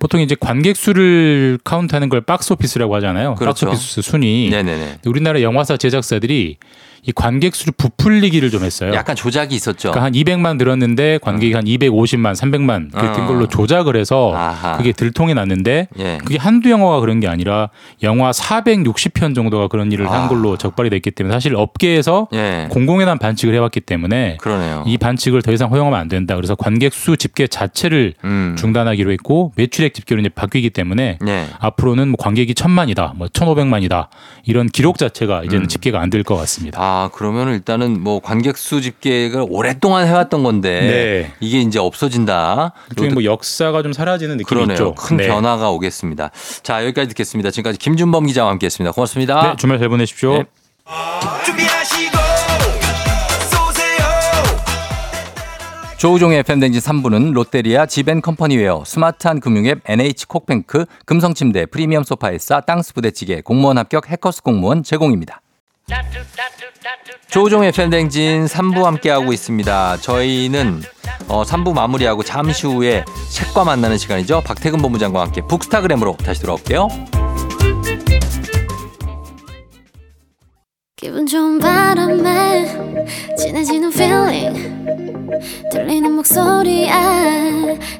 보통 0.00 0.20
이제 0.20 0.34
관객 0.38 0.76
수를 0.76 1.56
카운트하는 1.62 2.08
걸 2.08 2.20
박스 2.22 2.52
오피스라고 2.52 2.96
하잖아요. 2.96 3.36
박스 3.36 3.38
그렇죠. 3.38 3.68
오피스 3.68 4.02
순위. 4.02 4.50
네네네. 4.50 4.98
우리나라 5.06 5.40
영화사 5.40 5.76
제작사들이 5.76 6.56
이 7.02 7.12
관객 7.12 7.54
수를 7.54 7.72
부풀리기를 7.76 8.50
좀 8.50 8.64
했어요. 8.64 8.92
약간 8.94 9.14
조작이 9.16 9.54
있었죠. 9.54 9.90
그러니까 9.92 10.04
한 10.04 10.12
200만 10.12 10.58
들었는데 10.58 11.18
관객이 11.18 11.54
한 11.54 11.64
250만, 11.64 12.34
300만 12.34 12.90
그렇게 12.92 13.12
된 13.16 13.24
어. 13.24 13.26
걸로 13.28 13.46
조작을 13.46 13.96
해서 13.96 14.32
아하. 14.34 14.76
그게 14.76 14.92
들통이 14.92 15.34
났는데 15.34 15.88
예. 15.98 16.18
그게 16.24 16.36
한두 16.38 16.70
영화가 16.70 17.00
그런 17.00 17.20
게 17.20 17.28
아니라 17.28 17.70
영화 18.02 18.30
460편 18.30 19.34
정도가 19.34 19.68
그런 19.68 19.92
일을 19.92 20.06
아. 20.08 20.12
한 20.12 20.28
걸로 20.28 20.56
적발이 20.56 20.90
됐기 20.90 21.10
때문에 21.12 21.32
사실 21.34 21.54
업계에서 21.56 22.28
예. 22.34 22.66
공공연한 22.70 23.18
반칙을 23.18 23.54
해왔기 23.54 23.80
때문에 23.80 24.36
그러네요. 24.40 24.84
이 24.86 24.98
반칙을 24.98 25.42
더 25.42 25.52
이상 25.52 25.70
허용하면 25.70 25.98
안 25.98 26.08
된다. 26.08 26.34
그래서 26.36 26.54
관객 26.54 26.92
수 26.92 27.16
집계 27.16 27.46
자체를 27.46 28.14
음. 28.24 28.56
중단하기로 28.58 29.12
했고 29.12 29.52
매출액 29.56 29.94
집계로 29.94 30.20
이제 30.20 30.28
바뀌기 30.28 30.70
때문에 30.70 31.18
네. 31.20 31.46
앞으로는 31.60 32.08
뭐 32.08 32.16
관객이 32.18 32.54
천만이다, 32.54 33.14
뭐 33.16 33.28
천오백만이다 33.28 34.08
이런 34.44 34.66
기록 34.68 34.98
자체가 34.98 35.44
이제는 35.44 35.68
집계가 35.68 36.00
안 36.00 36.08
될 36.10 36.18
것 36.24 36.34
같습니다. 36.36 36.80
음. 36.80 36.82
아, 36.90 37.10
그러면 37.12 37.52
일단은 37.52 38.00
뭐 38.02 38.18
관객 38.18 38.56
수 38.56 38.80
집계가 38.80 39.44
오랫동안 39.46 40.06
해왔던 40.06 40.42
건데 40.42 40.80
네. 40.80 41.32
이게 41.38 41.60
이제 41.60 41.78
없어진다. 41.78 42.72
일종의 42.90 43.12
뭐 43.12 43.24
역사가 43.24 43.82
좀 43.82 43.92
사라지는 43.92 44.38
느낌이 44.38 44.46
그러네요. 44.48 44.74
있죠. 44.74 44.94
큰 44.94 45.18
네. 45.18 45.26
변화가 45.26 45.70
오겠습니다. 45.70 46.30
자, 46.62 46.82
여기까지 46.84 47.08
듣겠습니다. 47.08 47.50
지금까지 47.50 47.78
김준범 47.78 48.24
기자와 48.26 48.50
함께 48.50 48.66
했습니다. 48.66 48.92
고맙습니다. 48.92 49.50
네, 49.50 49.56
주말 49.58 49.78
잘 49.78 49.90
보내십시오. 49.90 50.44
쏘세요 53.50 53.98
조우종의 55.98 56.38
FM댕진 56.38 56.80
3부는 56.80 57.32
롯데리아 57.34 57.84
지벤컴퍼니웨어 57.84 58.84
스마트한 58.86 59.40
금융앱 59.40 59.80
NH콕뱅크 59.84 60.86
금성침대 61.04 61.66
프리미엄 61.66 62.02
소파에싸 62.02 62.62
땅스 62.62 62.94
부대찌개 62.94 63.42
공무원 63.42 63.76
합격 63.76 64.08
해커스 64.08 64.42
공무원 64.42 64.82
제공입니다. 64.82 65.42
조우종의 67.30 67.68
FM댕진 67.68 68.46
3부 68.46 68.82
함께하고 68.84 69.32
있습니다. 69.32 69.98
저희는 69.98 70.82
어, 71.28 71.42
3부 71.42 71.74
마무리하고 71.74 72.22
잠시 72.22 72.66
후에 72.66 73.04
책과 73.30 73.64
만나는 73.64 73.98
시간이죠. 73.98 74.42
박태근 74.44 74.80
본부장과 74.80 75.20
함께 75.20 75.42
북스타그램으로 75.42 76.16
다시 76.16 76.40
돌아올게요. 76.40 76.88
기분 80.96 81.26
좋은 81.26 81.58
바람에 81.60 82.64
진해지는 83.36 83.92
feeling 83.92 84.78
들리는 85.70 86.10
목소리에 86.12 86.90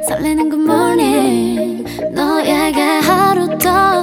설레는 0.09 0.51
good 0.51 0.64
morning 0.64 1.84
너에게 2.12 2.80
하루 2.80 3.57
더 3.59 4.03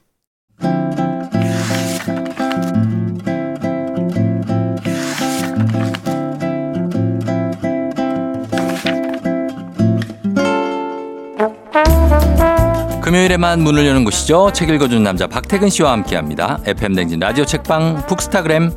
금요일에만 13.11 13.61
문을 13.61 13.85
여는 13.85 14.05
곳이죠. 14.05 14.51
책 14.53 14.69
읽어주는 14.69 15.03
남자 15.03 15.27
박태근 15.27 15.69
씨와 15.69 15.91
함께합니다. 15.91 16.59
FM 16.65 16.95
댕진 16.95 17.19
라디오 17.19 17.43
책방 17.43 18.05
북스타그램. 18.07 18.71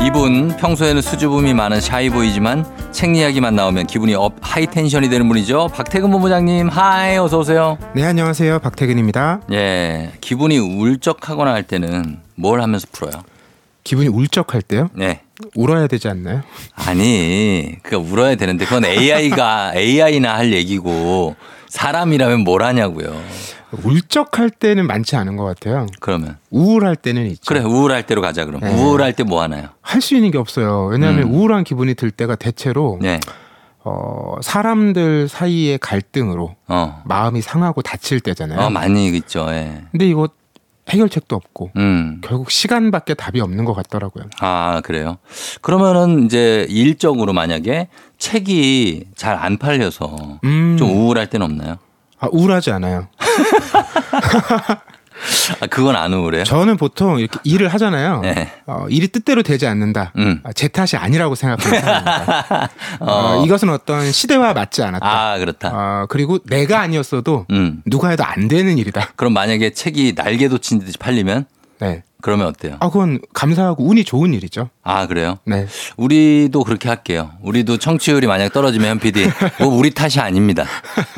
이분 0.00 0.56
평소에는 0.56 1.02
수줍음이 1.02 1.52
많은 1.52 1.82
shy 1.82 2.04
boy지만 2.04 2.64
책 2.96 3.14
이야기만 3.14 3.54
나오면 3.54 3.88
기분이 3.88 4.14
up 4.14 4.36
high 4.40 4.66
tension이 4.66 5.10
되는 5.10 5.28
분이죠. 5.28 5.68
박태근 5.74 6.10
본부장님, 6.10 6.68
hi 6.68 7.18
어서 7.18 7.40
오세요. 7.40 7.76
네, 7.94 8.02
안녕하세요. 8.02 8.60
박태근입니다. 8.60 9.42
예, 9.52 10.12
기분이 10.22 10.56
울적하거나 10.56 11.52
할 11.52 11.62
때는 11.62 12.20
뭘 12.36 12.62
하면서 12.62 12.86
풀어요? 12.90 13.22
기분이 13.84 14.08
울적할 14.08 14.62
때요? 14.62 14.88
네. 14.94 15.20
울어야 15.54 15.88
되지 15.88 16.08
않나요? 16.08 16.40
아니, 16.74 17.76
그거 17.82 17.98
울어야 17.98 18.34
되는데 18.36 18.64
그건 18.64 18.86
AI가 18.86 19.74
AI나 19.76 20.34
할 20.34 20.54
얘기고 20.54 21.36
사람이라면 21.68 22.44
뭘 22.44 22.62
하냐고요. 22.62 23.14
울적할 23.82 24.50
때는 24.50 24.86
많지 24.86 25.16
않은 25.16 25.36
것 25.36 25.44
같아요. 25.44 25.86
그러면 26.00 26.36
우울할 26.50 26.96
때는 26.96 27.26
있죠. 27.32 27.42
그래 27.46 27.60
우울할 27.60 28.06
때로 28.06 28.20
가자 28.22 28.44
그럼. 28.44 28.60
네. 28.60 28.72
우울할 28.72 29.12
때 29.12 29.24
뭐 29.24 29.42
하나요? 29.42 29.68
할 29.82 30.00
수 30.00 30.14
있는 30.14 30.30
게 30.30 30.38
없어요. 30.38 30.86
왜냐하면 30.86 31.24
음. 31.24 31.34
우울한 31.34 31.64
기분이 31.64 31.94
들 31.94 32.10
때가 32.10 32.36
대체로 32.36 32.98
네. 33.02 33.18
어, 33.84 34.34
사람들 34.42 35.28
사이의 35.28 35.78
갈등으로 35.78 36.56
어. 36.68 37.02
마음이 37.04 37.40
상하고 37.40 37.82
다칠 37.82 38.20
때잖아요. 38.20 38.60
어 38.60 38.70
많이 38.70 39.08
있죠. 39.10 39.46
예. 39.50 39.82
근데 39.92 40.08
이거 40.08 40.28
해결책도 40.88 41.34
없고 41.34 41.70
음. 41.76 42.20
결국 42.22 42.50
시간밖에 42.50 43.14
답이 43.14 43.40
없는 43.40 43.64
것 43.64 43.74
같더라고요. 43.74 44.24
아, 44.40 44.80
그래요? 44.84 45.18
그러면은 45.60 46.24
이제 46.24 46.64
일적으로 46.68 47.32
만약에 47.32 47.88
책이 48.18 49.06
잘 49.16 49.36
안 49.36 49.56
팔려서 49.58 50.38
음. 50.44 50.76
좀 50.78 50.90
우울할 50.90 51.28
때는 51.28 51.44
없나요? 51.46 51.76
아, 52.26 52.28
우울하지 52.32 52.70
않아요. 52.72 53.08
아, 55.60 55.66
그건 55.66 55.96
안 55.96 56.12
우울해요? 56.12 56.44
저는 56.44 56.76
보통 56.76 57.18
이렇게 57.18 57.38
일을 57.44 57.68
하잖아요. 57.68 58.20
네. 58.20 58.52
어, 58.66 58.86
일이 58.90 59.08
뜻대로 59.08 59.42
되지 59.42 59.66
않는다. 59.66 60.12
음. 60.18 60.40
아, 60.44 60.52
제 60.52 60.68
탓이 60.68 60.96
아니라고 60.96 61.34
생각하는 61.34 61.80
사람입니다. 61.80 62.70
어, 63.00 63.06
어. 63.40 63.44
이것은 63.44 63.70
어떤 63.70 64.12
시대와 64.12 64.52
맞지 64.52 64.82
않았다. 64.82 65.06
아, 65.06 65.38
그렇다. 65.38 65.70
어, 65.72 66.06
그리고 66.08 66.38
내가 66.44 66.80
아니었어도 66.80 67.46
음. 67.50 67.82
누가 67.86 68.10
해도 68.10 68.24
안 68.24 68.48
되는 68.48 68.76
일이다. 68.78 69.12
그럼 69.16 69.32
만약에 69.32 69.70
책이 69.70 70.14
날개 70.14 70.48
돋친 70.48 70.80
듯이 70.80 70.98
팔리면 70.98 71.46
네. 71.80 72.02
그러면 72.26 72.48
어때요? 72.48 72.76
아, 72.80 72.88
그건 72.90 73.20
감사하고 73.34 73.84
운이 73.88 74.02
좋은 74.02 74.34
일이죠. 74.34 74.68
아, 74.82 75.06
그래요? 75.06 75.38
네. 75.44 75.68
우리도 75.96 76.64
그렇게 76.64 76.88
할게요. 76.88 77.30
우리도 77.40 77.76
청취율이 77.78 78.26
만약 78.26 78.52
떨어지면 78.52 78.88
현 78.90 78.98
PD, 78.98 79.30
뭐 79.60 79.68
우리 79.68 79.90
탓이 79.92 80.18
아닙니다. 80.18 80.64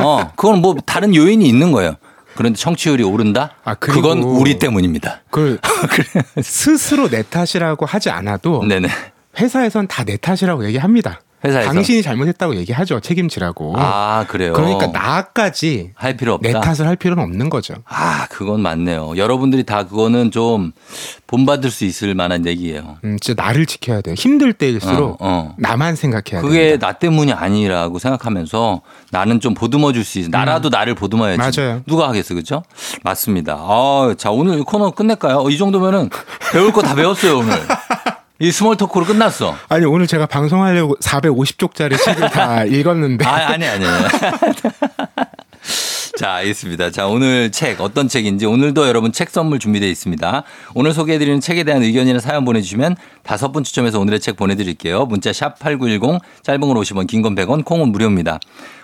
어, 0.00 0.30
그건 0.36 0.60
뭐 0.60 0.74
다른 0.84 1.14
요인이 1.14 1.48
있는 1.48 1.72
거예요. 1.72 1.94
그런데 2.34 2.58
청취율이 2.58 3.04
오른다? 3.04 3.52
아, 3.64 3.72
그건 3.72 4.22
우리 4.22 4.58
때문입니다. 4.58 5.22
그걸 5.30 5.58
스스로 6.44 7.08
내 7.08 7.22
탓이라고 7.22 7.86
하지 7.86 8.10
않아도 8.10 8.62
네네. 8.66 8.88
회사에선 9.38 9.88
다 9.88 10.04
내 10.04 10.18
탓이라고 10.18 10.66
얘기합니다. 10.66 11.22
회사에서. 11.44 11.72
당신이 11.72 12.02
잘못했다고 12.02 12.56
얘기하죠. 12.56 12.98
책임지라고. 13.00 13.74
아, 13.76 14.24
그래요? 14.28 14.52
그러니까 14.54 14.88
나까지 14.88 15.92
할 15.94 16.16
필요 16.16 16.34
없다. 16.34 16.48
내 16.48 16.52
탓을 16.60 16.88
할 16.88 16.96
필요는 16.96 17.22
없는 17.22 17.48
거죠. 17.48 17.74
아, 17.86 18.26
그건 18.28 18.60
맞네요. 18.60 19.16
여러분들이 19.16 19.62
다 19.64 19.84
그거는 19.86 20.30
좀 20.32 20.72
본받을 21.28 21.70
수 21.70 21.84
있을 21.84 22.14
만한 22.14 22.44
얘기예요. 22.46 22.98
음, 23.04 23.16
진짜 23.20 23.40
나를 23.42 23.66
지켜야 23.66 24.00
돼요. 24.00 24.14
힘들 24.18 24.52
때일수록 24.52 25.12
어, 25.12 25.16
어. 25.20 25.54
나만 25.58 25.94
생각해야. 25.94 26.42
그게 26.42 26.76
나 26.78 26.92
때문이 26.92 27.32
아니라고 27.32 27.98
생각하면서 27.98 28.80
나는 29.12 29.38
좀 29.40 29.54
보듬어 29.54 29.92
줄 29.92 30.04
수 30.04 30.18
있어. 30.18 30.28
나라도 30.30 30.70
나를 30.70 30.94
보듬어야지. 30.94 31.40
음. 31.60 31.64
맞아요. 31.64 31.82
누가 31.86 32.08
하겠어, 32.08 32.34
그죠? 32.34 32.62
맞습니다. 33.04 33.54
아, 33.60 34.14
자, 34.18 34.30
오늘 34.30 34.58
이 34.58 34.62
코너 34.62 34.90
끝낼까요? 34.90 35.38
어, 35.38 35.50
이 35.50 35.58
정도면은 35.58 36.08
배울 36.52 36.72
거 36.72 36.82
다 36.82 36.94
배웠어요, 36.94 37.38
오늘. 37.38 37.52
이 38.40 38.52
small 38.52 38.76
talk로 38.76 39.04
끝났어. 39.04 39.56
아니 39.68 39.84
오늘 39.84 40.06
제가 40.06 40.26
방송하려고 40.26 40.96
450쪽짜리 41.00 42.00
책을 42.02 42.30
다 42.30 42.62
읽었는데 42.64 43.24
아, 43.24 43.48
아니, 43.50 43.66
아니. 43.66 43.84
자, 46.16 46.32
알겠습니다. 46.34 46.90
자, 46.90 47.06
오늘 47.06 47.52
책, 47.52 47.80
어떤 47.80 48.08
책인지 48.08 48.44
오늘도 48.46 48.88
여러분 48.88 49.12
책 49.12 49.30
선물 49.30 49.60
준비되어 49.60 49.88
있습니다. 49.88 50.42
오늘 50.74 50.92
소개해드리는 50.92 51.40
책에 51.40 51.62
대한 51.62 51.82
의견이나 51.82 52.18
사연 52.18 52.44
보내주시면 52.44 52.96
다섯 53.22 53.52
분 53.52 53.62
추첨해서 53.62 54.00
오늘의 54.00 54.18
책 54.18 54.36
보내드릴게요. 54.36 55.06
문자 55.06 55.32
샵 55.32 55.58
8910, 55.60 56.20
짧은 56.42 56.60
걸 56.60 56.76
50원, 56.76 57.06
긴 57.06 57.22
건 57.22 57.36
100원, 57.36 57.64
콩은 57.64 57.90
무료입니다. 57.92 58.40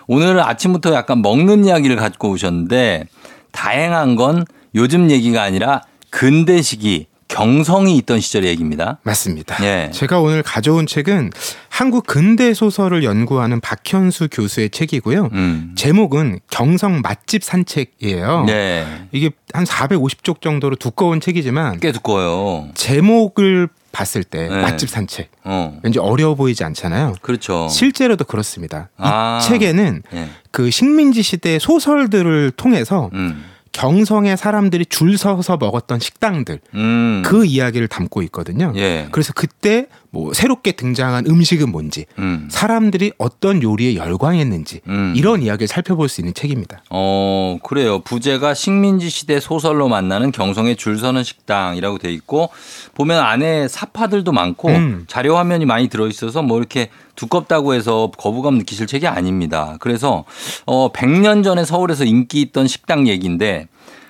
오늘은 0.07 0.41
아침부터 0.41 0.95
약간 0.95 1.23
먹는 1.23 1.65
이야기를 1.65 1.97
가지고 1.97 2.31
오셨는데 2.31 3.07
다행한 3.51 4.15
건 4.15 4.45
요즘 4.77 5.11
얘기가 5.11 5.43
아니라 5.43 5.83
근대 6.11 6.63
시기 6.63 7.07
경성이 7.35 7.97
있던 7.97 8.21
시절의 8.21 8.49
얘기입니다. 8.51 8.99
맞습니다. 9.03 9.57
예. 9.65 9.91
제가 9.93 10.21
오늘 10.21 10.45
가져온 10.45 10.87
책은 10.87 11.31
한국 11.69 12.07
근대 12.07 12.55
소설을 12.55 13.03
연구하는 13.03 13.61
박현수 13.61 14.29
교수의 14.31 14.71
책이고요. 14.71 15.31
음. 15.33 15.73
제목은 15.75 16.39
경성 16.49 17.01
맛집 17.01 17.43
산책이에요. 17.43 18.45
네. 18.47 18.87
이게 19.11 19.31
한 19.53 19.65
450쪽 19.65 20.43
정도로 20.43 20.77
두꺼운 20.77 21.21
책이지만 21.21 21.81
꽤 21.81 21.91
두꺼워요. 21.91 22.69
제목을 22.75 23.69
봤을 23.91 24.23
때 24.23 24.49
네. 24.49 24.63
맛집 24.63 24.89
산책 24.89 25.31
어. 25.43 25.79
왠지 25.83 25.99
어려워 25.99 26.37
보이지 26.37 26.63
않잖아요. 26.63 27.15
그렇죠. 27.21 27.67
실제로도 27.69 28.27
그렇습니다. 28.27 28.91
이 28.99 29.03
아. 29.03 29.41
책에는 29.43 30.03
예. 30.15 30.29
그 30.53 30.71
식민지 30.71 31.23
시대 31.23 31.59
소설들을 31.59 32.53
통해서 32.53 33.11
음. 33.15 33.45
경성의 33.75 34.37
사람들이 34.37 34.87
줄 34.87 35.19
서서 35.19 35.59
먹었던 35.59 35.99
식당들 35.99 36.61
음. 36.75 37.23
그 37.27 37.45
이야기를 37.45 37.89
담고 37.89 38.23
있거든요. 38.23 38.73
예. 38.77 39.09
그래서 39.11 39.33
그때 39.35 39.89
뭐 40.15 40.33
새롭게 40.33 40.73
등장한 40.73 41.27
음식은 41.27 41.73
뭔지 41.73 42.07
음. 42.21 42.47
사람들이 42.49 43.13
어떤 43.19 43.61
요리에 43.61 43.97
열광했는지 43.97 44.81
음. 44.87 45.13
이런 45.17 45.43
이야기를 45.43 45.67
살펴볼 45.67 46.09
수 46.09 46.21
있는 46.21 46.33
책입니다. 46.33 46.85
어, 46.91 47.59
그래요. 47.65 47.99
부제가 47.99 48.55
식민지 48.55 49.11
시대 49.11 49.41
소설로 49.41 49.89
만나는 49.89 50.31
경성의 50.31 50.77
줄 50.77 50.99
서는 50.99 51.25
식당이라고 51.25 51.99
돼 51.99 52.13
있고 52.13 52.51
보면 52.95 53.21
안에 53.21 53.67
사파들도 53.67 54.31
많고 54.31 54.69
음. 54.69 55.05
자료 55.09 55.37
화면이 55.37 55.65
많이 55.65 55.89
들어 55.89 56.07
있어서 56.07 56.43
뭐 56.43 56.59
이렇게 56.59 56.91
두껍다고 57.17 57.75
해서 57.75 58.13
거부감 58.17 58.55
느끼실 58.59 58.87
책이 58.87 59.09
아닙니다. 59.09 59.77
그래서 59.81 60.25
어 60.65 60.93
100년 60.93 61.43
전에 61.43 61.65
서울에서 61.65 62.05
인기 62.05 62.41
있던 62.41 62.69
식당 62.69 63.09
얘기인데 63.09 63.67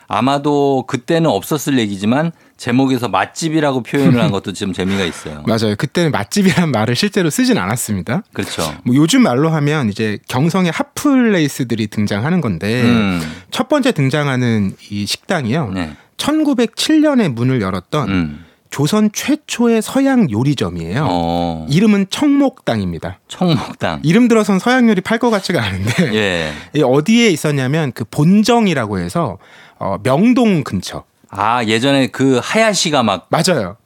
아마도 0.07 0.85
그때는 0.87 1.31
없었을 1.31 1.79
얘기지만 1.79 2.33
제목에서 2.57 3.09
맛집이라고 3.09 3.83
표현을 3.83 4.23
한 4.23 4.31
것도 4.31 4.53
좀 4.53 4.73
재미가 4.73 5.05
있어요. 5.05 5.43
맞아요. 5.49 5.75
그때는 5.77 6.13
맛집이란 6.13 6.71
말을 6.71 6.95
실제로 6.97 7.29
쓰진 7.31 7.59
않았습니다. 7.59 8.23
그렇죠. 8.33 8.63
뭐 8.85 8.95
요즘 8.95 9.23
말로 9.23 9.51
하면 9.51 9.89
이제 9.89 10.19
경성의 10.29 10.71
핫플레이스들이 10.73 11.89
등장하는 11.89 12.41
건데 12.41 12.83
음. 12.83 13.21
첫 13.51 13.69
번째 13.69 13.93
등장하는 13.93 14.77
이 14.91 15.05
식당이요. 15.07 15.71
네. 15.75 15.97
1907년에 16.17 17.29
문을 17.33 17.61
열었던 17.61 18.09
음. 18.09 18.45
조선 18.71 19.11
최초의 19.13 19.83
서양 19.83 20.29
요리점이에요. 20.31 21.07
어. 21.09 21.67
이름은 21.71 22.07
청목당입니다. 22.11 23.21
청목당. 23.29 24.01
이름 24.03 24.27
들어선 24.27 24.59
서양 24.59 24.89
요리 24.89 25.01
팔 25.01 25.19
것 25.19 25.31
같지가 25.31 25.63
않은데 25.63 26.13
예. 26.15 26.53
이 26.75 26.83
어디에 26.83 27.29
있었냐면 27.29 27.93
그 27.93 28.05
본정이라고 28.11 28.99
해서 28.99 29.39
어, 29.79 29.99
명동 30.03 30.65
근처. 30.65 31.05
아, 31.37 31.65
예전에 31.65 32.09
그 32.09 32.41
하야시가 32.43 33.03
막 33.03 33.27
맞아요. 33.29 33.77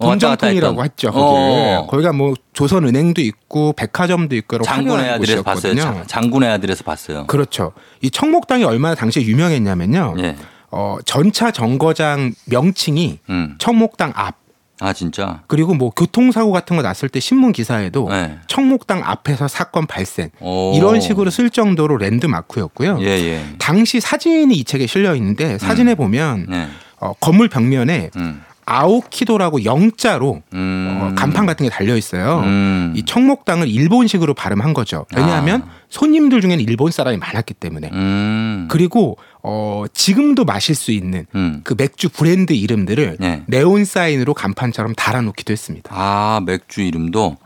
했던. 0.72 0.84
했죠. 0.84 1.10
거기. 1.10 1.24
어. 1.24 1.86
거기가 1.88 2.12
뭐 2.12 2.34
조선은행도 2.52 3.20
있고 3.22 3.72
백화점도 3.74 4.36
있고 4.36 4.62
장군의 4.62 5.10
아들에서 5.10 5.42
봤어요. 5.42 5.74
장- 5.76 6.04
장군의 6.06 6.50
아들에서 6.50 6.84
봤어요. 6.84 7.26
그렇죠. 7.26 7.72
이 8.02 8.10
청목당이 8.10 8.64
얼마나 8.64 8.94
당시에 8.94 9.22
유명했냐면요. 9.24 10.14
예. 10.18 10.36
어, 10.70 10.98
전차 11.04 11.50
정거장 11.50 12.32
명칭이 12.46 13.18
음. 13.30 13.54
청목당 13.58 14.12
앞. 14.14 14.36
아, 14.80 14.92
진짜? 14.92 15.40
그리고 15.48 15.74
뭐 15.74 15.90
교통사고 15.90 16.52
같은 16.52 16.76
거 16.76 16.82
났을 16.82 17.08
때 17.08 17.18
신문 17.18 17.50
기사에도 17.50 18.08
네. 18.10 18.38
청목당 18.46 19.02
앞에서 19.04 19.48
사건 19.48 19.86
발생 19.88 20.30
오. 20.40 20.72
이런 20.76 21.00
식으로 21.00 21.30
쓸 21.30 21.50
정도로 21.50 21.96
랜드마크였고요. 21.96 22.98
예, 23.00 23.06
예. 23.06 23.44
당시 23.58 23.98
사진이 23.98 24.54
이 24.54 24.62
책에 24.62 24.86
실려 24.86 25.16
있는데 25.16 25.58
사진에 25.58 25.96
보면 25.96 26.46
네. 26.48 26.68
어, 27.00 27.12
건물 27.20 27.48
벽면에 27.48 28.10
음. 28.16 28.42
아오키도라고 28.70 29.64
영자로 29.64 30.42
음. 30.52 30.98
어, 31.00 31.14
간판 31.16 31.46
같은 31.46 31.64
게 31.64 31.70
달려 31.70 31.96
있어요. 31.96 32.40
음. 32.44 32.92
이 32.94 33.02
청목당을 33.02 33.66
일본식으로 33.66 34.34
발음한 34.34 34.74
거죠. 34.74 35.06
왜냐하면 35.16 35.62
아. 35.62 35.70
손님들 35.88 36.42
중에는 36.42 36.60
일본 36.60 36.90
사람이 36.90 37.16
많았기 37.16 37.54
때문에. 37.54 37.88
음. 37.92 38.68
그리고 38.70 39.16
어, 39.42 39.84
지금도 39.92 40.44
마실 40.44 40.74
수 40.74 40.90
있는 40.90 41.26
음. 41.34 41.60
그 41.64 41.74
맥주 41.78 42.08
브랜드 42.08 42.52
이름들을 42.52 43.16
네. 43.20 43.42
네온 43.46 43.84
사인으로 43.84 44.34
간판처럼 44.34 44.94
달아놓기도 44.94 45.52
했습니다. 45.52 45.90
아, 45.94 46.40
맥주 46.44 46.82
이름도. 46.82 47.36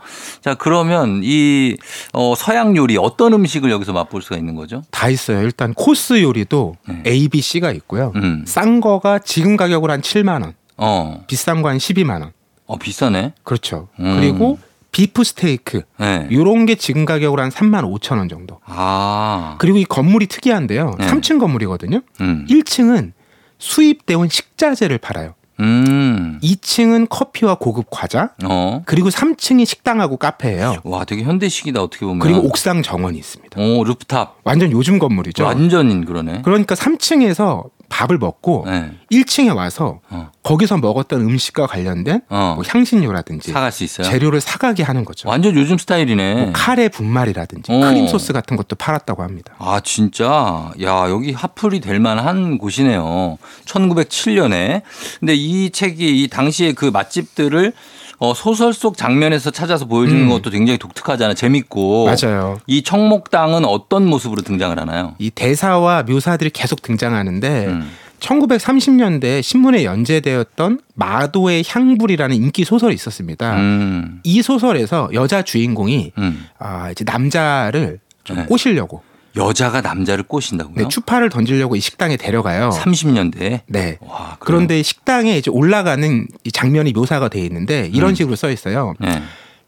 자, 0.41 0.55
그러면 0.55 1.21
이 1.23 1.77
어, 2.13 2.33
서양 2.35 2.75
요리 2.75 2.97
어떤 2.97 3.33
음식을 3.33 3.69
여기서 3.71 3.93
맛볼 3.93 4.21
수가 4.21 4.37
있는 4.37 4.55
거죠? 4.55 4.81
다 4.91 5.09
있어요. 5.09 5.41
일단 5.41 5.73
코스 5.73 6.21
요리도 6.21 6.75
네. 6.87 7.03
A, 7.07 7.27
B, 7.27 7.41
C가 7.41 7.71
있고요. 7.71 8.11
음. 8.15 8.43
싼 8.47 8.81
거가 8.81 9.19
지금 9.19 9.55
가격으로 9.55 9.93
한 9.93 10.01
7만 10.01 10.41
원, 10.41 10.53
어. 10.77 11.23
비싼 11.27 11.61
거 11.61 11.69
한 11.69 11.77
12만 11.77 12.21
원. 12.21 12.31
어, 12.65 12.77
비싸네. 12.77 13.33
그렇죠. 13.43 13.89
음. 13.99 14.17
그리고 14.19 14.57
비프 14.93 15.23
스테이크 15.25 15.81
네. 15.99 16.29
요런 16.31 16.65
게 16.65 16.75
지금 16.75 17.03
가격으로 17.03 17.41
한 17.41 17.49
3만 17.49 17.83
5천 17.99 18.19
원 18.19 18.29
정도. 18.29 18.59
아. 18.65 19.55
그리고 19.57 19.77
이 19.79 19.83
건물이 19.83 20.27
특이한데요. 20.27 20.95
네. 20.99 21.07
3층 21.07 21.39
건물이거든요. 21.39 22.01
음. 22.21 22.45
1층은 22.49 23.11
수입되온 23.57 24.29
식자재를 24.29 24.99
팔아요. 24.99 25.33
음. 25.59 26.39
2층은 26.43 27.07
커피와 27.09 27.55
고급 27.55 27.87
과자, 27.89 28.31
어. 28.43 28.81
그리고 28.85 29.09
3층이 29.09 29.65
식당하고 29.65 30.17
카페예요. 30.17 30.77
와, 30.83 31.05
되게 31.05 31.23
현대식이다 31.23 31.81
어떻게 31.81 32.05
보면. 32.05 32.19
그리고 32.19 32.39
옥상 32.47 32.81
정원이 32.81 33.17
있습니다. 33.17 33.61
오, 33.61 33.83
루프탑. 33.83 34.39
완전 34.43 34.71
요즘 34.71 34.99
건물이죠. 34.99 35.43
완전인 35.43 36.05
그러네. 36.05 36.41
그러니까 36.43 36.75
3층에서 36.75 37.69
밥을 37.93 38.17
먹고 38.17 38.63
네. 38.65 38.91
1층에 39.11 39.55
와서 39.55 39.99
어. 40.09 40.31
거기서 40.41 40.77
먹었던 40.77 41.21
음식과 41.21 41.67
관련된 41.67 42.21
어. 42.27 42.53
뭐 42.55 42.63
향신료라든지 42.67 43.51
사갈 43.51 43.71
수 43.71 43.83
있어요. 43.83 44.07
재료를 44.07 44.41
사가게 44.41 44.81
하는 44.81 45.05
거죠. 45.05 45.29
완전 45.29 45.55
요즘 45.55 45.77
스타일이네. 45.77 46.33
뭐 46.35 46.49
카레 46.53 46.89
분말이라든지 46.89 47.71
어. 47.71 47.79
크림 47.79 48.07
소스 48.07 48.33
같은 48.33 48.57
것도 48.57 48.75
팔았다고 48.75 49.21
합니다. 49.21 49.53
아, 49.59 49.79
진짜? 49.83 50.71
야, 50.81 51.09
여기 51.09 51.33
핫플이 51.33 51.81
될 51.81 51.99
만한 51.99 52.57
곳이네요. 52.57 53.37
1907년에. 53.65 54.81
근데 55.19 55.35
이 55.35 55.69
책이 55.69 56.23
이 56.23 56.27
당시에 56.27 56.73
그 56.73 56.85
맛집들을 56.85 57.73
어, 58.19 58.33
소설 58.33 58.73
속 58.73 58.97
장면에서 58.97 59.51
찾아서 59.51 59.85
보여주는 59.85 60.21
음. 60.21 60.29
것도 60.29 60.49
굉장히 60.49 60.77
독특하잖아요. 60.77 61.35
재밌고. 61.35 62.05
맞아요. 62.05 62.57
이 62.67 62.83
청목당은 62.83 63.65
어떤 63.65 64.05
모습으로 64.05 64.41
등장을 64.41 64.77
하나요? 64.79 65.15
이 65.19 65.29
대사와 65.29 66.03
묘사들이 66.03 66.49
계속 66.51 66.81
등장하는데 66.81 67.65
음. 67.67 67.89
1930년대 68.19 69.41
신문에 69.41 69.83
연재되었던 69.83 70.79
마도의 70.95 71.63
향불이라는 71.67 72.35
인기 72.35 72.63
소설이 72.63 72.93
있었습니다. 72.95 73.55
음. 73.57 74.21
이 74.23 74.41
소설에서 74.41 75.09
여자 75.13 75.41
주인공이 75.41 76.13
음. 76.17 76.45
아, 76.57 76.89
이제 76.91 77.03
남자를 77.03 77.99
좀 78.23 78.37
네. 78.37 78.45
꼬시려고 78.45 79.01
여자가 79.35 79.81
남자를 79.81 80.23
꼬신다고요? 80.23 80.75
네, 80.75 80.87
추파를 80.87 81.29
던지려고 81.29 81.75
이 81.75 81.79
식당에 81.79 82.17
데려가요. 82.17 82.69
30년대에. 82.69 83.61
네. 83.67 83.97
와? 84.01 84.37
그런데 84.39 84.83
식당에 84.83 85.37
이제 85.37 85.49
올라가는 85.49 86.27
이 86.43 86.51
장면이 86.51 86.93
묘사가 86.93 87.29
돼 87.29 87.39
있는데 87.41 87.89
이런 87.93 88.11
음. 88.11 88.15
식으로 88.15 88.35
써 88.35 88.51
있어요. 88.51 88.93
네. 88.99 89.21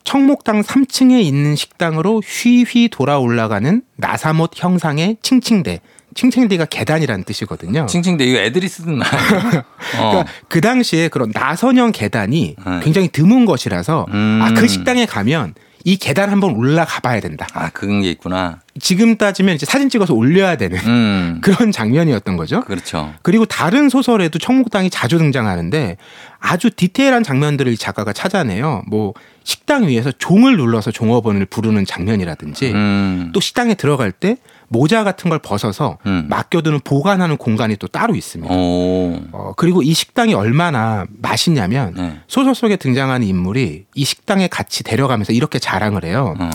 청목당 0.03 0.61
3층에 0.61 1.21
있는 1.23 1.55
식당으로 1.55 2.21
휘휘 2.23 2.89
돌아 2.89 3.17
올라가는 3.17 3.81
나사못 3.95 4.51
형상의 4.55 5.17
칭칭대. 5.23 5.81
칭칭대가 6.13 6.65
계단이라는 6.65 7.25
뜻이거든요. 7.25 7.87
칭칭대 7.87 8.23
이거 8.23 8.37
애들이 8.39 8.69
쓰던 8.69 8.99
말. 8.99 9.07
어. 9.99 10.09
그러니까 10.09 10.25
그 10.47 10.61
당시에 10.61 11.09
그런 11.09 11.31
나선형 11.33 11.91
계단이 11.91 12.55
네. 12.57 12.79
굉장히 12.83 13.09
드문 13.09 13.45
것이라서 13.45 14.05
음. 14.09 14.39
아그 14.41 14.67
식당에 14.67 15.05
가면 15.05 15.55
이 15.87 15.97
계단 15.97 16.31
한번 16.31 16.55
올라가 16.55 16.99
봐야 16.99 17.19
된다. 17.19 17.47
아 17.53 17.69
그런 17.69 18.01
게 18.01 18.09
있구나. 18.09 18.59
지금 18.81 19.17
따지면 19.17 19.53
이제 19.53 19.67
사진 19.67 19.87
찍어서 19.87 20.15
올려야 20.15 20.57
되는 20.57 20.79
음. 20.79 21.41
그런 21.45 21.71
장면이었던 21.71 22.37
거죠. 22.37 22.61
그렇죠. 22.61 23.13
그리고 23.21 23.45
다른 23.45 23.87
소설에도 23.87 24.39
청목당이 24.39 24.89
자주 24.89 25.19
등장하는데 25.19 25.97
아주 26.39 26.71
디테일한 26.71 27.21
장면들을 27.21 27.71
이 27.71 27.77
작가가 27.77 28.13
찾아내요. 28.13 28.81
뭐 28.87 29.13
식당 29.43 29.87
위에서 29.87 30.11
종을 30.11 30.57
눌러서 30.57 30.89
종업원을 30.89 31.45
부르는 31.45 31.85
장면이라든지 31.85 32.71
음. 32.71 33.29
또 33.31 33.39
식당에 33.39 33.75
들어갈 33.75 34.11
때 34.11 34.37
모자 34.75 35.03
같은 35.05 35.29
걸 35.29 35.39
벗어서 35.39 35.97
음. 36.05 36.25
맡겨두는 36.29 36.81
보관하는 36.81 37.37
공간이 37.37 37.77
또 37.77 37.87
따로 37.87 38.13
있습니다. 38.15 38.53
오. 38.53 39.17
어, 39.31 39.53
그리고 39.55 39.81
이 39.81 39.93
식당이 39.93 40.33
얼마나 40.33 41.05
맛있냐면 41.21 41.93
네. 41.95 42.19
소설 42.27 42.53
속에 42.55 42.75
등장하는 42.75 43.25
인물이 43.25 43.85
이 43.95 44.05
식당에 44.05 44.47
같이 44.47 44.83
데려가면서 44.83 45.31
이렇게 45.31 45.59
자랑을 45.59 46.03
해요. 46.03 46.35
어. 46.39 46.49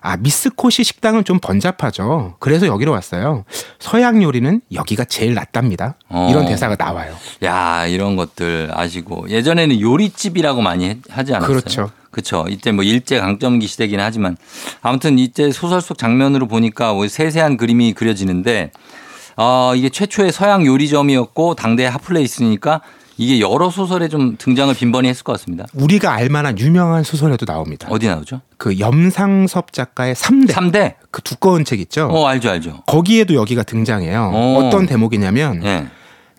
아, 0.00 0.16
미스코시 0.16 0.84
식당은 0.84 1.24
좀 1.24 1.38
번잡하죠. 1.40 2.36
그래서 2.38 2.66
여기로 2.66 2.92
왔어요. 2.92 3.44
서양 3.80 4.22
요리는 4.22 4.60
여기가 4.72 5.04
제일 5.04 5.34
낫답니다. 5.34 5.96
어. 6.08 6.28
이런 6.30 6.46
대사가 6.46 6.76
나와요. 6.78 7.14
야 7.44 7.86
이런 7.86 8.14
것들 8.16 8.70
아시고 8.72 9.28
예전에는 9.28 9.80
요리집이라고 9.80 10.62
많이 10.62 10.88
해- 10.88 10.98
하지 11.10 11.34
않았어요? 11.34 11.48
그렇죠. 11.58 11.90
그렇죠. 12.16 12.46
이때 12.48 12.72
뭐 12.72 12.82
일제 12.82 13.20
강점기 13.20 13.66
시대긴 13.66 14.00
하지만 14.00 14.38
아무튼 14.80 15.18
이때 15.18 15.52
소설 15.52 15.82
속 15.82 15.98
장면으로 15.98 16.48
보니까 16.48 16.94
뭐 16.94 17.06
세세한 17.06 17.58
그림이 17.58 17.92
그려지는데 17.92 18.70
어, 19.36 19.74
이게 19.76 19.90
최초의 19.90 20.32
서양 20.32 20.64
요리점이었고 20.64 21.56
당대 21.56 21.84
핫플레이스니까 21.84 22.80
이게 23.18 23.38
여러 23.38 23.68
소설에 23.68 24.08
좀 24.08 24.36
등장을 24.38 24.74
빈번히 24.74 25.10
했을 25.10 25.24
것 25.24 25.32
같습니다. 25.32 25.66
우리가 25.74 26.14
알만한 26.14 26.58
유명한 26.58 27.02
소설에도 27.02 27.44
나옵니다. 27.44 27.86
어디 27.90 28.06
나오죠? 28.06 28.40
그 28.56 28.78
염상섭 28.78 29.74
작가의 29.74 30.14
3대. 30.14 30.48
3대? 30.48 30.94
그 31.10 31.20
두꺼운 31.20 31.66
책 31.66 31.80
있죠. 31.80 32.08
어 32.10 32.26
알죠 32.26 32.48
알죠. 32.48 32.82
거기에도 32.86 33.34
여기가 33.34 33.62
등장해요. 33.62 34.30
어. 34.32 34.64
어. 34.64 34.70
떤 34.70 34.86
대목이냐면 34.86 35.62
예. 35.64 35.86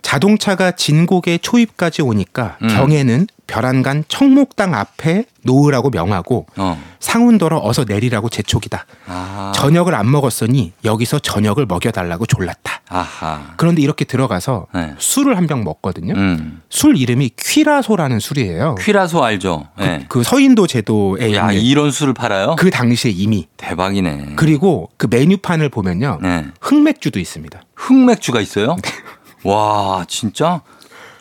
자동차가 0.01 0.71
진곡의 0.71 1.39
초입까지 1.39 2.01
오니까 2.01 2.57
음. 2.63 2.67
경에는 2.67 3.27
별안간 3.47 4.03
청목당 4.07 4.75
앞에 4.75 5.25
놓으라고 5.43 5.89
명하고 5.89 6.45
어. 6.57 6.81
상운더러 6.99 7.61
어서 7.63 7.85
내리라고 7.87 8.27
재촉이다. 8.29 8.85
아. 9.07 9.51
저녁을 9.55 9.95
안 9.95 10.11
먹었으니 10.11 10.73
여기서 10.83 11.19
저녁을 11.19 11.65
먹여달라고 11.65 12.25
졸랐다. 12.25 12.81
아하. 12.89 13.53
그런데 13.57 13.81
이렇게 13.81 14.05
들어가서 14.05 14.67
네. 14.73 14.93
술을 14.97 15.35
한 15.37 15.47
병 15.47 15.63
먹거든요. 15.63 16.13
음. 16.15 16.61
술 16.69 16.97
이름이 16.97 17.31
퀴라소라는 17.39 18.19
술이에요. 18.19 18.75
퀴라소 18.75 19.23
알죠? 19.23 19.67
예. 19.79 20.05
그 20.09 20.23
서인도 20.23 20.67
제도에 20.67 21.33
야 21.35 21.53
이런 21.53 21.89
술을 21.91 22.13
팔아요? 22.13 22.57
그 22.57 22.69
당시에 22.69 23.11
이미 23.11 23.47
대박이네. 23.55 24.33
그리고 24.35 24.89
그 24.97 25.07
메뉴판을 25.09 25.69
보면요 25.69 26.19
네. 26.21 26.45
흑맥주도 26.59 27.17
있습니다. 27.19 27.61
흑맥주가 27.75 28.41
있어요? 28.41 28.75
와, 29.45 30.03
진짜 30.09 30.59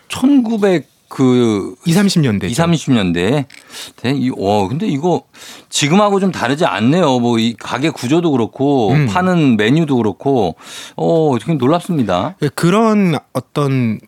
1900 0.09 0.89
그 1.09 1.75
2, 1.87 1.93
30년대 1.93 2.45
2, 2.51 2.53
30년대. 2.53 3.47
이 4.17 4.31
와, 4.37 4.67
근데 4.69 4.87
이거 4.87 5.23
지금하고 5.69 6.21
좀 6.21 6.33
다르지 6.33 6.65
않네요. 6.65 7.19
뭐 7.21 7.37
이 7.39 7.55
가게 7.59 7.91
구조도 7.91 8.31
그렇고 8.33 8.91
음. 8.93 9.07
파는 9.07 9.57
메뉴도 9.57 9.97
그렇고 9.97 10.57
어, 10.97 11.37
되게 11.41 11.55
놀랍습니다. 11.55 12.37
그런 12.55 13.17
어떤 13.33 14.01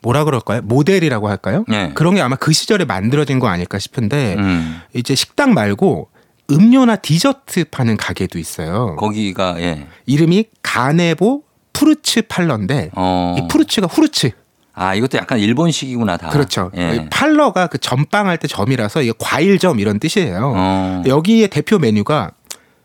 뭐라 0.00 0.24
그럴까요? 0.24 0.60
모델이라고 0.62 1.28
할까요? 1.28 1.64
네. 1.68 1.90
그런 1.94 2.14
게 2.14 2.20
아마 2.20 2.36
그 2.36 2.52
시절에 2.52 2.84
만들어진 2.84 3.38
거 3.38 3.48
아닐까 3.48 3.78
싶은데 3.78 4.36
음. 4.38 4.80
이제 4.94 5.14
식당 5.14 5.54
말고 5.54 6.08
음료나 6.50 6.96
디저트 6.96 7.64
파는 7.70 7.96
가게도 7.96 8.38
있어요. 8.38 8.96
거기가 8.96 9.60
예. 9.60 9.86
이름이 10.06 10.44
가네보 10.62 11.42
푸르츠 11.72 12.22
팔러인데 12.28 12.90
어. 12.94 13.34
이 13.38 13.48
푸르츠가 13.48 13.86
후르츠. 13.86 14.30
아, 14.74 14.94
이것도 14.94 15.18
약간 15.18 15.38
일본식이구나 15.38 16.16
다. 16.16 16.28
그렇죠. 16.28 16.70
예. 16.76 17.06
팔러가 17.10 17.66
그 17.66 17.78
전빵할 17.78 18.38
때 18.38 18.48
점이라서 18.48 19.02
이게 19.02 19.12
과일점 19.18 19.80
이런 19.80 19.98
뜻이에요. 19.98 20.52
어. 20.56 21.02
여기에 21.06 21.48
대표 21.48 21.78
메뉴가 21.78 22.30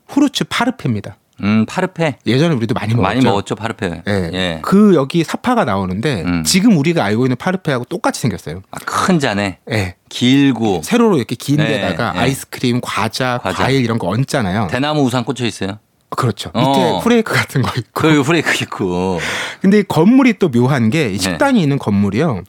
후르츠 0.08 0.44
파르페입니다. 0.50 1.18
음, 1.44 1.66
파르페. 1.68 2.18
예전에 2.26 2.56
우리도 2.56 2.74
많이 2.74 2.94
먹었죠. 2.96 3.08
많이 3.08 3.24
먹었죠, 3.24 3.56
파르페. 3.56 4.02
예. 4.08 4.30
예. 4.34 4.60
그 4.64 4.96
여기 4.96 5.24
사파가 5.24 5.66
나오는데 5.66 6.24
음. 6.24 6.44
지금 6.44 6.78
우리가 6.78 7.04
알고 7.06 7.26
있는 7.26 7.36
파르페하고 7.38 7.86
똑같이 7.86 8.20
생겼어요. 8.22 8.64
아, 8.72 8.78
큰 8.80 9.20
잔에 9.20 9.60
예. 9.72 9.96
길고 10.10 10.82
세로로 10.84 11.18
이렇게 11.18 11.36
긴 11.36 11.58
네, 11.58 11.68
데다가 11.68 12.14
네. 12.14 12.20
아이스크림, 12.20 12.82
과자, 12.82 13.40
과자. 13.44 13.64
과일 13.64 13.84
이런 13.84 14.00
거 14.00 14.08
얹잖아요. 14.08 14.68
대나무 14.72 15.02
우산 15.02 15.24
꽂혀 15.24 15.46
있어요. 15.46 15.78
그렇죠. 16.10 16.50
어. 16.54 16.60
밑에 16.60 17.04
프레이크 17.04 17.34
같은 17.34 17.62
거 17.62 17.72
있고. 17.78 17.90
그 17.94 18.24
프레이크 18.24 18.52
있고. 18.64 19.20
근데 19.62 19.80
이 19.80 19.84
건물이 19.84 20.40
또 20.40 20.50
묘한 20.50 20.90
게 20.90 21.08
네. 21.08 21.14
이 21.14 21.18
식당이 21.18 21.62
있는 21.62 21.78
건물이요. 21.78 22.44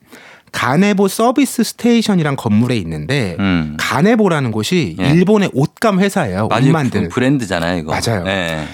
가네보 0.53 1.09
서비스 1.09 1.63
스테이션이란 1.63 2.37
건물에 2.37 2.77
있는데 2.77 3.37
음. 3.39 3.77
가네보라는 3.79 4.51
곳이 4.51 4.97
예. 4.99 5.11
일본의 5.11 5.51
옷감 5.53 6.01
회사예요. 6.01 6.49
옷. 6.51 6.65
만드는. 6.71 7.09
그 7.09 7.15
브랜드잖아요, 7.15 7.79
이거. 7.79 7.93
맞아요. 7.93 8.25
예. 8.27 8.65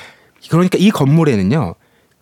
그러니까 0.51 0.79
이 0.79 0.91
건물에는요. 0.91 1.75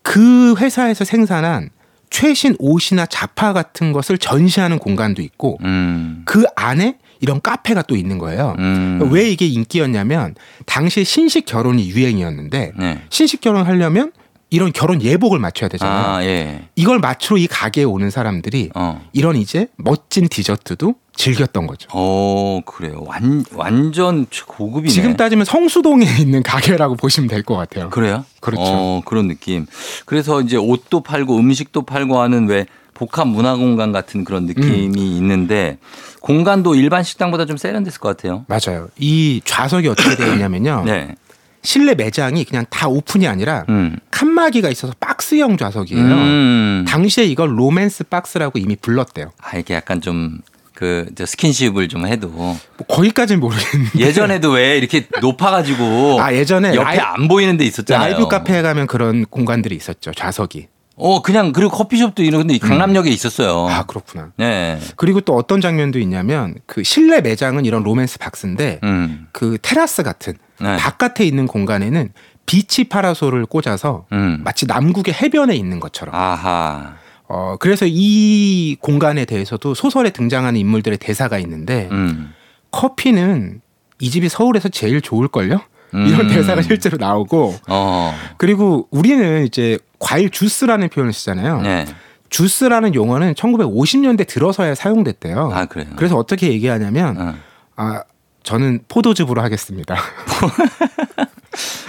그 0.03 0.55
회사에서 0.57 1.05
생산한 1.05 1.71
최신 2.11 2.55
옷이나 2.59 3.07
자파 3.07 3.53
같은 3.53 3.93
것을 3.93 4.19
전시하는 4.19 4.79
공간도 4.79 5.23
있고 5.23 5.59
음. 5.65 6.23
그 6.25 6.45
안에 6.57 6.99
이런 7.23 7.41
카페가 7.41 7.83
또 7.83 7.97
있는 7.97 8.19
거예요. 8.19 8.55
음. 8.59 9.09
왜 9.11 9.31
이게 9.31 9.47
인기였냐면 9.47 10.35
당시 10.67 11.05
신식 11.05 11.47
결혼이 11.47 11.89
유행이었는데 11.89 12.73
네. 12.77 13.03
신식 13.11 13.41
결혼 13.41 13.65
하려면 13.65 14.13
이런 14.51 14.71
결혼 14.73 15.01
예복을 15.01 15.39
맞춰야 15.39 15.69
되잖아요. 15.69 16.05
아, 16.17 16.25
예. 16.25 16.65
이걸 16.77 16.99
맞추러 16.99 17.39
이 17.39 17.47
가게에 17.47 17.85
오는 17.85 18.11
사람들이 18.11 18.71
어. 18.75 19.01
이런 19.15 19.37
이제 19.37 19.69
멋진 19.77 20.29
디저트도 20.29 20.95
즐겼던 21.15 21.67
거죠. 21.67 21.89
어, 21.93 22.61
그래요. 22.67 23.03
완, 23.07 23.45
완전 23.55 24.27
고급이네. 24.47 24.89
지금 24.93 25.17
따지면 25.17 25.45
성수동에 25.47 26.05
있는 26.21 26.43
가게라고 26.43 26.97
보시면 26.97 27.29
될 27.29 27.43
것 27.45 27.57
같아요. 27.57 27.89
그래요? 27.89 28.25
그렇죠. 28.41 28.63
어, 28.65 29.03
그런 29.07 29.29
느낌. 29.29 29.65
그래서 30.07 30.41
이제 30.43 30.57
옷도 30.57 31.01
팔고 31.03 31.39
음식도 31.39 31.83
팔고 31.83 32.21
하는 32.21 32.47
왜 32.49 32.67
복합 33.03 33.27
문화 33.27 33.57
공간 33.57 33.91
같은 33.91 34.23
그런 34.23 34.47
느낌이 34.47 34.87
음. 34.87 34.97
있는데 34.97 35.79
공간도 36.21 36.77
일반 36.77 37.03
식당보다 37.03 37.47
좀 37.47 37.57
세련됐을 37.57 37.99
것 37.99 38.17
같아요. 38.17 38.45
맞아요. 38.47 38.89
이 38.97 39.41
좌석이 39.45 39.89
어떻게 39.89 40.15
되어 40.15 40.33
있냐면요. 40.35 40.85
네. 40.87 41.17
실내 41.65 41.95
매장이 41.95 42.45
그냥 42.45 42.65
다 42.71 42.87
오픈이 42.89 43.27
아니라 43.27 43.65
음. 43.69 43.97
칸막이가 44.13 44.69
있어서 44.71 44.95
박스형 45.01 45.57
좌석이에요. 45.57 46.01
음. 46.05 46.85
당시에 46.87 47.25
이걸 47.25 47.59
로맨스 47.59 48.05
박스라고 48.05 48.61
이미 48.61 48.77
불렀대요. 48.77 49.33
아, 49.43 49.57
이게 49.59 49.75
약간 49.75 50.01
좀 50.01 50.39
그, 50.75 51.07
저 51.17 51.27
스킨십을 51.27 51.89
좀 51.89 52.07
해도. 52.07 52.29
뭐 52.29 52.57
거기까지는 52.89 53.41
모르겠는데. 53.41 53.99
예전에도 53.99 54.51
왜 54.53 54.79
이렇게 54.79 55.07
높아가지고. 55.21 56.21
아, 56.21 56.33
예전에 56.35 56.75
옆에 56.75 56.99
라이- 56.99 57.01
안 57.01 57.27
보이는 57.29 57.57
데 57.57 57.65
있었잖아요. 57.65 58.13
라이브 58.15 58.29
카페에 58.29 58.63
가면 58.63 58.87
그런 58.87 59.25
공간들이 59.27 59.75
있었죠. 59.77 60.13
좌석이. 60.13 60.67
어, 61.03 61.21
그냥 61.21 61.53
그리고 61.53 61.71
커피숍도 61.73 62.23
이런 62.23 62.47
근데 62.47 62.59
강남역에 62.59 63.11
있었어요. 63.11 63.67
아 63.69 63.83
그렇구나. 63.85 64.31
네. 64.37 64.79
그리고 64.95 65.21
또 65.21 65.35
어떤 65.35 65.61
장면도 65.61 65.99
있냐면 65.99 66.55
그 66.67 66.85
실내 66.85 67.21
매장은 67.21 67.65
이런 67.65 67.83
로맨스 67.83 68.19
박스인데 68.21 68.79
음. 68.85 69.27
그 69.33 69.59
테라스 69.61 70.05
같은 70.05 70.35
네. 70.61 70.77
바깥에 70.77 71.25
있는 71.25 71.49
공간에는 71.49 72.13
비치 72.47 72.85
파라솔을 72.85 73.47
꽂아서 73.47 74.07
음. 74.13 74.43
마치 74.45 74.67
남국의 74.67 75.13
해변에 75.15 75.57
있는 75.57 75.81
것처럼. 75.81 76.15
아하. 76.15 76.95
어 77.29 77.57
그래서 77.59 77.85
이 77.89 78.77
공간에 78.81 79.25
대해서도 79.25 79.75
소설에 79.75 80.11
등장하는 80.11 80.61
인물들의 80.61 80.99
대사가 80.99 81.39
있는데 81.41 81.89
음. 81.91 82.33
커피는 82.71 83.61
이 83.99 84.11
집이 84.11 84.29
서울에서 84.29 84.69
제일 84.69 85.01
좋을걸요? 85.01 85.61
음. 85.95 86.07
이런 86.07 86.29
대사가 86.29 86.63
실제로 86.63 86.97
나오고 86.97 87.57
어. 87.69 88.15
그리고 88.37 88.87
우리는 88.91 89.45
이제 89.47 89.79
과일 90.03 90.31
주스라는 90.31 90.89
표현을 90.89 91.13
쓰잖아요. 91.13 91.61
네. 91.63 91.87
주스라는 92.29 92.95
용어는 92.95 93.35
1950년대 93.35 94.27
들어서야 94.27 94.75
사용됐대요. 94.75 95.53
아 95.55 95.67
그래요. 95.67 95.89
그래서 95.97 96.17
어떻게 96.17 96.49
얘기하냐면 96.49 97.39
아 97.77 98.03
저는 98.43 98.81
포도즙으로 98.89 99.41
하겠습니다. 99.43 99.97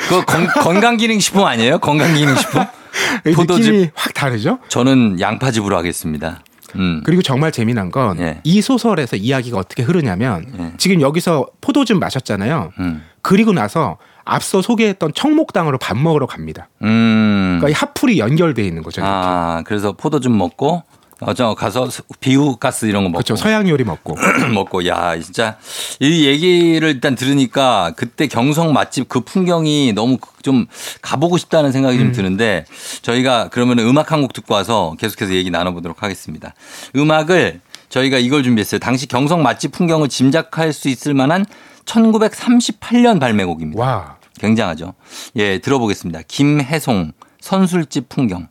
그 0.10 0.24
건, 0.26 0.48
건강기능식품 0.48 1.44
아니에요? 1.44 1.80
건강기능식품? 1.80 2.66
이 3.28 3.32
포도즙. 3.32 3.66
느낌이 3.66 3.90
확 3.96 4.14
다르죠? 4.14 4.60
저는 4.68 5.20
양파즙으로 5.20 5.76
하겠습니다. 5.78 6.44
음. 6.76 7.02
그리고 7.06 7.22
정말 7.22 7.52
재미난 7.52 7.90
건이 7.90 8.22
예. 8.22 8.62
소설에서 8.62 9.16
이야기가 9.16 9.58
어떻게 9.58 9.84
흐르냐면 9.84 10.74
지금 10.78 11.02
여기서 11.02 11.48
포도즙 11.62 11.98
마셨잖아요. 11.98 12.72
음. 12.80 13.04
그리고 13.22 13.54
나서 13.54 13.98
앞서 14.26 14.62
소개했던 14.62 15.14
청목당으로 15.14 15.78
밥 15.78 15.98
먹으러 15.98 16.26
갑니다. 16.28 16.70
음. 16.82 17.60
그러니까 17.60 17.70
이 17.70 17.74
핫플이 17.74 18.20
연결돼 18.20 18.64
있는 18.64 18.84
거죠. 18.84 19.02
아, 19.04 19.64
그래서 19.66 19.92
포도즙 19.94 20.32
먹고 20.32 20.84
어저 21.26 21.54
가서 21.56 21.88
비우 22.20 22.58
가스 22.58 22.86
이런 22.86 23.04
거 23.04 23.10
먹고 23.10 23.18
그렇죠. 23.24 23.36
서양 23.38 23.70
요리 23.70 23.84
먹고 23.86 24.18
먹고 24.54 24.86
야 24.88 25.18
진짜 25.22 25.58
이 26.02 26.26
얘기를 26.26 26.90
일단 26.90 27.16
들으니까 27.16 27.94
그때 27.96 28.28
경성 28.28 28.74
맛집 28.74 29.08
그 29.08 29.22
풍경이 29.22 29.94
너무 29.94 30.18
좀 30.42 30.66
가보고 31.02 31.38
싶다는 31.38 31.72
생각이 31.72 31.98
좀 31.98 32.12
드는데 32.12 32.66
저희가 33.04 33.50
그러면 33.52 33.80
음악 33.80 34.12
한 34.12 34.22
곡 34.22 34.34
듣고 34.34 34.54
와서 34.54 34.96
계속해서 35.00 35.34
얘기 35.34 35.50
나눠보도록 35.50 36.04
하겠습니다. 36.04 36.54
음악을 36.96 37.62
저희가 37.90 38.18
이걸 38.18 38.44
준비했어요. 38.44 38.80
당시 38.80 39.08
경성 39.08 39.44
맛집 39.44 39.72
풍경을 39.72 40.10
짐작할 40.10 40.74
수 40.74 40.90
있을 40.90 41.14
만한 41.14 41.46
1938년 41.86 43.20
발매곡입니다. 43.20 43.82
와. 43.82 44.18
굉장하죠. 44.40 44.94
예, 45.36 45.60
들어보겠습니다. 45.60 46.22
김혜송 46.28 47.14
선술집 47.40 48.10
풍경. 48.10 48.48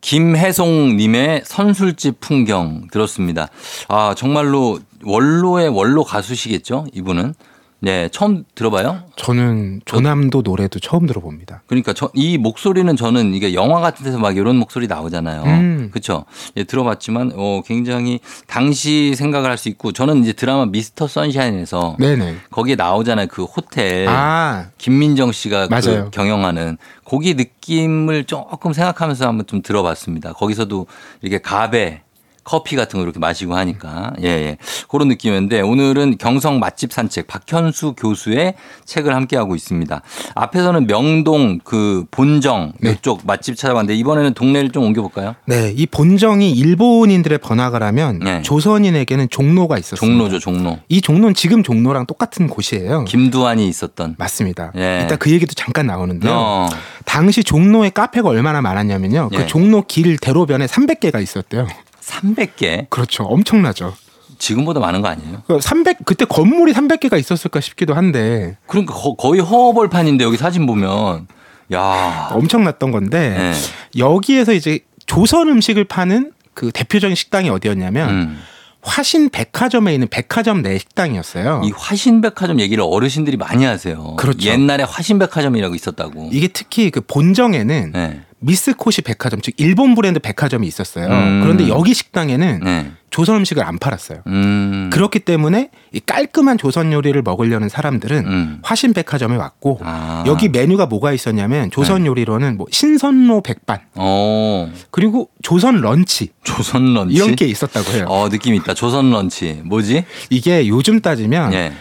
김혜송님의 0.00 1.42
선술집 1.44 2.20
풍경 2.20 2.86
들었습니다. 2.92 3.48
아, 3.88 4.14
정말로 4.16 4.78
원로의 5.04 5.68
원로 5.68 6.04
가수시겠죠? 6.04 6.86
이분은. 6.92 7.34
네, 7.78 8.08
처음 8.10 8.44
들어봐요? 8.54 9.02
저는 9.16 9.82
조남도 9.84 10.42
노래도 10.42 10.78
처음 10.80 11.06
들어봅니다. 11.06 11.62
그러니까 11.66 11.92
저, 11.92 12.10
이 12.14 12.38
목소리는 12.38 12.96
저는 12.96 13.34
이게 13.34 13.52
영화 13.52 13.80
같은 13.80 14.04
데서 14.04 14.18
막 14.18 14.36
이런 14.36 14.56
목소리 14.56 14.86
나오잖아요. 14.86 15.42
음. 15.44 15.88
그렇죠. 15.92 16.24
예, 16.56 16.64
들어봤지만 16.64 17.32
어 17.36 17.60
굉장히 17.66 18.20
당시 18.46 19.14
생각을 19.14 19.50
할 19.50 19.56
수 19.56 19.68
있고 19.70 19.92
저는 19.92 20.22
이제 20.22 20.32
드라마 20.32 20.66
미스터 20.66 21.06
선샤인에서 21.08 21.96
네네. 21.98 22.36
거기에 22.50 22.74
나오잖아요. 22.76 23.26
그 23.28 23.44
호텔 23.44 24.06
아. 24.08 24.66
김민정 24.78 25.32
씨가. 25.32 25.68
그 25.68 26.10
경영하는 26.10 26.76
거기 27.04 27.34
느낌을 27.34 28.24
조금 28.24 28.72
생각하면서 28.72 29.26
한번 29.28 29.46
좀 29.46 29.62
들어봤습니다. 29.62 30.32
거기서도 30.34 30.86
이렇게 31.22 31.38
가베 31.38 32.02
커피 32.46 32.76
같은 32.76 32.98
거 32.98 33.02
이렇게 33.02 33.18
마시고 33.18 33.56
하니까 33.56 34.12
예, 34.22 34.28
예. 34.28 34.56
그런 34.88 35.08
느낌인데 35.08 35.62
오늘은 35.62 36.16
경성 36.16 36.60
맛집 36.60 36.92
산책 36.92 37.26
박현수 37.26 37.94
교수의 37.94 38.54
책을 38.84 39.14
함께 39.14 39.36
하고 39.36 39.56
있습니다. 39.56 40.00
앞에서는 40.34 40.86
명동 40.86 41.58
그 41.64 42.04
본정 42.12 42.72
이쪽 42.84 43.26
맛집 43.26 43.56
찾아봤는데 43.56 43.96
이번에는 43.96 44.34
동네를 44.34 44.70
좀 44.70 44.84
옮겨볼까요? 44.84 45.34
네, 45.46 45.72
이 45.76 45.86
본정이 45.86 46.52
일본인들의 46.52 47.38
번화가 47.38 47.80
라면 47.80 48.20
네. 48.20 48.42
조선인에게는 48.42 49.28
종로가 49.28 49.76
있었습니다. 49.78 50.06
종로죠, 50.06 50.38
종로. 50.38 50.78
이 50.88 51.00
종로는 51.00 51.34
지금 51.34 51.64
종로랑 51.64 52.06
똑같은 52.06 52.46
곳이에요. 52.46 53.04
김두한이 53.06 53.66
있었던. 53.66 54.14
맞습니다. 54.18 54.70
예. 54.76 55.02
이따 55.04 55.16
그 55.16 55.32
얘기도 55.32 55.54
잠깐 55.54 55.88
나오는데요. 55.88 56.32
어. 56.32 56.68
당시 57.04 57.42
종로에 57.42 57.90
카페가 57.90 58.28
얼마나 58.28 58.62
많았냐면요. 58.62 59.30
예. 59.32 59.36
그 59.36 59.46
종로 59.48 59.82
길 59.82 60.16
대로변에 60.16 60.66
300개가 60.66 61.20
있었대요. 61.20 61.66
300개? 62.06 62.88
그렇죠. 62.88 63.24
엄청나죠. 63.24 63.94
지금보다 64.38 64.80
많은 64.80 65.02
거 65.02 65.08
아니에요? 65.08 65.42
그300 65.48 66.04
그때 66.04 66.24
건물이 66.24 66.72
300개가 66.72 67.18
있었을까 67.18 67.60
싶기도 67.60 67.94
한데 67.94 68.56
그러니까 68.66 68.94
거, 68.94 69.34
의 69.34 69.40
허벌판인데 69.40 70.24
여기 70.24 70.36
사진 70.36 70.66
보면 70.66 71.26
야 71.72 72.28
엄청났던 72.32 72.90
건데 72.90 73.30
네. 73.30 73.52
여기에서 73.98 74.52
이제 74.52 74.80
조선 75.06 75.48
음식을 75.48 75.84
파는 75.84 76.32
그 76.54 76.70
대표적인 76.72 77.14
식당이 77.14 77.48
어디였냐면 77.48 78.10
음. 78.10 78.42
화신 78.82 79.30
백화점에 79.30 79.94
있는 79.94 80.06
백화점 80.08 80.62
내 80.62 80.78
식당이었어요. 80.78 81.62
이 81.64 81.72
화신 81.76 82.20
백화점 82.20 82.60
얘기를 82.60 82.84
어르신들이 82.86 83.36
많이 83.36 83.64
하세요. 83.64 84.14
그렇죠. 84.16 84.48
옛날에 84.48 84.84
화신 84.84 85.18
백화점이라고 85.18 85.74
있었다고. 85.74 86.30
이게 86.32 86.46
특히 86.46 86.90
그 86.90 87.00
본정에는 87.00 87.92
네. 87.92 88.22
미스코시 88.38 89.02
백화점 89.02 89.40
즉 89.40 89.54
일본 89.56 89.94
브랜드 89.94 90.20
백화점이 90.20 90.66
있었어요. 90.66 91.06
음. 91.06 91.40
그런데 91.42 91.68
여기 91.68 91.94
식당에는 91.94 92.60
네. 92.62 92.92
조선 93.10 93.36
음식을 93.36 93.64
안 93.64 93.78
팔았어요. 93.78 94.22
음. 94.26 94.90
그렇기 94.92 95.20
때문에 95.20 95.70
이 95.92 96.00
깔끔한 96.00 96.58
조선 96.58 96.92
요리를 96.92 97.20
먹으려는 97.22 97.68
사람들은 97.68 98.26
음. 98.26 98.58
화신 98.62 98.92
백화점에 98.92 99.36
왔고 99.36 99.80
아. 99.82 100.24
여기 100.26 100.48
메뉴가 100.48 100.86
뭐가 100.86 101.12
있었냐면 101.12 101.70
조선 101.70 102.04
요리로는 102.04 102.58
뭐 102.58 102.66
신선로 102.70 103.42
백반 103.42 103.80
어. 103.94 104.70
그리고 104.90 105.30
조선 105.42 105.80
런치 105.80 106.30
조선 106.44 106.92
런치 106.92 107.14
이런 107.14 107.36
게 107.36 107.46
있었다고 107.46 107.92
해요. 107.92 108.06
어 108.08 108.28
느낌 108.28 108.54
있다. 108.54 108.74
조선 108.74 109.10
런치 109.10 109.62
뭐지? 109.64 110.04
이게 110.28 110.68
요즘 110.68 111.00
따지면 111.00 111.54
예. 111.54 111.72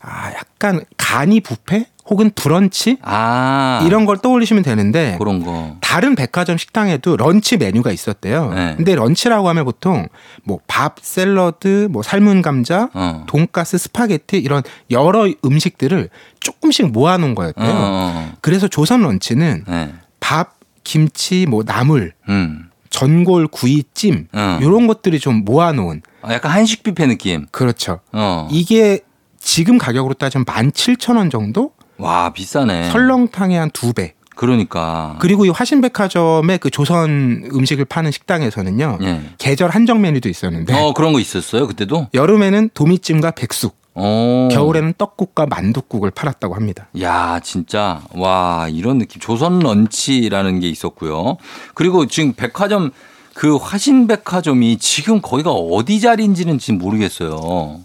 아 0.00 0.32
약간 0.34 0.84
간이 0.98 1.40
뷔페 1.40 1.86
혹은 2.08 2.30
브런치 2.34 2.98
아 3.02 3.82
이런 3.86 4.06
걸 4.06 4.18
떠올리시면 4.18 4.62
되는데 4.62 5.16
그런 5.18 5.42
거. 5.44 5.76
다른 5.80 6.14
백화점 6.14 6.56
식당에도 6.56 7.16
런치 7.16 7.56
메뉴가 7.56 7.92
있었대요. 7.92 8.52
네. 8.54 8.74
근데 8.76 8.94
런치라고 8.94 9.48
하면 9.48 9.64
보통 9.64 10.08
뭐 10.42 10.58
밥, 10.66 10.96
샐러드, 11.00 11.88
뭐 11.90 12.02
삶은 12.02 12.42
감자, 12.42 12.88
어. 12.94 13.24
돈가스, 13.28 13.78
스파게티 13.78 14.38
이런 14.38 14.62
여러 14.90 15.28
음식들을 15.44 16.08
조금씩 16.40 16.90
모아놓은 16.90 17.34
거였대요. 17.34 17.72
어. 17.72 18.32
그래서 18.40 18.68
조선 18.68 19.02
런치는 19.02 19.64
네. 19.68 19.94
밥, 20.18 20.54
김치, 20.82 21.46
뭐 21.48 21.62
나물, 21.64 22.14
음. 22.28 22.68
전골, 22.90 23.48
구이, 23.48 23.84
찜 23.94 24.28
어. 24.32 24.58
이런 24.60 24.86
것들이 24.86 25.18
좀 25.20 25.44
모아놓은 25.44 26.02
아, 26.22 26.32
약간 26.34 26.52
한식 26.52 26.82
뷔페 26.82 27.06
느낌. 27.06 27.46
그렇죠. 27.50 28.00
어. 28.12 28.48
이게 28.50 29.00
지금 29.40 29.78
가격으로 29.78 30.14
따지면 30.14 30.44
17,000원 30.44 31.30
정도? 31.30 31.72
와 31.98 32.32
비싸네. 32.32 32.90
설렁탕의 32.90 33.58
한 33.58 33.70
두 33.72 33.92
배. 33.92 34.14
그러니까. 34.34 35.16
그리고 35.20 35.44
이 35.44 35.50
화신백화점의 35.50 36.58
그 36.58 36.70
조선 36.70 37.48
음식을 37.52 37.84
파는 37.84 38.10
식당에서는요. 38.10 38.98
예. 39.02 39.20
계절 39.38 39.70
한정 39.70 40.00
메뉴도 40.00 40.28
있었는데 40.28 40.72
어 40.74 40.94
그런 40.94 41.12
거 41.12 41.20
있었어요 41.20 41.66
그때도. 41.66 42.08
여름에는 42.14 42.70
도미찜과 42.72 43.32
백숙, 43.32 43.76
어. 43.94 44.48
겨울에는 44.50 44.94
떡국과 44.96 45.46
만둣국을 45.46 46.10
팔았다고 46.12 46.54
합니다. 46.54 46.88
야, 47.02 47.40
진짜. 47.44 48.00
와, 48.14 48.68
이런 48.70 48.98
느낌. 48.98 49.20
조선 49.20 49.58
런치라는 49.58 50.60
게 50.60 50.68
있었고요. 50.70 51.36
그리고 51.74 52.06
지금 52.06 52.32
백화점, 52.32 52.90
그 53.34 53.56
화신백화점이 53.56 54.78
지금 54.78 55.20
거기가 55.20 55.50
어디 55.52 56.00
자리인지는 56.00 56.58
지금 56.58 56.78
모르겠어요. 56.78 57.80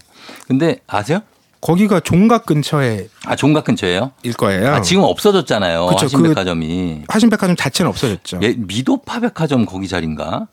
근데 0.46 0.78
아세요? 0.86 1.20
거기가 1.60 2.00
종각 2.00 2.46
근처에 2.46 3.08
아, 3.26 3.34
종각 3.36 3.64
근처예요? 3.64 4.12
일 4.22 4.32
거예요. 4.34 4.74
아, 4.74 4.80
지금 4.80 5.02
없어졌잖아요. 5.02 5.86
그쵸, 5.86 6.04
화신백화점이. 6.04 7.02
화신백화점 7.08 7.56
자체는 7.56 7.88
없어졌죠. 7.88 8.40
예, 8.42 8.54
미도파 8.56 9.20
백화점 9.20 9.66
거기 9.66 9.88
자리인가? 9.88 10.46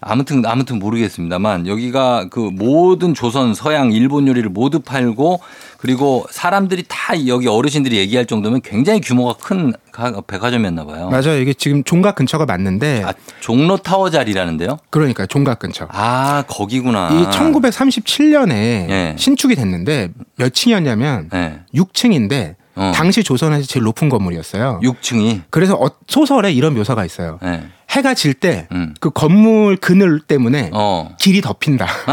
아무튼 0.00 0.44
아무튼 0.46 0.78
모르겠습니다만 0.78 1.66
여기가 1.66 2.26
그 2.30 2.38
모든 2.40 3.14
조선 3.14 3.54
서양 3.54 3.92
일본 3.92 4.26
요리를 4.28 4.48
모두 4.50 4.80
팔고 4.80 5.40
그리고 5.78 6.24
사람들이 6.30 6.84
다 6.88 7.14
여기 7.26 7.48
어르신들이 7.48 7.96
얘기할 7.96 8.26
정도면 8.26 8.60
굉장히 8.62 9.00
규모가 9.00 9.34
큰 9.42 9.72
가- 9.90 10.20
백화점이었나 10.20 10.84
봐요. 10.86 11.10
맞아요. 11.10 11.38
이게 11.40 11.52
지금 11.52 11.82
종각 11.84 12.14
근처가 12.14 12.46
맞는데 12.46 13.02
아, 13.04 13.12
종로 13.40 13.76
타워 13.76 14.08
자리라는데요? 14.08 14.78
그러니까 14.90 15.26
종각 15.26 15.58
근처. 15.58 15.88
아, 15.90 16.44
거기구나. 16.46 17.10
이 17.12 17.24
1937년에 17.26 18.50
예. 18.52 19.14
신축이 19.18 19.54
됐는데 19.54 20.10
몇 20.36 20.54
층이었냐면 20.54 21.28
네. 21.32 21.60
6층인데 21.74 22.54
어. 22.74 22.92
당시 22.94 23.22
조선에서 23.22 23.66
제일 23.66 23.84
높은 23.84 24.08
건물이었어요. 24.08 24.80
6층이. 24.82 25.42
그래서 25.50 25.74
어- 25.76 25.90
소설에 26.08 26.52
이런 26.52 26.74
묘사가 26.74 27.04
있어요. 27.04 27.38
네. 27.42 27.62
해가 27.90 28.14
질 28.14 28.32
때그 28.34 28.66
음. 28.72 28.94
건물 29.14 29.76
그늘 29.76 30.20
때문에 30.20 30.70
어. 30.72 31.14
길이 31.20 31.40
덮인다. 31.42 31.86
아. 32.06 32.12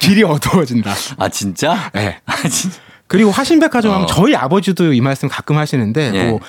길이 0.00 0.24
어두워진다. 0.24 0.92
아, 1.18 1.28
진짜? 1.28 1.90
네. 1.94 2.18
아, 2.26 2.36
진짜. 2.48 2.78
그리고 3.06 3.30
화신백화점 3.30 3.92
하면 3.92 4.04
어. 4.04 4.06
저희 4.06 4.34
아버지도 4.34 4.92
이 4.92 5.00
말씀 5.00 5.28
가끔 5.28 5.56
하시는데 5.56 6.10
예. 6.14 6.24
뭐 6.30 6.40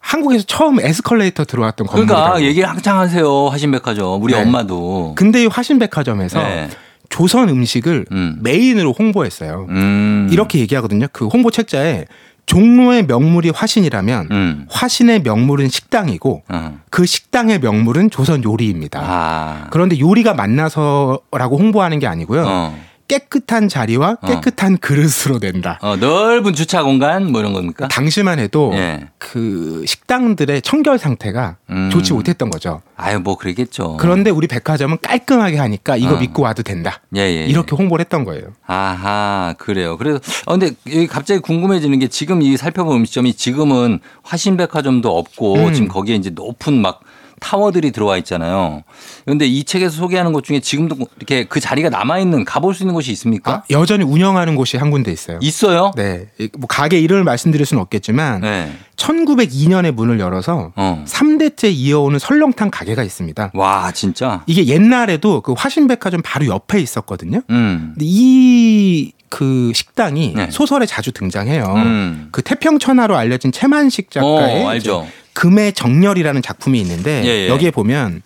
한국에서 0.00 0.44
처음 0.46 0.80
에스컬레이터 0.80 1.44
들어왔던 1.44 1.86
그러니까 1.86 2.14
건물이라고. 2.14 2.44
얘기를 2.46 2.68
항상 2.68 2.98
하세요. 2.98 3.46
화신백화점. 3.48 4.22
우리 4.22 4.34
네. 4.34 4.42
엄마도. 4.42 5.14
근데 5.16 5.42
이 5.42 5.46
화신백화점에서 5.46 6.40
네. 6.42 6.68
조선 7.08 7.48
음식을 7.48 8.06
음. 8.12 8.38
메인으로 8.42 8.92
홍보했어요. 8.92 9.66
음. 9.68 10.28
이렇게 10.32 10.58
얘기하거든요. 10.58 11.06
그 11.12 11.26
홍보 11.28 11.50
책자에 11.50 12.04
종로의 12.46 13.06
명물이 13.06 13.50
화신이라면 13.50 14.28
음. 14.30 14.66
화신의 14.70 15.22
명물은 15.22 15.68
식당이고 15.68 16.42
어. 16.48 16.78
그 16.90 17.06
식당의 17.06 17.60
명물은 17.60 18.10
조선 18.10 18.44
요리입니다. 18.44 19.00
아. 19.02 19.66
그런데 19.70 19.98
요리가 19.98 20.34
만나서라고 20.34 21.58
홍보하는 21.58 21.98
게 21.98 22.06
아니고요. 22.06 22.44
어. 22.46 22.78
깨끗한 23.08 23.68
자리와 23.68 24.16
어. 24.20 24.26
깨끗한 24.26 24.78
그릇으로 24.78 25.38
낸다. 25.40 25.78
어, 25.82 25.96
넓은 25.96 26.54
주차 26.54 26.82
공간 26.82 27.30
뭐 27.30 27.40
이런 27.40 27.52
겁니까? 27.52 27.88
당시만 27.88 28.38
해도 28.38 28.72
예. 28.74 29.08
그 29.18 29.84
식당들의 29.86 30.62
청결 30.62 30.98
상태가 30.98 31.56
음. 31.70 31.90
좋지 31.90 32.12
못했던 32.12 32.50
거죠. 32.50 32.82
아유 32.96 33.20
뭐 33.20 33.36
그러겠죠. 33.36 33.96
그런데 33.98 34.30
우리 34.30 34.46
백화점은 34.46 34.98
깔끔하게 35.02 35.58
하니까 35.58 35.96
이거 35.96 36.14
어. 36.14 36.18
믿고 36.18 36.42
와도 36.42 36.62
된다. 36.62 37.00
예, 37.16 37.20
예, 37.20 37.42
예. 37.42 37.46
이렇게 37.46 37.76
홍보를 37.76 38.04
했던 38.04 38.24
거예요. 38.24 38.52
아하 38.66 39.54
그래요. 39.58 39.96
그래서 39.96 40.20
어, 40.46 40.56
근데 40.56 40.74
여기 40.86 41.06
갑자기 41.06 41.40
궁금해지는 41.40 41.98
게 41.98 42.08
지금 42.08 42.42
이 42.42 42.56
살펴본 42.56 42.96
음식점이 42.96 43.34
지금은 43.34 44.00
화신백화점도 44.22 45.16
없고 45.16 45.54
음. 45.56 45.72
지금 45.74 45.88
거기에 45.88 46.16
이제 46.16 46.30
높은 46.30 46.80
막 46.80 47.00
타워들이 47.48 47.90
들어와 47.92 48.16
있잖아요. 48.18 48.82
그런데 49.26 49.46
이 49.46 49.64
책에서 49.64 49.94
소개하는 49.96 50.32
것 50.32 50.44
중에 50.44 50.60
지금도 50.60 50.96
이렇게 51.16 51.44
그 51.44 51.60
자리가 51.60 51.90
남아 51.90 52.18
있는 52.20 52.44
가볼 52.46 52.74
수 52.74 52.82
있는 52.82 52.94
곳이 52.94 53.12
있습니까? 53.12 53.52
아, 53.52 53.62
여전히 53.70 54.02
운영하는 54.04 54.56
곳이 54.56 54.78
한 54.78 54.90
군데 54.90 55.12
있어요. 55.12 55.38
있어요? 55.42 55.90
네. 55.94 56.28
이- 56.38 56.48
뭐 56.56 56.66
가게 56.66 56.98
이름을 57.00 57.22
말씀드릴 57.24 57.66
수는 57.66 57.82
없겠지만 57.82 58.40
네. 58.40 58.72
1902년에 58.96 59.90
문을 59.92 60.20
열어서 60.20 60.72
어. 60.76 61.04
3대째 61.06 61.72
이어오는 61.72 62.18
설렁탕 62.18 62.70
가게가 62.70 63.02
있습니다. 63.02 63.50
와 63.54 63.90
진짜. 63.92 64.42
이게 64.46 64.66
옛날에도 64.66 65.40
그 65.40 65.54
화신백화점 65.56 66.22
바로 66.22 66.46
옆에 66.46 66.80
있었거든요. 66.80 67.42
음. 67.50 67.92
근데 67.94 68.04
이그 68.06 69.72
식당이 69.74 70.32
네. 70.36 70.48
소설에 70.50 70.86
자주 70.86 71.12
등장해요. 71.12 71.64
음. 71.76 72.28
그 72.30 72.42
태평천하로 72.42 73.16
알려진 73.16 73.52
최만식 73.52 74.10
작가의 74.10 74.64
어, 74.64 74.68
알죠. 74.68 75.02
이제 75.06 75.12
금의 75.34 75.72
정렬이라는 75.72 76.42
작품이 76.42 76.80
있는데 76.80 77.22
예, 77.24 77.28
예. 77.28 77.48
여기에 77.48 77.72
보면 77.72 78.22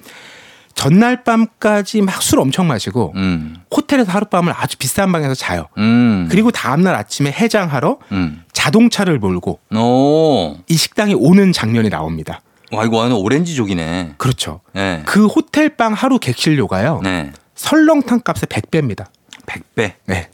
전날 0.75 1.25
밤까지 1.25 2.03
막 2.03 2.23
술 2.23 2.39
엄청 2.41 2.69
마시고 2.69 3.15
음. 3.17 3.57
호텔에서 3.75 4.13
하룻밤을 4.13 4.53
아주 4.57 4.77
비싼 4.77 5.11
방에서 5.11 5.35
자요. 5.35 5.67
음. 5.79 6.29
그리고 6.31 6.51
다음날 6.51 6.95
아침에 6.95 7.33
해장하러 7.33 7.99
음. 8.13 8.43
자동차를 8.59 9.21
몰고 9.21 9.61
오. 9.73 10.57
이 10.67 10.75
식당에 10.77 11.15
오는 11.15 11.53
장면이 11.53 11.91
나옵니다. 11.91 12.41
와 12.73 12.85
이거 12.85 12.97
완전 12.97 13.19
오렌지족이네. 13.21 14.15
그렇죠. 14.19 14.61
네. 14.73 15.03
그 15.07 15.27
호텔방 15.27 15.93
하루 15.93 16.19
객실료가요. 16.19 17.01
네. 17.05 17.33
설렁탕 17.55 18.23
값의 18.25 18.49
100배입니다. 18.49 19.07
100배. 19.47 19.93
네. 20.07 20.29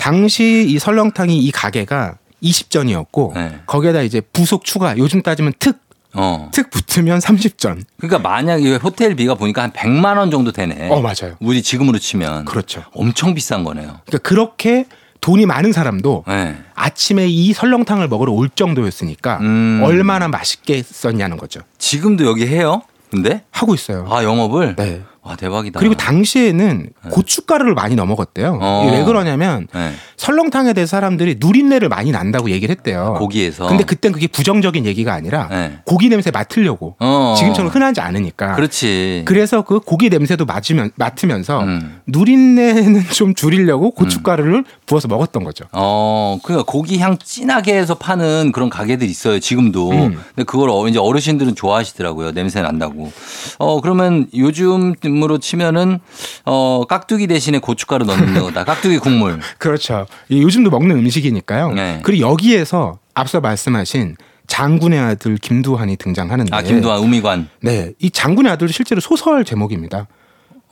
당시 0.00 0.66
이 0.68 0.78
설렁탕이 0.80 1.38
이 1.38 1.50
가게가 1.52 2.16
20전이었고 2.42 3.34
네. 3.34 3.60
거기에다 3.66 4.02
이제 4.02 4.20
부속 4.20 4.64
추가 4.64 4.98
요즘 4.98 5.22
따지면 5.22 5.52
특, 5.60 5.78
어. 6.14 6.50
특 6.52 6.70
붙으면 6.70 7.20
30전. 7.20 7.84
그러니까 7.98 8.18
만약에 8.18 8.74
호텔비가 8.74 9.36
보니까 9.36 9.62
한 9.62 9.70
100만 9.70 10.18
원 10.18 10.32
정도 10.32 10.50
되네. 10.50 10.88
어, 10.90 11.00
맞아요. 11.00 11.36
우리 11.38 11.62
지금으로 11.62 12.00
치면 12.00 12.44
그렇죠. 12.44 12.82
엄청 12.92 13.34
비싼 13.34 13.62
거네요. 13.62 14.00
그러니까 14.04 14.28
그렇게 14.28 14.86
돈이 15.20 15.46
많은 15.46 15.72
사람도 15.72 16.24
네. 16.26 16.56
아침에 16.74 17.26
이 17.26 17.52
설렁탕을 17.52 18.08
먹으러 18.08 18.32
올 18.32 18.48
정도였으니까 18.48 19.38
음. 19.40 19.80
얼마나 19.84 20.28
맛있게 20.28 20.82
썼냐는 20.82 21.36
거죠. 21.36 21.60
지금도 21.78 22.24
여기 22.24 22.46
해요? 22.46 22.82
근데? 23.10 23.42
하고 23.50 23.74
있어요. 23.74 24.06
아, 24.10 24.22
영업을? 24.22 24.76
네. 24.76 25.02
와, 25.28 25.36
대박이다. 25.36 25.78
그리고 25.78 25.94
당시에는 25.94 26.88
고춧가루를 27.10 27.74
많이. 27.74 27.88
네. 27.88 28.44
어. 28.60 28.90
왜 28.92 29.04
그러냐면 29.04 29.66
네. 29.74 29.92
설렁탕에 30.16 30.72
대해서 30.72 30.90
사람들이 30.90 31.36
누린내를 31.38 31.88
많이 31.88 32.12
난다고 32.12 32.50
얘기를 32.50 32.74
했대요. 32.74 33.16
고기에서. 33.18 33.66
근데 33.66 33.84
그땐 33.84 34.12
그게 34.12 34.26
부정적인 34.26 34.86
얘기가 34.86 35.12
아니라 35.12 35.48
네. 35.48 35.78
고기 35.84 36.08
냄새 36.08 36.30
맡으려고. 36.30 36.96
어. 37.00 37.34
지금처럼 37.36 37.70
흔하지 37.70 38.00
않으니까. 38.00 38.54
그렇지. 38.54 39.22
그래서 39.26 39.62
그 39.62 39.80
고기 39.80 40.08
냄새도 40.08 40.46
맡으면, 40.46 40.92
맡으면서 40.96 41.60
음. 41.60 42.00
누린내는 42.06 43.02
좀 43.12 43.34
줄이려고 43.34 43.90
고춧가루를 43.90 44.64
부어서 44.88 45.06
먹었던 45.06 45.44
거죠. 45.44 45.66
어, 45.72 46.38
그러니까 46.42 46.64
고기 46.70 46.98
향 46.98 47.18
진하게 47.18 47.74
해서 47.76 47.94
파는 47.94 48.52
그런 48.52 48.70
가게들 48.70 49.06
있어요, 49.06 49.38
지금도. 49.38 49.90
음. 49.90 50.20
근데 50.34 50.44
그걸 50.44 50.70
어, 50.70 50.88
이제 50.88 50.98
어르신들은 50.98 51.54
좋아하시더라고요. 51.54 52.32
냄새 52.32 52.62
난다고. 52.62 53.12
어, 53.58 53.80
그러면 53.80 54.26
요즘으로 54.34 55.38
치면은 55.38 56.00
어, 56.46 56.84
깍두기 56.88 57.26
대신에 57.26 57.58
고춧가루 57.58 58.06
넣는 58.06 58.40
거다. 58.42 58.64
깍두기 58.64 58.98
국물. 58.98 59.38
그렇죠. 59.58 60.06
이 60.28 60.42
요즘도 60.42 60.70
먹는 60.70 60.96
음식이니까요. 60.96 61.72
네. 61.72 62.00
그리고 62.02 62.26
여기에서 62.30 62.98
앞서 63.14 63.40
말씀하신 63.40 64.16
장군의 64.46 64.98
아들 64.98 65.36
김두한이 65.36 65.96
등장하는데. 65.96 66.56
아, 66.56 66.62
김두한 66.62 67.00
우미관. 67.00 67.50
네. 67.60 67.92
이 67.98 68.10
장군의 68.10 68.50
아들도 68.52 68.72
실제로 68.72 69.00
소설 69.02 69.44
제목입니다. 69.44 70.06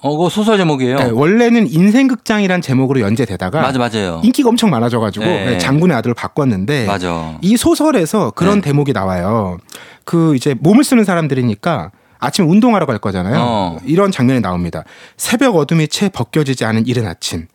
어, 0.07 0.17
그거 0.17 0.29
소설 0.29 0.57
제목이에요. 0.57 0.97
네, 0.97 1.11
원래는 1.13 1.67
인생극장이란 1.69 2.63
제목으로 2.63 3.01
연재되다가 3.01 3.61
맞아, 3.61 3.79
맞아요. 3.79 4.21
인기가 4.23 4.49
엄청 4.49 4.71
많아져가지고 4.71 5.25
네. 5.25 5.45
네, 5.47 5.59
장군의 5.59 5.97
아들을 5.97 6.15
바꿨는데 6.15 6.87
맞아. 6.87 7.37
이 7.43 7.57
소설에서 7.57 8.31
그런 8.31 8.61
네. 8.61 8.69
대목이 8.71 8.93
나와요. 8.93 9.59
그 10.05 10.37
이제 10.37 10.55
몸을 10.61 10.85
쓰는 10.85 11.05
사람들이니까 11.05 11.91
아침 12.19 12.49
운동하러 12.49 12.87
갈 12.87 12.99
거잖아요. 12.99 13.37
어. 13.39 13.79
이런 13.85 14.13
장면이 14.13 14.41
나옵니다. 14.41 14.85
새벽 15.17 15.57
어둠이 15.57 15.89
채 15.89 16.09
벗겨지지 16.09 16.65
않은 16.65 16.87
이른 16.87 17.07
아침. 17.07 17.47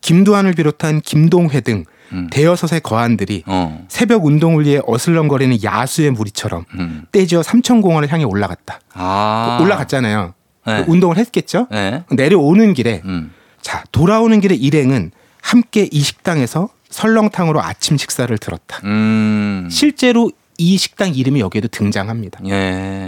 김두한을 0.00 0.54
비롯한 0.54 1.00
김동회 1.02 1.60
등 1.60 1.84
음. 2.12 2.28
대여섯의 2.30 2.80
거한들이 2.80 3.44
어. 3.46 3.84
새벽 3.88 4.24
운동을 4.24 4.66
위해 4.66 4.80
어슬렁거리는 4.86 5.62
야수의 5.62 6.10
무리처럼 6.10 6.64
음. 6.74 7.04
떼지어 7.12 7.42
삼천공원을 7.42 8.12
향해 8.12 8.24
올라갔다. 8.24 8.80
아. 8.94 9.58
올라갔잖아요. 9.62 10.34
네. 10.66 10.84
그 10.84 10.90
운동을 10.90 11.16
했겠죠. 11.18 11.66
네. 11.70 12.04
내려오는 12.10 12.74
길에 12.74 13.02
음. 13.04 13.32
자 13.60 13.84
돌아오는 13.92 14.38
길에 14.40 14.54
일행은 14.54 15.10
함께 15.42 15.88
이 15.90 16.00
식당에서 16.00 16.68
설렁탕으로 16.90 17.62
아침 17.62 17.96
식사를 17.96 18.36
들었다. 18.38 18.80
음. 18.84 19.68
실제로 19.70 20.30
이 20.58 20.76
식당 20.76 21.14
이름이 21.14 21.40
여기에도 21.40 21.68
등장합니다. 21.68 22.40
예. 22.44 22.50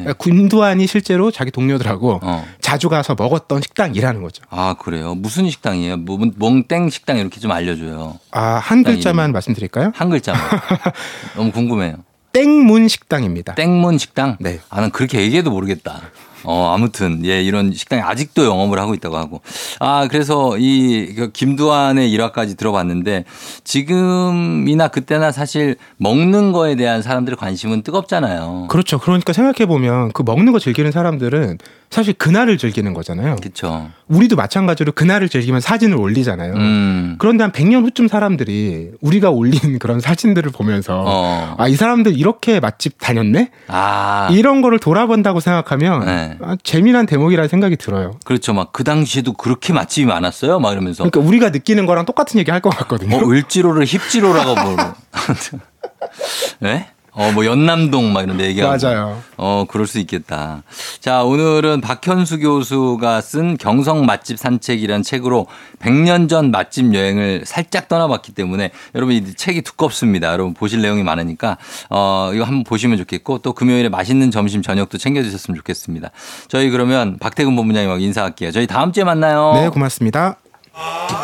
그러니까 0.00 0.14
군두환이 0.14 0.86
실제로 0.86 1.30
자기 1.30 1.50
동료들하고 1.50 2.20
어. 2.22 2.46
자주 2.62 2.88
가서 2.88 3.14
먹었던 3.14 3.60
식당이라는 3.60 4.22
거죠. 4.22 4.42
아, 4.48 4.74
그래요. 4.78 5.14
무슨 5.14 5.50
식당이에요? 5.50 5.98
뭐, 5.98 6.18
몽땡 6.36 6.88
식당 6.88 7.18
이렇게 7.18 7.40
좀 7.40 7.50
알려줘요. 7.50 8.18
아, 8.30 8.54
한 8.54 8.78
식당 8.78 8.94
글자만 8.94 9.24
이름. 9.26 9.32
말씀드릴까요? 9.32 9.92
한 9.94 10.08
글자만. 10.08 10.40
너무 11.36 11.52
궁금해요. 11.52 11.96
땡문 12.32 12.88
식당입니다. 12.88 13.54
땡문 13.54 13.98
식당? 13.98 14.38
네. 14.40 14.58
아, 14.70 14.80
난 14.80 14.90
그렇게 14.90 15.20
얘기해도 15.20 15.50
모르겠다. 15.50 16.00
어, 16.44 16.73
아무튼, 16.74 17.24
예, 17.24 17.43
이런 17.43 17.73
식당이 17.73 18.02
아직도 18.02 18.44
영업을 18.44 18.78
하고 18.78 18.94
있다고 18.94 19.16
하고. 19.16 19.40
아, 19.81 20.09
그래서 20.10 20.56
이그 20.59 21.32
김두한의 21.32 22.10
일화까지 22.10 22.56
들어봤는데 22.56 23.24
지금이나 23.64 24.89
그때나 24.89 25.32
사실 25.32 25.77
먹는 25.97 26.52
거에 26.52 26.74
대한 26.74 27.02
사람들의 27.02 27.36
관심은 27.36 27.82
뜨겁잖아요. 27.82 28.66
그렇죠. 28.69 28.98
그러니까 28.98 29.32
생각해 29.32 29.66
보면 29.66 30.12
그 30.12 30.23
먹는 30.23 30.52
거 30.52 30.59
즐기는 30.59 30.90
사람들은 30.90 31.59
사실 31.93 32.14
그날을 32.14 32.56
즐기는 32.56 32.93
거잖아요. 32.94 33.36
그렇죠. 33.36 33.90
우리도 34.09 34.35
마찬가지로 34.35 34.93
그날을 34.93 35.28
즐기면 35.28 35.60
사진을 35.60 35.97
올리잖아요. 35.98 36.55
음. 36.55 37.16
그런데 37.19 37.44
한 37.44 37.52
100년 37.52 37.85
후쯤 37.85 38.09
사람들이 38.09 38.93
우리가 39.02 39.28
올린 39.31 39.78
그런 39.78 40.01
사진들을 40.01 40.51
보면서 40.52 41.05
어. 41.06 41.55
아, 41.59 41.69
이 41.69 41.74
사람들 41.77 42.19
이렇게 42.19 42.60
맛집 42.60 42.98
다녔네? 42.98 43.51
아. 43.69 44.28
이런 44.32 44.62
거를 44.62 44.78
돌아본다고 44.78 45.40
생각하면 45.40 46.06
네. 46.06 46.39
아, 46.40 46.56
재미난 46.62 47.05
대목이라는 47.06 47.48
생각이 47.48 47.77
들어요. 47.77 48.19
그렇죠. 48.24 48.52
막 48.55 48.73
그 48.73 48.85
당시에도 48.85 49.35
그렇게 49.35 49.74
맛집이 49.74 50.06
많았어요. 50.06 50.59
막 50.59 50.73
이러면서. 50.73 51.05
그러니까 51.05 51.20
우리가 51.28 51.51
느끼는 51.51 51.85
거랑 51.85 52.06
똑같은 52.06 52.40
얘기 52.40 52.51
할 52.51 52.62
것 52.62 52.70
같거든요. 52.70 53.16
어, 53.16 53.28
을지로를 53.31 53.85
힙지로라고 53.85 54.55
뭐. 54.55 54.77
네? 56.60 56.89
어, 57.14 57.30
뭐 57.32 57.44
연남동 57.44 58.12
막 58.12 58.22
이런 58.22 58.39
데 58.39 58.47
얘기하고. 58.47 58.78
맞아요. 58.82 59.22
어, 59.36 59.64
그럴 59.68 59.86
수 59.86 59.98
있겠다. 59.98 60.62
자, 61.01 61.22
오늘은 61.24 61.82
박현수 61.82 62.39
교수가 62.39 63.20
쓴 63.20 63.56
경성 63.59 64.06
맛집 64.06 64.39
산책이라는 64.39 65.02
책으로 65.02 65.47
100년 65.80 66.28
전 66.30 66.51
맛집 66.51 66.94
여행을 66.94 67.43
살짝 67.44 67.89
떠나봤기 67.89 68.32
때문에 68.32 68.70
여러분 68.94 69.14
이 69.14 69.34
책이 69.34 69.60
두껍습니다. 69.62 70.32
여러분 70.32 70.55
보실 70.55 70.80
내용이 70.80 71.02
많으니까 71.02 71.59
어, 71.90 72.30
이거 72.34 72.44
한번 72.44 72.64
보시면 72.64 72.97
좋겠고 72.97 73.39
또 73.39 73.52
금요일에 73.52 73.90
맛있는 73.90 74.30
점심 74.30 74.62
저녁도 74.62 74.97
챙겨 74.97 75.22
드셨으면 75.22 75.56
좋겠습니다. 75.59 76.10
저희 76.48 76.70
그러면 76.70 77.18
박태근 77.18 77.55
본부장님하고 77.56 78.01
인사할게요. 78.01 78.52
저희 78.52 78.66
다음 78.66 78.93
주에 78.93 79.05
만나요. 79.05 79.52
네, 79.55 79.68
고맙습니다. 79.68 80.36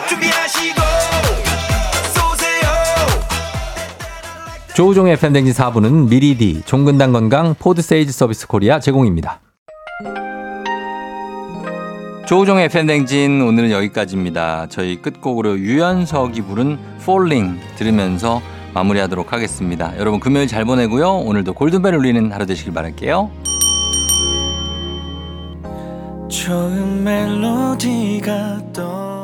준비하시고 0.09 0.88
조우종의 4.79 5.17
FM대행진 5.17 5.53
4부는 5.55 6.09
미리디, 6.09 6.63
종근당 6.65 7.13
건강, 7.13 7.57
포드세일즈 7.59 8.13
서비스 8.13 8.47
코리아 8.47 8.79
제공입니다. 8.79 9.41
조우종의 12.29 12.69
FM대행진 12.69 13.43
오늘은 13.43 13.73
여기까지입니다. 13.73 14.69
저희 14.69 15.03
끝곡으로 15.03 15.59
유연석이 15.59 16.43
부른 16.43 16.79
Falling 17.01 17.59
들으면서 17.75 18.41
마무리하도록 18.73 19.33
하겠습니다. 19.33 19.99
여러분 19.99 20.21
금요일 20.21 20.47
잘 20.47 20.65
보내고요. 20.65 21.11
오늘도 21.11 21.55
골든벨 21.55 21.97
울리는 21.97 22.31
하루 22.31 22.47
되시길 22.47 22.73
바랄게요. 22.73 23.33
좋은 26.29 27.03
멜로디가 27.03 28.63
떠 28.73 29.18